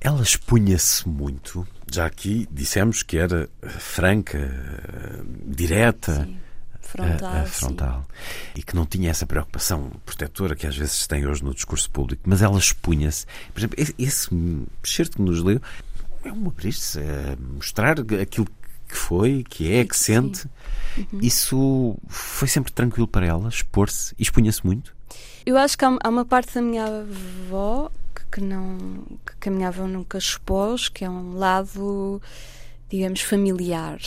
[0.00, 1.66] Ela expunha-se muito.
[1.92, 4.38] Já aqui dissemos que era franca,
[5.44, 6.24] direta.
[6.24, 6.38] Sim.
[6.80, 8.06] Frontal, a frontal.
[8.54, 12.22] E que não tinha essa preocupação protetora que às vezes tem hoje no discurso público,
[12.26, 13.26] mas ela expunha-se.
[13.52, 14.28] Por exemplo, esse,
[14.84, 15.60] certo que nos leu
[16.22, 18.46] é um abrir-se, é mostrar aquilo
[18.86, 20.48] que foi, que é, que sente.
[20.96, 21.18] Uhum.
[21.20, 24.95] Isso foi sempre tranquilo para ela, expor-se e expunha-se muito?
[25.46, 28.76] Eu acho que há, há uma parte da minha avó que, que não
[29.40, 32.20] que a minha avó nunca expôs, que é um lado
[32.88, 33.98] digamos, familiar,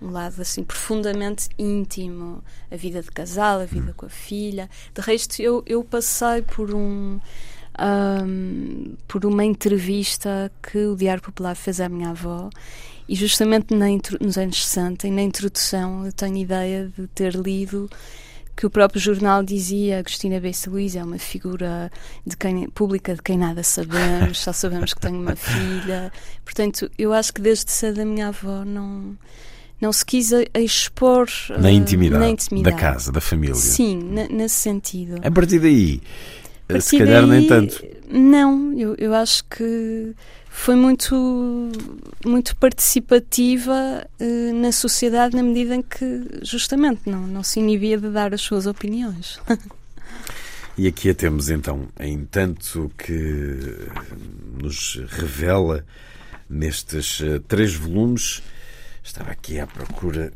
[0.00, 3.94] um lado assim profundamente íntimo, a vida de casal, a vida hum.
[3.96, 4.70] com a filha.
[4.94, 7.20] De resto, eu, eu passei por um,
[7.78, 12.48] um, por uma entrevista que o Diário Popular fez à minha avó
[13.08, 13.86] e justamente na,
[14.20, 17.90] nos anos 60 e na introdução eu tenho ideia de ter lido
[18.56, 21.90] que o próprio jornal dizia Agostina Bessa Luís é uma figura
[22.26, 26.12] de quem, pública de quem nada sabemos, só sabemos que tem uma filha.
[26.44, 29.16] Portanto, eu acho que desde cedo a minha avó não
[29.80, 32.76] não se quis expor na intimidade, uh, na intimidade.
[32.76, 33.56] da casa, da família.
[33.56, 33.98] Sim,
[34.30, 35.16] nesse sentido.
[35.24, 36.00] A partir daí,
[36.68, 37.84] a partir se calhar daí, nem tanto.
[38.08, 40.14] Não, eu, eu acho que
[40.54, 41.72] foi muito,
[42.24, 48.10] muito participativa uh, na sociedade na medida em que justamente não, não se inibia de
[48.10, 49.40] dar as suas opiniões.
[50.78, 53.88] e aqui a temos então, em tanto que
[54.62, 55.84] nos revela
[56.48, 58.42] nestes uh, três volumes,
[59.02, 60.32] estava aqui à procura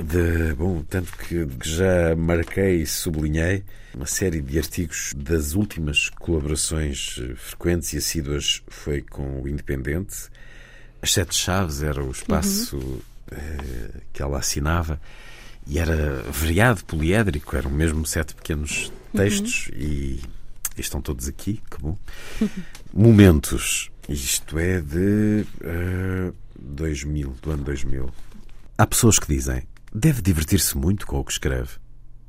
[0.00, 3.64] de, bom, tanto que já marquei e sublinhei
[3.96, 10.28] uma série de artigos das últimas colaborações eh, frequentes e assíduas foi com o Independente.
[11.00, 13.00] As Sete Chaves era o espaço uhum.
[13.32, 15.00] eh, que ela assinava
[15.66, 19.78] e era variado, poliédrico, eram mesmo sete pequenos textos uhum.
[19.78, 20.20] e,
[20.76, 21.96] e, estão todos aqui, que bom.
[22.92, 28.10] Momentos, isto é de uh, eh, 2000, do ano 2000.
[28.76, 29.62] Há pessoas que dizem
[29.92, 31.70] deve divertir-se muito com o que escreve.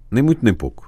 [0.10, 0.87] Nem muito nem pouco.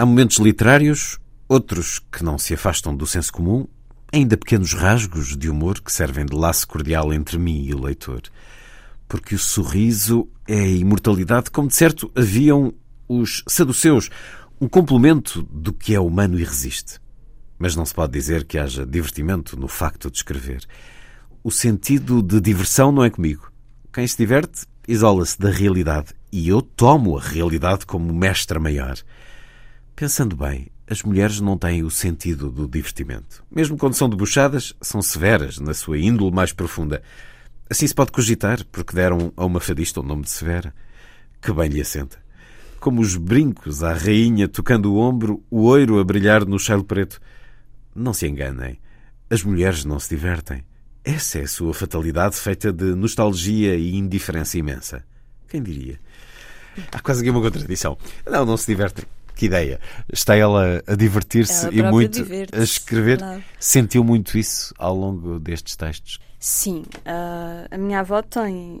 [0.00, 1.18] Há momentos literários,
[1.48, 3.66] outros que não se afastam do senso comum,
[4.12, 8.22] ainda pequenos rasgos de humor que servem de laço cordial entre mim e o leitor.
[9.08, 12.72] Porque o sorriso é a imortalidade, como de certo haviam
[13.08, 14.08] os saduceus,
[14.60, 17.00] um complemento do que é humano e resiste.
[17.58, 20.64] Mas não se pode dizer que haja divertimento no facto de escrever.
[21.42, 23.50] O sentido de diversão não é comigo.
[23.92, 28.96] Quem se diverte isola-se da realidade e eu tomo a realidade como mestra maior.
[29.98, 33.42] Pensando bem, as mulheres não têm o sentido do divertimento.
[33.50, 37.02] Mesmo quando são debochadas, são severas na sua índole mais profunda.
[37.68, 40.72] Assim se pode cogitar, porque deram a uma fadista o nome de Severa.
[41.42, 42.16] Que bem lhe assenta.
[42.78, 47.20] Como os brincos à rainha tocando o ombro, o oiro a brilhar no chelo preto.
[47.92, 48.78] Não se enganem.
[49.28, 50.64] As mulheres não se divertem.
[51.02, 55.04] Essa é a sua fatalidade feita de nostalgia e indiferença imensa.
[55.48, 55.98] Quem diria?
[56.92, 57.98] Há quase aqui uma contradição.
[58.24, 59.04] Não, não se divertem.
[59.38, 59.78] Que ideia.
[60.12, 63.18] Está ela a divertir-se e muito a escrever.
[63.18, 63.44] Claro.
[63.60, 66.18] Sentiu muito isso ao longo destes textos?
[66.40, 66.82] Sim.
[67.06, 68.80] Uh, a minha avó tem,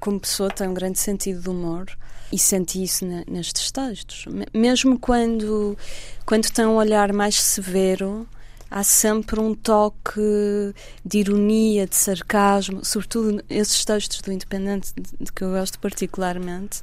[0.00, 1.86] como pessoa, tem um grande sentido de humor
[2.32, 4.24] e senti isso na, nestes textos.
[4.54, 5.76] Mesmo quando,
[6.24, 8.26] quando tem um olhar mais severo
[8.70, 10.74] há sempre um toque
[11.04, 16.80] de ironia, de sarcasmo, sobretudo esses textos do Independente, de, de que eu gosto particularmente.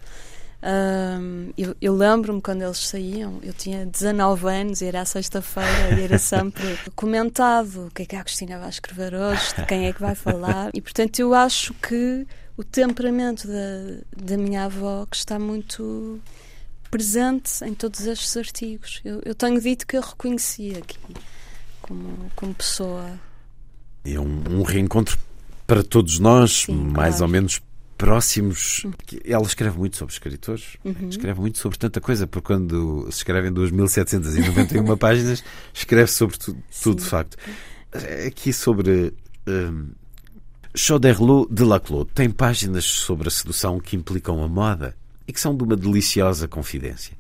[0.61, 5.98] Um, eu, eu lembro-me quando eles saíam, eu tinha 19 anos e era à sexta-feira
[5.98, 9.88] e era sempre comentado o que é que a Cristina vai escrever hoje, de quem
[9.88, 12.27] é que vai falar, e portanto eu acho que
[12.57, 16.19] o temperamento da, da minha avó que está muito
[16.91, 18.99] presente em todos estes artigos.
[19.06, 20.98] Eu, eu tenho dito que eu reconheci aqui
[21.81, 23.18] como, como pessoa.
[24.03, 25.18] É um, um reencontro
[25.65, 27.23] para todos nós, Sim, mais claro.
[27.23, 27.61] ou menos
[27.99, 28.85] próximos.
[29.26, 31.09] Ela escreve muito sobre escritores, uhum.
[31.09, 35.43] escreve muito sobre tanta coisa, porque quando se escreve em 2.791 páginas,
[35.73, 37.38] escreve sobre tu, tudo, de facto.
[38.26, 39.13] Aqui sobre.
[39.45, 39.89] Um,
[40.76, 44.95] Choderlos de Laclos tem páginas sobre a sedução que implicam a moda
[45.27, 47.17] e que são de uma deliciosa confidência.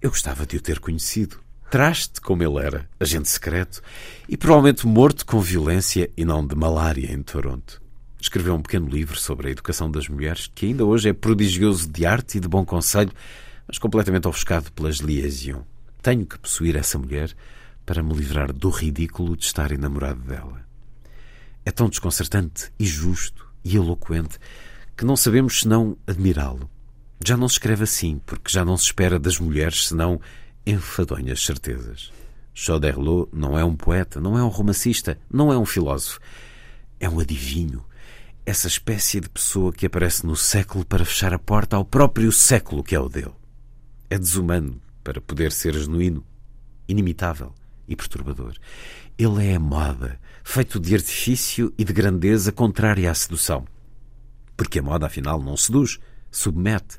[0.00, 1.38] Eu gostava de o ter conhecido
[1.70, 3.80] traste como ele era, agente secreto,
[4.28, 7.81] e provavelmente morto com violência e não de malária em Toronto.
[8.22, 12.06] Escreveu um pequeno livro sobre a educação das mulheres, que ainda hoje é prodigioso de
[12.06, 13.10] arte e de bom conselho,
[13.66, 15.64] mas completamente ofuscado pelas liaisons.
[16.00, 17.34] Tenho que possuir essa mulher
[17.84, 20.64] para me livrar do ridículo de estar enamorado dela.
[21.64, 24.38] É tão desconcertante e justo e eloquente
[24.96, 26.70] que não sabemos senão admirá-lo.
[27.26, 30.20] Já não se escreve assim, porque já não se espera das mulheres senão
[30.64, 32.12] enfadonhas certezas.
[32.54, 36.20] Choderlos não é um poeta, não é um romancista, não é um filósofo.
[37.00, 37.84] É um adivinho.
[38.44, 42.82] Essa espécie de pessoa que aparece no século para fechar a porta ao próprio século
[42.82, 43.30] que é o dele.
[44.10, 46.26] É desumano para poder ser genuíno,
[46.88, 47.54] inimitável
[47.86, 48.54] e perturbador.
[49.16, 53.64] Ele é a moda, feito de artifício e de grandeza contrária à sedução.
[54.56, 56.98] Porque a moda, afinal, não seduz, submete.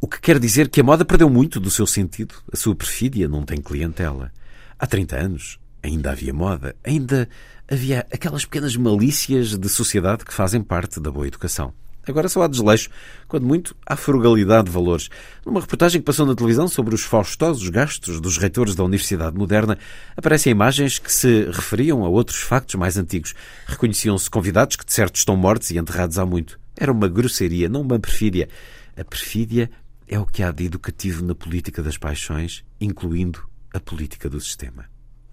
[0.00, 3.28] O que quer dizer que a moda perdeu muito do seu sentido, a sua perfídia
[3.28, 4.32] não tem clientela.
[4.78, 7.28] Há 30 anos ainda havia moda, ainda
[7.70, 11.72] havia aquelas pequenas malícias de sociedade que fazem parte da boa educação.
[12.06, 12.90] Agora só há desleixo,
[13.28, 15.08] quando muito há frugalidade de valores.
[15.46, 19.78] Numa reportagem que passou na televisão sobre os faustosos gastos dos reitores da Universidade Moderna,
[20.16, 23.34] aparecem imagens que se referiam a outros factos mais antigos.
[23.66, 26.58] Reconheciam-se convidados que de certo estão mortos e enterrados há muito.
[26.76, 28.48] Era uma grosseria, não uma perfídia.
[28.96, 29.70] A perfídia
[30.08, 34.86] é o que há de educativo na política das paixões, incluindo a política do sistema.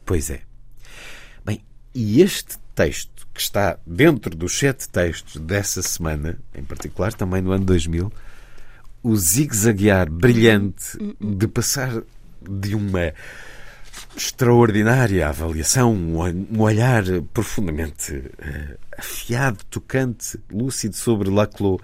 [0.05, 0.46] Pois é.
[1.99, 7.51] E este texto, que está dentro dos sete textos dessa semana, em particular também no
[7.51, 8.13] ano 2000,
[9.01, 12.03] o zigue-zaguear brilhante de passar
[12.39, 13.11] de uma
[14.15, 17.03] extraordinária avaliação, um olhar
[17.33, 21.81] profundamente uh, afiado, tocante, lúcido sobre Laclos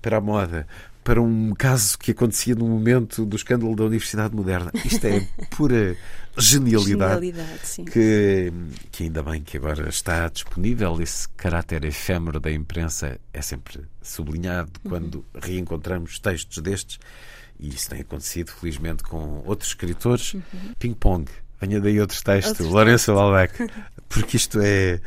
[0.00, 0.66] para a moda,
[1.08, 4.70] para um caso que acontecia no momento do escândalo da Universidade Moderna.
[4.84, 5.26] Isto é
[5.56, 5.96] pura
[6.36, 8.52] genialidade, genialidade que,
[8.92, 11.00] que ainda bem que agora está disponível.
[11.00, 14.90] Esse caráter efêmero da imprensa é sempre sublinhado uhum.
[14.90, 16.98] quando reencontramos textos destes.
[17.58, 20.34] E isso tem acontecido, felizmente, com outros escritores.
[20.34, 20.42] Uhum.
[20.78, 21.24] Ping-pong.
[21.58, 23.66] Venha daí outros textos, Lourenço Balbec.
[24.10, 25.00] Porque isto é,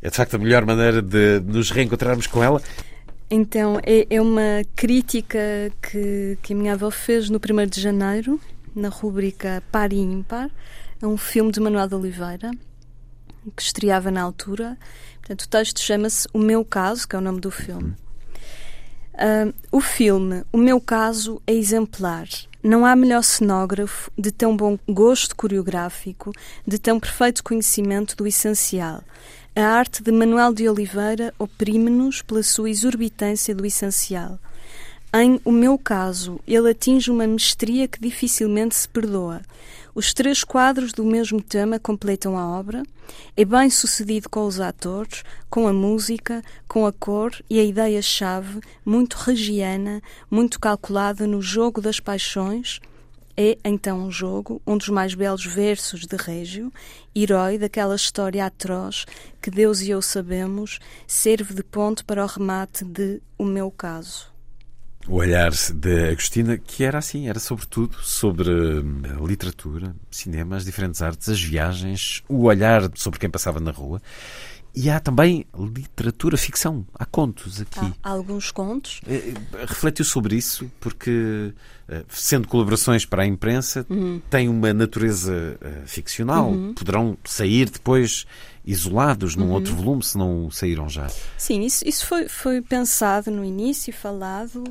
[0.00, 2.62] é, de facto, a melhor maneira de nos reencontrarmos com ela.
[3.30, 5.38] Então, é, é uma crítica
[5.82, 8.40] que, que a minha avó fez no 1 de janeiro,
[8.74, 10.50] na rubrica Par e Ímpar,
[11.02, 12.50] a um filme de Manuel de Oliveira,
[13.54, 14.78] que estreava na altura.
[15.18, 17.94] Portanto, o texto chama-se O Meu Caso, que é o nome do filme.
[19.12, 22.26] Uh, o filme O Meu Caso é exemplar.
[22.62, 26.32] Não há melhor cenógrafo de tão bom gosto coreográfico,
[26.66, 29.02] de tão perfeito conhecimento do essencial.
[29.60, 34.38] A arte de Manuel de Oliveira oprime-nos pela sua exorbitância do essencial.
[35.12, 39.42] Em O Meu Caso, ele atinge uma mestria que dificilmente se perdoa.
[39.96, 42.84] Os três quadros do mesmo tema completam a obra.
[43.36, 48.60] É bem sucedido com os atores, com a música, com a cor e a ideia-chave,
[48.86, 52.80] muito regiana, muito calculada no jogo das paixões,
[53.40, 56.72] é então um jogo, um dos mais belos versos de Régio,
[57.14, 59.06] herói daquela história atroz
[59.40, 64.26] que Deus e eu sabemos, serve de ponto para o remate de O Meu Caso.
[65.06, 71.00] O olhar de Agostina, que era assim, era sobretudo sobre a literatura, cinema, as diferentes
[71.00, 74.02] artes, as viagens, o olhar sobre quem passava na rua
[74.74, 76.86] e há também literatura, ficção.
[76.94, 77.92] Há contos aqui.
[78.02, 79.00] Há alguns contos.
[79.06, 79.34] Eh,
[79.66, 81.52] refletiu sobre isso, porque,
[81.88, 84.20] eh, sendo colaborações para a imprensa, uhum.
[84.30, 86.50] tem uma natureza eh, ficcional.
[86.50, 86.74] Uhum.
[86.74, 88.26] Poderão sair depois
[88.64, 89.52] isolados num uhum.
[89.52, 91.08] outro volume, se não saíram já.
[91.36, 94.62] Sim, isso, isso foi, foi pensado no início, falado.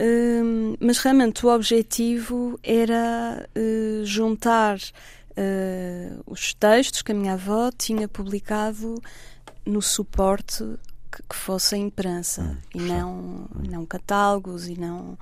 [0.00, 4.78] Uh, mas realmente o objetivo era uh, juntar
[5.32, 9.00] uh, os textos que a minha avó tinha publicado
[9.64, 10.64] no suporte
[11.10, 13.48] que, que fosse a imprensa hum, e não, hum.
[13.68, 15.18] não catálogos e não.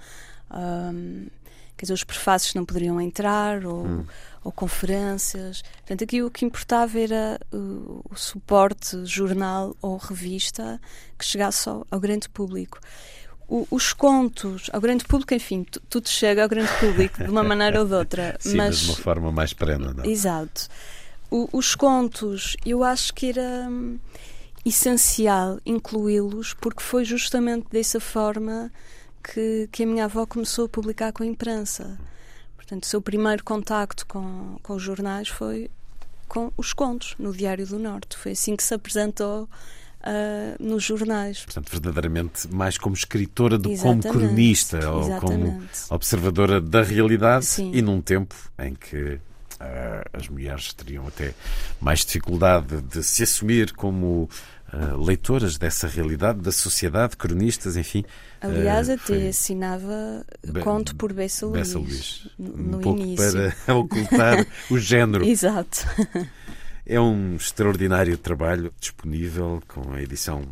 [0.51, 1.27] Um,
[1.77, 4.07] quer dizer, os prefácios não poderiam entrar ou, hum.
[4.43, 5.63] ou conferências.
[5.79, 10.81] Portanto, aqui o que importava era o, o suporte jornal ou revista
[11.17, 12.79] que chegasse ao, ao grande público.
[13.49, 17.81] O, os contos ao grande público, enfim, tudo chega ao grande público de uma maneira
[17.81, 18.37] ou de outra.
[18.41, 20.05] Sim, mas, de uma forma mais perene, não?
[20.05, 20.69] Exato.
[21.31, 23.99] O, os contos, eu acho que era hum,
[24.65, 28.71] essencial incluí-los porque foi justamente dessa forma
[29.23, 31.99] que, que a minha avó começou a publicar com a imprensa.
[32.57, 35.71] Portanto, o seu primeiro contacto com, com os jornais foi
[36.29, 38.17] com os contos no Diário do Norte.
[38.17, 39.49] Foi assim que se apresentou
[40.09, 41.45] Uh, nos jornais.
[41.45, 47.73] Portanto, verdadeiramente mais como escritora do que como cronista ou como observadora da realidade Sim.
[47.75, 49.21] e num tempo em que
[49.61, 51.35] Uh, as mulheres teriam até
[51.81, 54.31] mais dificuldade de se assumir como
[54.73, 58.05] uh, leitoras dessa realidade, da sociedade, cronistas, enfim.
[58.41, 63.33] Aliás, uh, até assinava Be conto por Bessa Luís, Bessa Luís no, um pouco início.
[63.67, 65.25] para ocultar o género.
[65.27, 65.87] Exato.
[66.91, 70.43] É um extraordinário trabalho disponível com a edição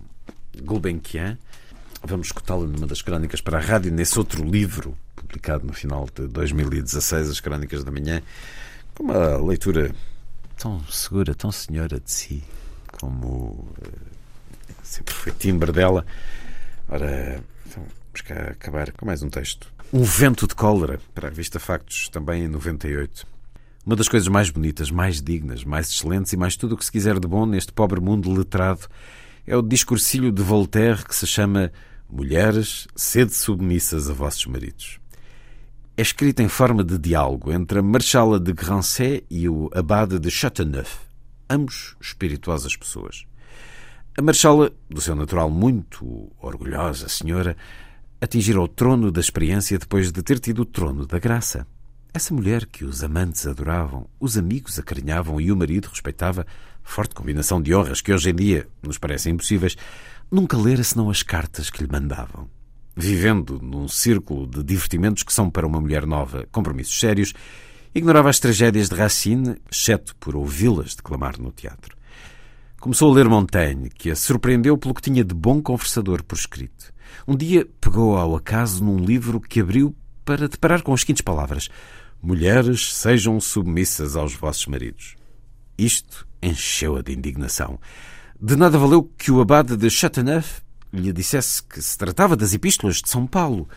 [0.63, 1.39] Gulbenkian.
[2.05, 6.29] Vamos escutá-lo numa das crónicas para a rádio, nesse outro livro, publicado no final de
[6.29, 8.21] 2016, As Crónicas da Manhã,
[8.95, 9.95] com uma leitura
[10.59, 12.45] tão segura, tão senhora de si,
[13.01, 13.67] como uh,
[14.83, 16.05] sempre foi timbre dela.
[16.87, 19.73] Ora, então, vamos cá acabar com mais um texto.
[19.91, 23.36] Um vento de cólera, para a revista Factos, também em 98.
[23.87, 26.91] Uma das coisas mais bonitas, mais dignas, mais excelentes e mais tudo o que se
[26.91, 28.89] quiser de bom neste pobre mundo letrado
[29.47, 31.71] é o discursilho de Voltaire que se chama
[32.11, 34.99] Mulheres, sede submissas a vossos maridos.
[35.97, 40.33] É escrito em forma de diálogo entre a Marchala de Grancey e o Abade de
[40.33, 40.97] Chateauneuf,
[41.49, 43.25] ambos espirituosas pessoas.
[44.19, 47.57] A Marchala, do seu natural muito orgulhosa senhora,
[48.21, 51.65] atingira o trono da experiência depois de ter tido o trono da graça.
[52.13, 56.47] Essa mulher que os amantes adoravam, os amigos acarinhavam e o marido respeitava,
[56.83, 59.77] forte combinação de honras que hoje em dia nos parecem impossíveis,
[60.31, 62.49] nunca lera senão as cartas que lhe mandavam.
[62.97, 67.35] Vivendo num círculo de divertimentos que são para uma mulher nova compromissos sérios,
[67.95, 71.97] ignorava as tragédias de Racine, exceto por ouvi-las declamar no teatro.
[72.81, 76.93] Começou a ler Montaigne, que a surpreendeu pelo que tinha de bom conversador por escrito.
[77.27, 81.69] Um dia pegou ao acaso num livro que abriu para deparar com as seguintes palavras:
[82.27, 85.15] Mulheres, sejam submissas aos vossos maridos.
[85.79, 87.79] Isto encheu-a de indignação.
[88.41, 90.61] De nada valeu que o abade de Chateauneuf
[90.93, 93.69] lhe dissesse que se tratava das epístolas de São Paulo.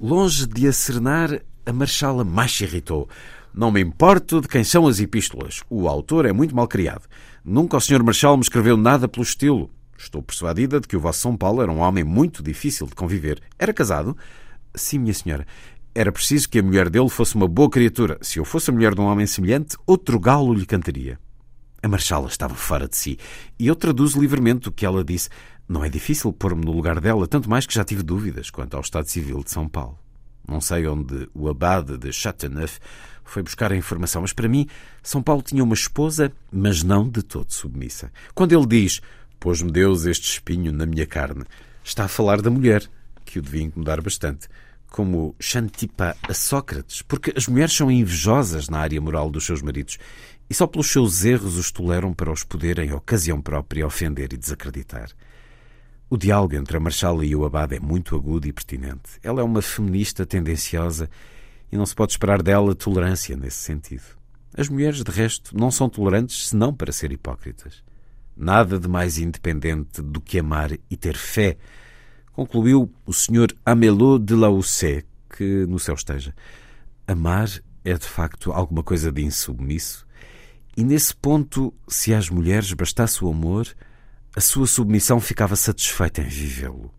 [0.00, 3.08] Longe de a serenar, a marchala mais se irritou.
[3.52, 5.64] Não me importo de quem são as epístolas.
[5.68, 7.02] O autor é muito mal criado.
[7.44, 8.04] Nunca o Sr.
[8.04, 9.72] Marchal me escreveu nada pelo estilo.
[9.98, 13.42] Estou persuadida de que o vosso São Paulo era um homem muito difícil de conviver.
[13.58, 14.16] Era casado?
[14.72, 15.44] Sim, minha senhora.
[15.98, 18.18] Era preciso que a mulher dele fosse uma boa criatura.
[18.20, 21.18] Se eu fosse a mulher de um homem semelhante, outro galo lhe cantaria.
[21.82, 23.18] A marchala estava fora de si.
[23.58, 25.28] E eu traduzo livremente o que ela disse.
[25.68, 28.80] Não é difícil pôr-me no lugar dela, tanto mais que já tive dúvidas quanto ao
[28.80, 29.98] estado civil de São Paulo.
[30.46, 32.78] Não sei onde o abade de Chateauneuf
[33.24, 34.68] foi buscar a informação, mas para mim,
[35.02, 38.12] São Paulo tinha uma esposa, mas não de todo submissa.
[38.36, 39.00] Quando ele diz:
[39.40, 41.42] Pôs-me Deus este espinho na minha carne,
[41.82, 42.88] está a falar da mulher,
[43.24, 44.46] que o devia incomodar bastante
[44.90, 49.98] como Xantipa a Sócrates, porque as mulheres são invejosas na área moral dos seus maridos
[50.50, 55.10] e só pelos seus erros os toleram para os poderem, ocasião própria, ofender e desacreditar.
[56.08, 59.18] O diálogo entre a Marchala e o Abade é muito agudo e pertinente.
[59.22, 61.10] Ela é uma feminista tendenciosa
[61.70, 64.16] e não se pode esperar dela tolerância nesse sentido.
[64.56, 67.82] As mulheres, de resto, não são tolerantes senão para ser hipócritas.
[68.34, 71.58] Nada de mais independente do que amar e ter fé
[72.38, 73.48] concluiu o Sr.
[73.66, 75.04] Amelot de Lausset,
[75.36, 76.32] que no céu esteja.
[77.04, 77.50] Amar
[77.84, 80.06] é de facto alguma coisa de insubmisso,
[80.76, 83.66] e nesse ponto, se às mulheres bastasse o amor,
[84.36, 86.94] a sua submissão ficava satisfeita em vivê-lo.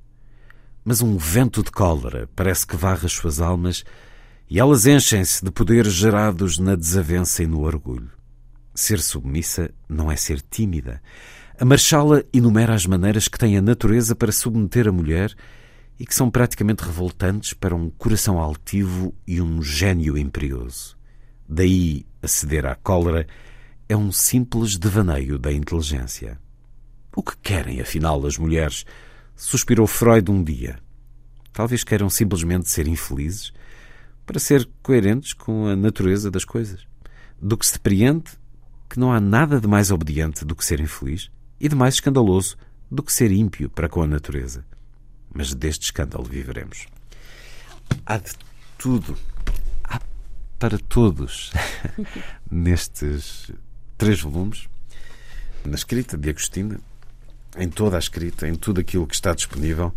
[0.84, 3.86] Mas um vento de cólera parece que varre as suas almas
[4.49, 8.11] e elas enchem-se de poderes gerados na desavença e no orgulho.
[8.76, 11.02] Ser submissa não é ser tímida,
[11.60, 15.36] a Marchala enumera as maneiras que tem a natureza para submeter a mulher
[15.99, 20.98] e que são praticamente revoltantes para um coração altivo e um gênio imperioso.
[21.45, 23.27] Daí aceder à cólera
[23.90, 26.40] é um simples devaneio da inteligência.
[27.14, 28.86] O que querem, afinal, as mulheres?
[29.36, 30.80] Suspirou Freud um dia.
[31.52, 33.52] Talvez queiram simplesmente ser infelizes
[34.26, 36.88] para ser coerentes com a natureza das coisas.
[37.41, 38.31] Do que se depreende
[38.90, 41.30] que não há nada de mais obediente do que ser infeliz
[41.60, 42.57] e de mais escandaloso
[42.90, 44.65] do que ser ímpio para com a natureza.
[45.34, 46.88] Mas deste escândalo viveremos.
[48.06, 48.31] Há de
[48.77, 49.15] tudo,
[49.84, 49.99] há
[50.57, 51.52] para todos,
[52.49, 53.52] nestes
[53.98, 54.68] três volumes,
[55.65, 56.80] na escrita de Agostina,
[57.57, 59.94] em toda a escrita, em tudo aquilo que está disponível,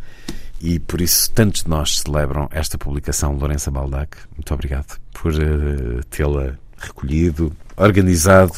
[0.60, 4.16] e por isso tantos de nós celebram esta publicação, Lourença Baldac.
[4.36, 8.55] Muito obrigado por uh, tê-la recolhido, organizado.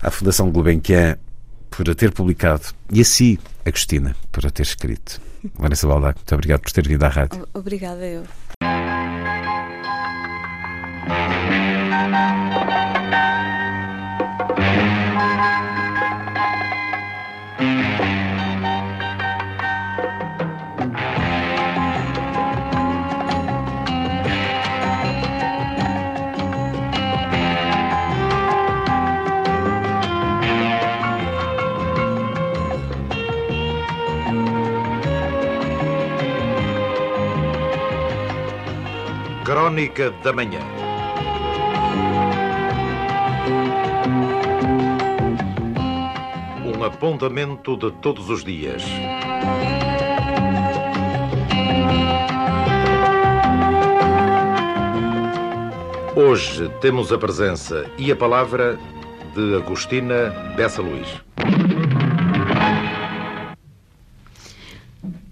[0.00, 1.16] À Fundação Gulbenkian
[1.76, 5.20] por ter publicado e a si, Agostina, por ter escrito.
[5.58, 7.48] Vanessa Baldac, muito obrigado por ter vindo à rádio.
[7.54, 8.24] Obrigada eu.
[39.72, 40.60] Crónica da Manhã.
[46.62, 48.84] Um apontamento de todos os dias.
[56.14, 58.78] Hoje temos a presença e a palavra
[59.34, 61.08] de Agostina Bessa Luís.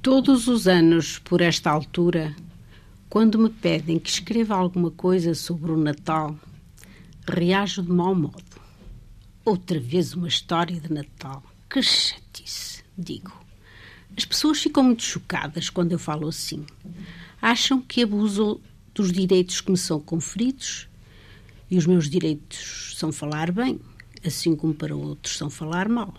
[0.01, 2.35] Todos os anos, por esta altura,
[3.11, 6.39] quando me pedem que escreva alguma coisa sobre o Natal,
[7.27, 8.61] reajo de mau modo.
[9.45, 11.43] Outra vez uma história de Natal.
[11.69, 13.33] Que chatice, digo.
[14.17, 16.65] As pessoas ficam muito chocadas quando eu falo assim.
[17.43, 18.61] Acham que abuso
[18.95, 20.89] dos direitos que me são conferidos
[21.69, 23.81] e os meus direitos são falar bem,
[24.25, 26.15] assim como para outros são falar mal.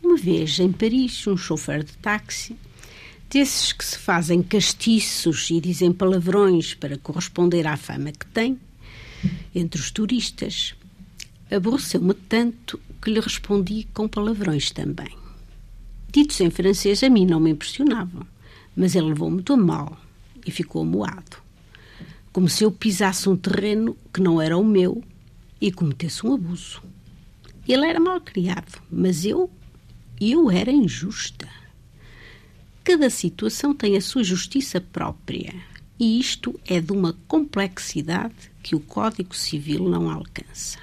[0.00, 2.56] Uma vez, em Paris, um chofer de táxi,
[3.30, 8.58] desses que se fazem castiços e dizem palavrões para corresponder à fama que têm,
[9.54, 10.74] entre os turistas,
[11.50, 15.16] aborreceu-me tanto que lhe respondi com palavrões também.
[16.12, 18.26] Ditos em francês, a mim não me impressionavam,
[18.76, 19.98] mas ele levou muito a mal
[20.46, 21.36] e ficou moado.
[22.32, 25.02] Como se eu pisasse um terreno que não era o meu
[25.60, 26.82] e cometesse um abuso.
[27.66, 29.50] Ele era mal criado, mas eu
[30.20, 31.43] eu era injusta.
[32.84, 35.54] Cada situação tem a sua justiça própria
[35.98, 40.78] e isto é de uma complexidade que o Código Civil não alcança.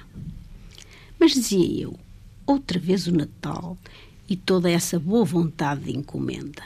[1.16, 1.96] Mas dizia eu,
[2.44, 3.78] outra vez o Natal
[4.28, 6.64] e toda essa boa vontade de encomenda.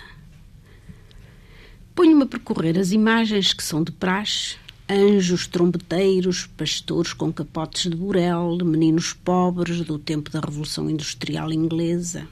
[1.94, 4.56] Ponho-me a percorrer as imagens que são de praxe,
[4.88, 12.26] anjos, trombeteiros, pastores com capotes de burel, meninos pobres do tempo da Revolução Industrial Inglesa,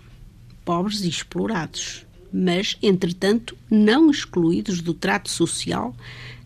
[0.65, 2.07] pobres e explorados,
[2.37, 5.95] mas, entretanto, não excluídos do trato social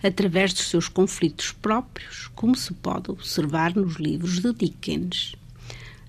[0.02, 5.34] através dos seus conflitos próprios, como se pode observar nos livros de Dickens.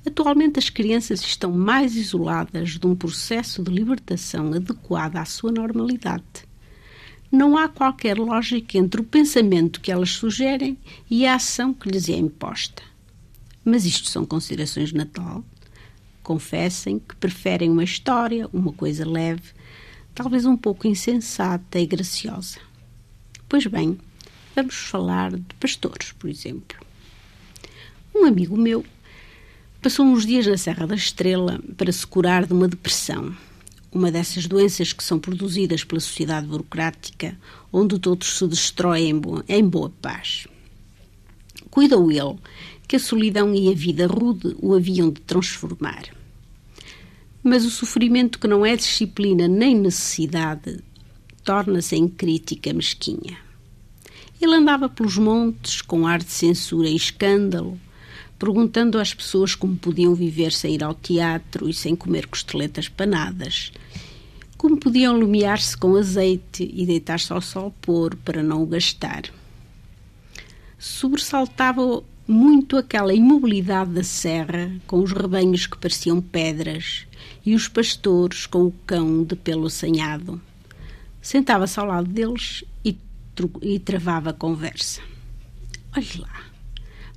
[0.06, 6.26] Atualmente, as crianças estão mais isoladas de um processo de libertação adequado à sua normalidade.
[7.32, 10.78] Não há qualquer lógica entre o pensamento que elas sugerem
[11.10, 12.84] e a ação que lhes é imposta.
[13.64, 15.42] Mas isto são considerações de Natal
[16.30, 19.42] confessem que preferem uma história, uma coisa leve,
[20.22, 22.58] talvez um pouco insensata e graciosa.
[23.48, 23.98] Pois bem,
[24.54, 26.78] vamos falar de pastores, por exemplo.
[28.14, 28.86] Um amigo meu
[29.82, 33.34] passou uns dias na Serra da Estrela para se curar de uma depressão,
[33.94, 37.40] uma dessas doenças que são produzidas pela sociedade burocrática,
[37.72, 40.48] onde todos se destroem em boa, em boa paz.
[41.70, 42.38] Cuidou ele
[42.90, 46.19] que a solidão e a vida rude o haviam de transformar.
[47.50, 50.84] Mas o sofrimento que não é disciplina nem necessidade
[51.44, 53.40] torna-se em crítica mesquinha.
[54.40, 57.80] Ele andava pelos montes com ar de censura e escândalo,
[58.38, 63.72] perguntando às pessoas como podiam viver sem ir ao teatro e sem comer costeletas panadas,
[64.56, 69.24] como podiam lumiar-se com azeite e deitar-se ao sol pôr para não o gastar.
[70.78, 77.09] Sobressaltava muito aquela imobilidade da serra, com os rebanhos que pareciam pedras
[77.45, 80.41] e os pastores com o cão de pelo assanhado.
[81.22, 82.98] Sentava-se ao lado deles e,
[83.61, 85.02] e travava a conversa.
[85.95, 86.45] Olhe lá,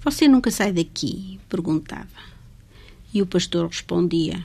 [0.02, 1.38] você nunca sai daqui?
[1.48, 2.32] perguntava.
[3.12, 4.42] E o pastor respondia: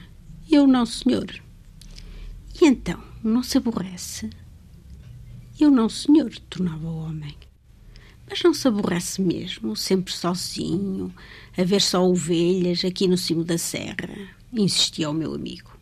[0.50, 1.26] Eu não, senhor.
[2.60, 4.30] E então, não se aborrece?
[5.58, 7.34] Eu não, senhor, tornava o homem.
[8.28, 11.12] Mas não se aborrece mesmo, sempre sozinho,
[11.56, 14.36] a ver só ovelhas aqui no cimo da serra?
[14.52, 15.78] Insistia o meu amigo.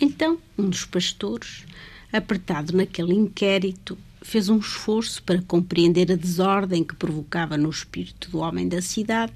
[0.00, 1.64] Então, um dos pastores,
[2.12, 8.38] apertado naquele inquérito, fez um esforço para compreender a desordem que provocava no espírito do
[8.38, 9.34] homem da cidade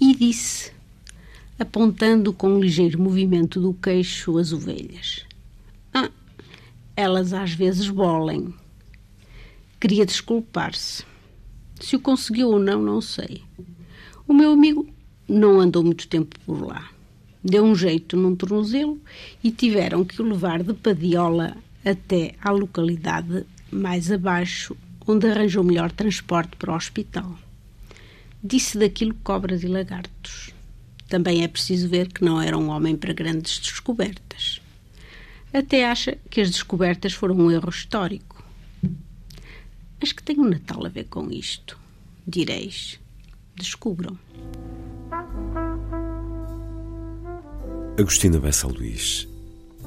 [0.00, 0.72] e disse,
[1.58, 5.24] apontando com um ligeiro movimento do queixo as ovelhas:
[5.94, 6.10] Ah,
[6.96, 8.52] elas às vezes bolem.
[9.78, 11.04] Queria desculpar-se.
[11.80, 13.44] Se o conseguiu ou não, não sei.
[14.26, 14.88] O meu amigo
[15.28, 16.95] não andou muito tempo por lá.
[17.48, 19.00] Deu um jeito num tornozelo
[19.42, 25.92] e tiveram que o levar de Padiola até à localidade mais abaixo, onde arranjou melhor
[25.92, 27.38] transporte para o hospital.
[28.42, 30.50] Disse daquilo cobras e lagartos.
[31.08, 34.60] Também é preciso ver que não era um homem para grandes descobertas.
[35.54, 38.44] Até acha que as descobertas foram um erro histórico.
[40.00, 41.78] Mas que tem o Natal a ver com isto?
[42.26, 42.98] Direis.
[43.54, 44.18] Descubram.
[47.98, 49.26] Agostina Bessa Luís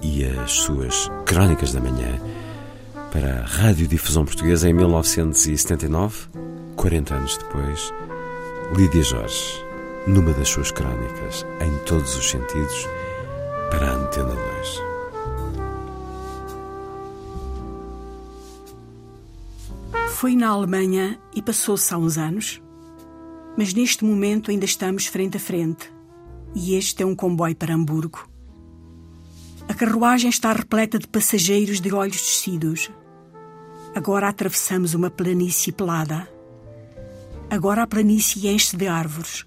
[0.01, 2.19] e as suas Crónicas da Manhã
[3.13, 6.27] para a Radiodifusão Portuguesa em 1979,
[6.75, 7.93] 40 anos depois,
[8.75, 9.63] Lídia Jorge,
[10.07, 12.87] numa das suas crónicas, em todos os sentidos,
[13.69, 14.81] para a Antena 2.
[20.15, 22.59] Foi na Alemanha e passou-se há uns anos.
[23.55, 25.98] Mas neste momento ainda estamos frente a frente.
[26.55, 28.27] E este é um comboio para Hamburgo.
[29.67, 32.89] A carruagem está repleta de passageiros de olhos descidos.
[33.93, 36.27] Agora atravessamos uma planície pelada.
[37.49, 39.45] Agora a planície enche de árvores.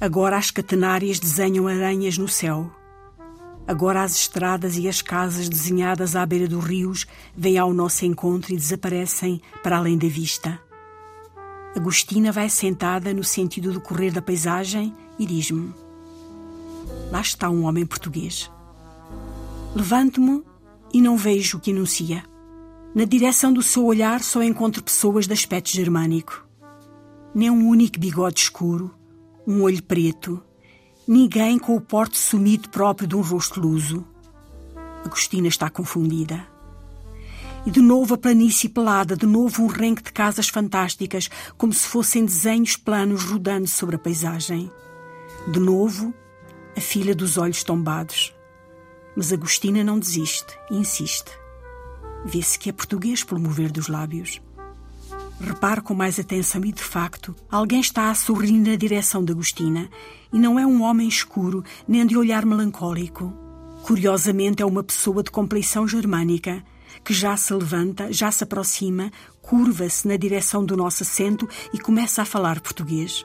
[0.00, 2.70] Agora as catenárias desenham aranhas no céu.
[3.66, 7.06] Agora as estradas e as casas desenhadas à beira dos rios
[7.36, 10.58] vêm ao nosso encontro e desaparecem para além da vista.
[11.76, 15.72] Agostina vai sentada no sentido do correr da paisagem e diz-me:
[17.10, 18.50] Lá está um homem português.
[19.74, 20.42] Levanto-me
[20.92, 22.24] e não vejo o que anuncia.
[22.94, 26.46] Na direção do seu olhar só encontro pessoas de aspecto germânico.
[27.34, 28.92] Nem um único bigode escuro,
[29.46, 30.42] um olho preto,
[31.06, 34.04] ninguém com o porte sumido próprio de um rosto luso.
[35.04, 36.46] Agostina está confundida.
[37.64, 41.86] E de novo a planície pelada, de novo um renque de casas fantásticas, como se
[41.86, 44.70] fossem desenhos planos rodando sobre a paisagem.
[45.46, 46.12] De novo,
[46.76, 48.34] a filha dos olhos tombados.
[49.16, 51.30] Mas Agostina não desiste e insiste.
[52.24, 54.40] Vê-se que é português pelo mover dos lábios.
[55.40, 59.88] Reparo com mais atenção e, de facto, alguém está a sorrir na direção de Agostina
[60.32, 63.32] e não é um homem escuro nem de olhar melancólico.
[63.82, 66.62] Curiosamente, é uma pessoa de compleição germânica
[67.02, 69.10] que já se levanta, já se aproxima,
[69.40, 73.24] curva-se na direção do nosso assento e começa a falar português.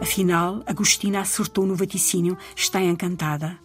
[0.00, 3.58] Afinal, Agostina acertou no vaticínio, está encantada.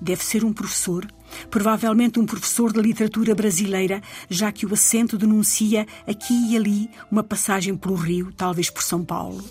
[0.00, 1.06] Deve ser um professor,
[1.50, 7.22] provavelmente um professor de literatura brasileira, já que o acento denuncia aqui e ali uma
[7.22, 9.42] passagem pelo Rio, talvez por São Paulo.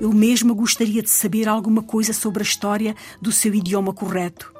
[0.00, 4.52] Eu mesma gostaria de saber alguma coisa sobre a história do seu idioma correto.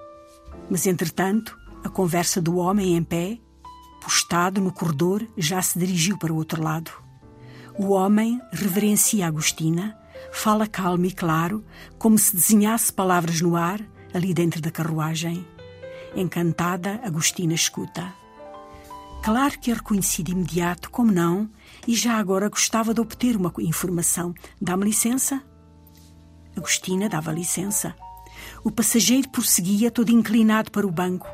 [0.68, 3.38] Mas, entretanto, a conversa do homem em pé,
[4.02, 6.90] postado no corredor, já se dirigiu para o outro lado.
[7.78, 9.96] O homem reverencia Agostina,
[10.32, 11.64] fala calmo e claro,
[11.98, 13.80] como se desenhasse palavras no ar,
[14.12, 15.46] ali dentro da carruagem.
[16.14, 18.12] Encantada, Agostina escuta.
[19.22, 21.48] Claro que é reconheci de imediato, como não,
[21.86, 24.34] e já agora gostava de obter uma informação.
[24.60, 25.42] Dá-me licença?
[26.56, 27.94] Agostina dava licença.
[28.64, 31.28] O passageiro prosseguia todo inclinado para o banco.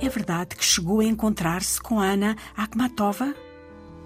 [0.00, 3.34] É verdade que chegou a encontrar-se com Ana Akhmatova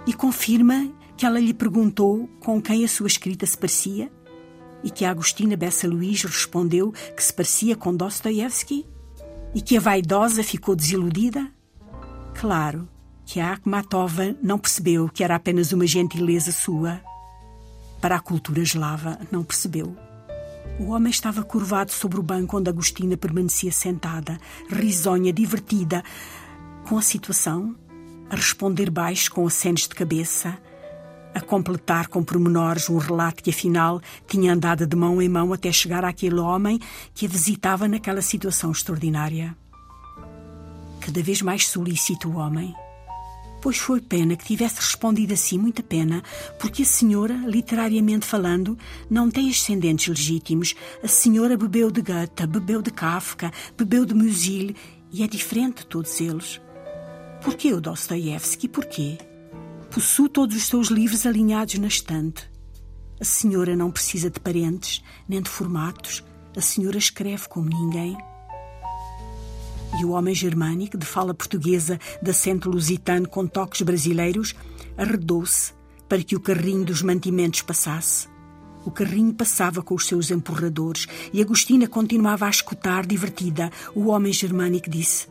[0.07, 0.89] e confirma
[1.21, 4.11] que ela lhe perguntou com quem a sua escrita se parecia
[4.83, 8.87] e que a Agostina Bessa Luís respondeu que se parecia com Dostoiévski
[9.55, 11.47] e que a vaidosa ficou desiludida?
[12.35, 12.89] Claro
[13.27, 17.03] que a Akhmatova não percebeu que era apenas uma gentileza sua.
[18.01, 19.95] Para a cultura eslava, não percebeu.
[20.79, 24.39] O homem estava curvado sobre o banco onde Agostina permanecia sentada,
[24.71, 26.03] risonha, divertida,
[26.89, 27.77] com a situação,
[28.31, 30.59] a responder baixo com acenos de cabeça,
[31.35, 35.71] a completar com pormenores um relato que afinal tinha andado de mão em mão até
[35.71, 36.79] chegar àquele homem
[37.15, 39.57] que a visitava naquela situação extraordinária.
[41.01, 42.75] Cada vez mais solícito o homem.
[43.63, 46.23] Pois foi pena que tivesse respondido assim, muita pena,
[46.59, 48.77] porque a senhora, literariamente falando,
[49.09, 50.75] não tem ascendentes legítimos.
[51.03, 54.75] A senhora bebeu de Goethe, bebeu de Kafka, bebeu de Musil
[55.13, 56.61] e é diferente de todos eles.
[57.43, 58.67] Porquê o Dostoiévski?
[58.69, 59.19] Porquê?
[59.91, 62.49] Possuo todos os seus livros alinhados na estante.
[63.21, 66.25] A senhora não precisa de parentes, nem de formatos.
[66.57, 68.17] A senhora escreve como ninguém.
[69.99, 74.55] E o homem germânico, de fala portuguesa, de acento lusitano com toques brasileiros,
[74.97, 75.73] arredou-se
[76.09, 78.29] para que o carrinho dos mantimentos passasse.
[78.85, 83.73] O carrinho passava com os seus empurradores e Agostina continuava a escutar, divertida.
[83.93, 85.27] O homem germânico disse: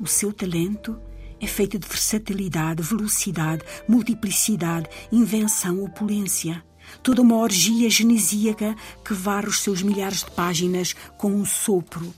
[0.00, 0.98] O seu talento
[1.42, 6.62] é feita de versatilidade, velocidade, multiplicidade, invenção, opulência.
[7.02, 12.14] Toda uma orgia genesíaca que varre os seus milhares de páginas com um sopro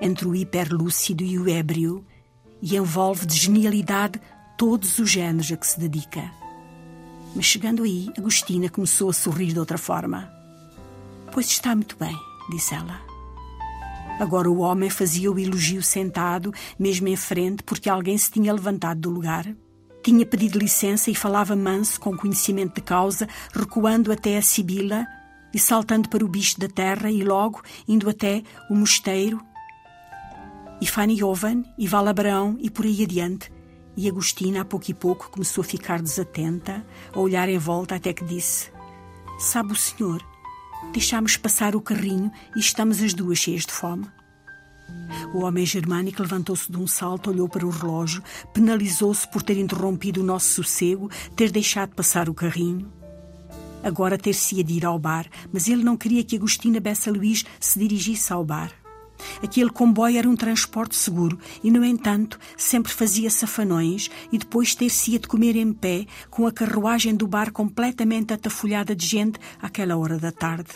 [0.00, 2.04] entre o hiperlúcido e o ébrio
[2.60, 4.20] e envolve de genialidade
[4.58, 6.28] todos os géneros a que se dedica.
[7.34, 10.32] Mas chegando aí, Agostina começou a sorrir de outra forma.
[11.30, 12.16] Pois está muito bem,
[12.50, 13.13] disse ela.
[14.18, 19.00] Agora o homem fazia o elogio sentado, mesmo em frente, porque alguém se tinha levantado
[19.00, 19.46] do lugar.
[20.02, 25.06] Tinha pedido licença e falava manso, com conhecimento de causa, recuando até a Sibila
[25.52, 29.40] e saltando para o bicho da terra e logo indo até o mosteiro
[30.84, 33.50] e Fanny Jovan e Valabrão e por aí adiante.
[33.96, 38.12] E Agostina, a pouco e pouco, começou a ficar desatenta, a olhar em volta até
[38.12, 38.70] que disse:
[39.38, 40.22] Sabe o senhor,
[40.92, 44.06] Deixámos passar o carrinho e estamos as duas cheias de fome.
[45.32, 50.20] O homem germânico levantou-se de um salto, olhou para o relógio, penalizou-se por ter interrompido
[50.20, 52.92] o nosso sossego, ter deixado passar o carrinho.
[53.82, 57.78] Agora ter-se-ia de ir ao bar, mas ele não queria que Agostina Bessa Luís se
[57.78, 58.83] dirigisse ao bar.
[59.42, 65.18] Aquele comboio era um transporte seguro e, no entanto, sempre fazia safanões e depois ter-se-ia
[65.18, 70.18] de comer em pé, com a carruagem do bar completamente atafolhada de gente àquela hora
[70.18, 70.70] da tarde.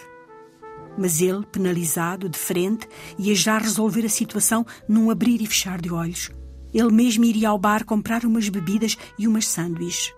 [0.96, 2.88] Mas ele, penalizado, de frente,
[3.18, 6.30] ia já resolver a situação num abrir e fechar de olhos.
[6.74, 10.12] Ele mesmo iria ao bar comprar umas bebidas e umas sanduíches.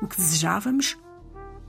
[0.00, 0.96] O que desejávamos?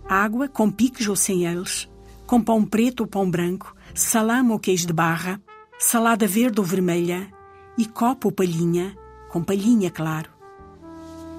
[0.08, 1.90] Água, com piques ou sem eles,
[2.28, 5.42] com pão preto ou pão branco, salame ou queijo de barra,
[5.82, 7.32] salada verde ou vermelha
[7.78, 8.94] e copo ou palhinha,
[9.30, 10.30] com palhinha, claro.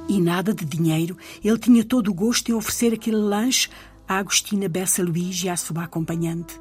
[0.09, 1.15] E nada de dinheiro,
[1.45, 3.69] ele tinha todo o gosto em oferecer aquele lanche
[4.09, 6.59] à Agostina Bessa Luís e à sua acompanhante.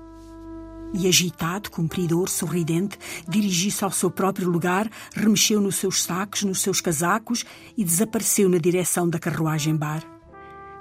[0.94, 6.82] E agitado, cumpridor, sorridente, dirigiu-se ao seu próprio lugar, remexeu nos seus sacos, nos seus
[6.82, 7.46] casacos
[7.78, 10.04] e desapareceu na direção da carruagem bar.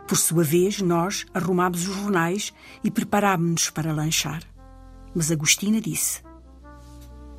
[0.08, 2.52] Por sua vez, nós arrumámos os jornais
[2.82, 4.42] e preparámos-nos para lanchar.
[5.14, 6.27] Mas Agostina disse: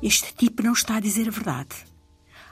[0.02, 1.76] este tipo não está a dizer a verdade.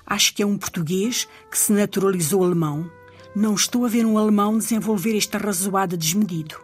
[0.07, 2.91] Acho que é um português que se naturalizou alemão.
[3.35, 6.57] Não estou a ver um alemão desenvolver este arrazoado desmedido.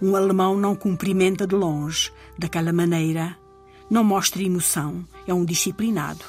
[0.00, 3.36] Um alemão não cumprimenta de longe, daquela maneira.
[3.88, 6.24] Não mostra emoção, é um disciplinado.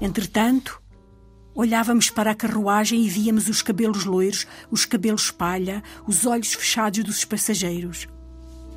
[0.00, 0.80] Entretanto,
[1.54, 7.02] olhávamos para a carruagem e víamos os cabelos loiros, os cabelos palha, os olhos fechados
[7.02, 8.06] dos passageiros.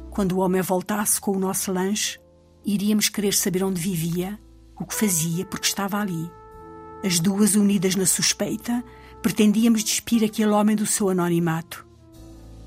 [0.09, 2.19] Quando o homem voltasse com o nosso lanche,
[2.65, 4.39] iríamos querer saber onde vivia,
[4.79, 6.29] o que fazia, porque estava ali.
[7.03, 8.83] As duas unidas na suspeita,
[9.21, 11.85] pretendíamos despir aquele homem do seu anonimato.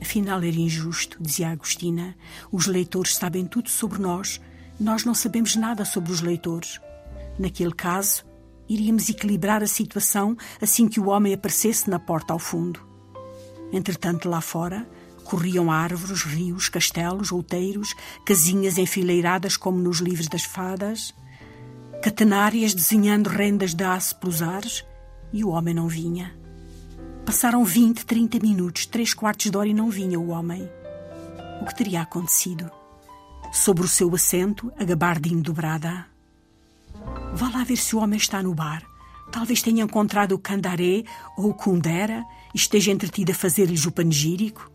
[0.01, 2.17] Afinal, era injusto, dizia Agostina.
[2.51, 4.41] Os leitores sabem tudo sobre nós,
[4.79, 6.81] nós não sabemos nada sobre os leitores.
[7.39, 8.25] Naquele caso,
[8.69, 12.81] iríamos equilibrar a situação assim que o homem aparecesse na porta ao fundo.
[13.73, 14.87] Entretanto, lá fora,
[15.33, 21.15] Corriam árvores, rios, castelos, outeiros, casinhas enfileiradas como nos livros das fadas,
[22.03, 24.85] catenárias desenhando rendas de aço pelos ares,
[25.33, 26.37] e o homem não vinha.
[27.25, 30.69] Passaram vinte, trinta minutos, três quartos de hora e não vinha o homem.
[31.63, 32.71] O que teria acontecido?
[33.51, 36.09] Sobre o seu assento, a gabardine dobrada.
[37.33, 38.83] Vá lá ver se o homem está no bar.
[39.31, 41.05] Talvez tenha encontrado o candaré
[41.39, 42.23] ou o kundera
[42.55, 44.71] e esteja entretido a fazer-lhes o panegírico.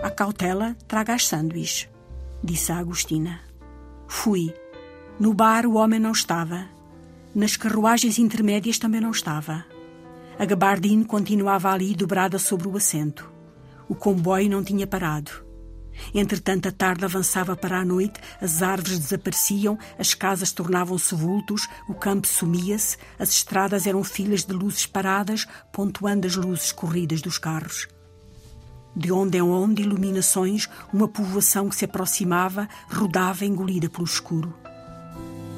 [0.00, 1.88] A cautela traga as sanduíches,
[2.42, 3.40] disse a Agostina.
[4.06, 4.54] Fui.
[5.18, 6.68] No bar o homem não estava.
[7.34, 9.64] Nas carruagens intermédias também não estava.
[10.38, 13.28] A gabardine continuava ali dobrada sobre o assento.
[13.88, 15.32] O comboio não tinha parado.
[16.14, 21.94] Entretanto, a tarde avançava para a noite, as árvores desapareciam, as casas tornavam-se vultos, o
[21.94, 27.88] campo sumia-se, as estradas eram filas de luzes paradas, pontuando as luzes corridas dos carros.
[28.98, 34.52] De onde em onde iluminações, uma povoação que se aproximava rodava engolida pelo escuro.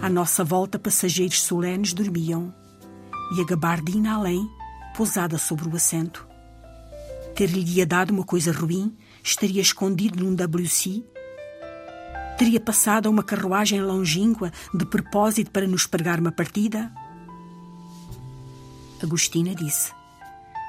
[0.02, 2.54] À nossa volta, passageiros solenes dormiam
[3.34, 4.46] e a gabardina além,
[4.94, 6.28] pousada sobre o assento.
[7.34, 8.94] Ter-lhe dado uma coisa ruim,
[9.24, 11.02] estaria escondido num WC.
[12.36, 16.92] Teria passado a uma carruagem longínqua de propósito para nos pregar uma partida?
[19.02, 19.92] Agostina disse: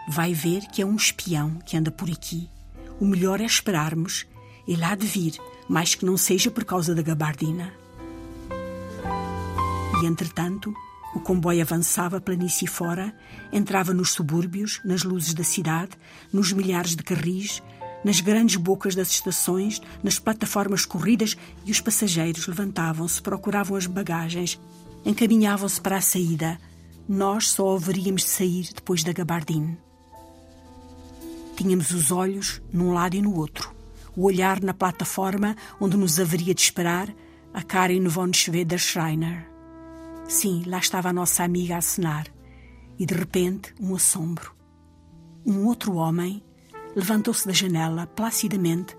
[0.08, 2.50] Vai ver que é um espião que anda por aqui
[3.02, 4.28] o melhor é esperarmos.
[4.68, 5.34] Ele há de vir,
[5.68, 7.74] mais que não seja por causa da gabardina.
[10.02, 10.72] E, entretanto,
[11.16, 13.12] o comboio avançava planície fora,
[13.52, 15.92] entrava nos subúrbios, nas luzes da cidade,
[16.32, 17.64] nos milhares de carris,
[18.06, 24.60] nas grandes bocas das estações, nas plataformas corridas e os passageiros levantavam-se, procuravam as bagagens,
[25.04, 26.60] encaminhavam-se para a saída.
[27.10, 29.76] Nós só haveríamos de sair depois da gabardine.
[31.62, 33.72] Tínhamos os olhos num lado e no outro,
[34.18, 37.14] o olhar na plataforma onde nos haveria de esperar
[37.54, 39.48] a Karin von Schweder Schreiner.
[40.28, 42.26] Sim, lá estava a nossa amiga a acenar.
[42.98, 44.56] E de repente, um assombro.
[45.46, 46.44] Um outro homem
[46.96, 48.98] levantou-se da janela placidamente,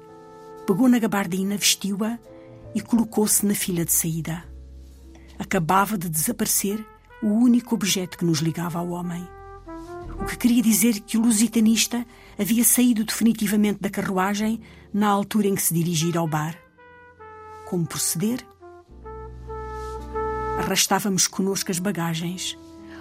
[0.64, 2.16] pegou na gabardina, vestiu-a
[2.76, 4.44] e colocou-se na fila de saída.
[5.36, 6.86] Acabava de desaparecer
[7.20, 9.26] o único objeto que nos ligava ao homem
[10.18, 12.06] o que queria dizer que o lusitanista
[12.38, 14.60] havia saído definitivamente da carruagem
[14.92, 16.56] na altura em que se dirigira ao bar.
[17.68, 18.46] Como proceder?
[20.58, 22.56] Arrastávamos conosco as bagagens.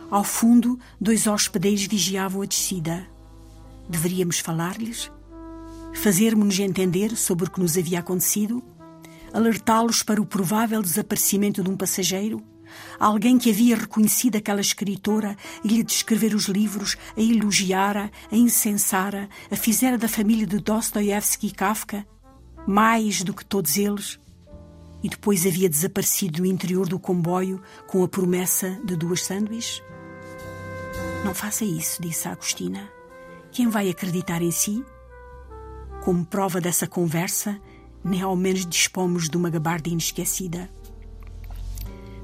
[0.10, 3.08] Ao fundo, dois hospedeiros vigiavam a descida.
[3.88, 5.12] Deveríamos falar-lhes?
[5.94, 8.64] Fazer-nos entender sobre o que nos havia acontecido?
[9.34, 12.51] Alertá-los para o provável desaparecimento de um passageiro?
[13.00, 19.30] Alguém que havia reconhecido aquela escritora e lhe descrever os livros, a elogiara, a incensara,
[19.50, 22.06] a fizera da família de Dostoiévski e Kafka,
[22.68, 24.20] mais do que todos eles,
[25.04, 29.82] e depois havia desaparecido do interior do comboio com a promessa de duas sanduíches?
[31.24, 32.90] Não faça isso, disse a Agostina.
[33.52, 34.84] Quem vai acreditar em si?
[36.04, 37.60] Como prova dessa conversa,
[38.04, 40.70] nem ao menos dispomos de uma gabarda inesquecida.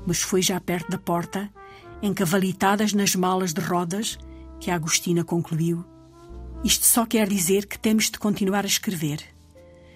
[0.08, 1.52] Mas foi já perto da porta,
[2.02, 4.18] encavalitadas nas malas de rodas,
[4.58, 5.84] que a Agostina concluiu.
[6.64, 9.22] Isto só quer dizer que temos de continuar a escrever.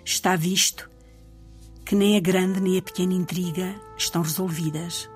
[0.03, 0.89] Está visto
[1.85, 5.09] que nem a grande nem a pequena intriga estão resolvidas.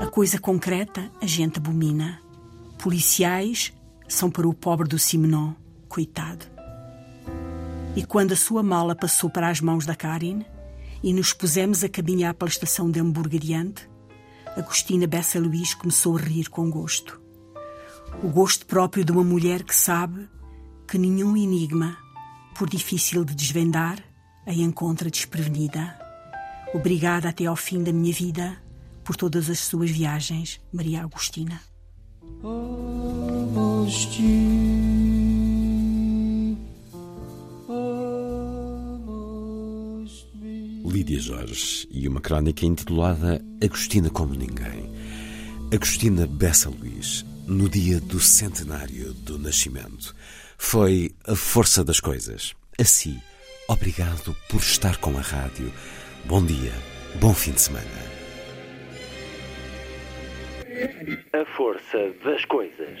[0.00, 2.20] A coisa concreta a gente abomina.
[2.78, 3.72] Policiais
[4.08, 5.54] são para o pobre do Simenon,
[5.88, 6.46] coitado.
[7.96, 10.44] E quando a sua mala passou para as mãos da Karin
[11.04, 13.86] e nos pusemos a caminhar pela estação de Hamburgo adiante,
[14.56, 17.20] Agostina Bessa Luís começou a rir com gosto.
[18.22, 20.26] O gosto próprio de uma mulher que sabe
[20.88, 21.98] que nenhum enigma,
[22.54, 24.02] por difícil de desvendar,
[24.46, 25.94] a encontra desprevenida.
[26.72, 28.56] Obrigada até ao fim da minha vida
[29.04, 31.60] por todas as suas viagens, Maria Agostina.
[40.94, 44.88] Lídia Jorge e uma crónica intitulada Agostina como Ninguém.
[45.74, 50.14] Agostina Bessa Luís, no dia do centenário do nascimento,
[50.56, 52.54] foi a força das coisas.
[52.78, 53.20] Assim,
[53.66, 55.72] obrigado por estar com a rádio.
[56.26, 56.72] Bom dia,
[57.16, 57.84] bom fim de semana.
[61.32, 63.00] A força das coisas.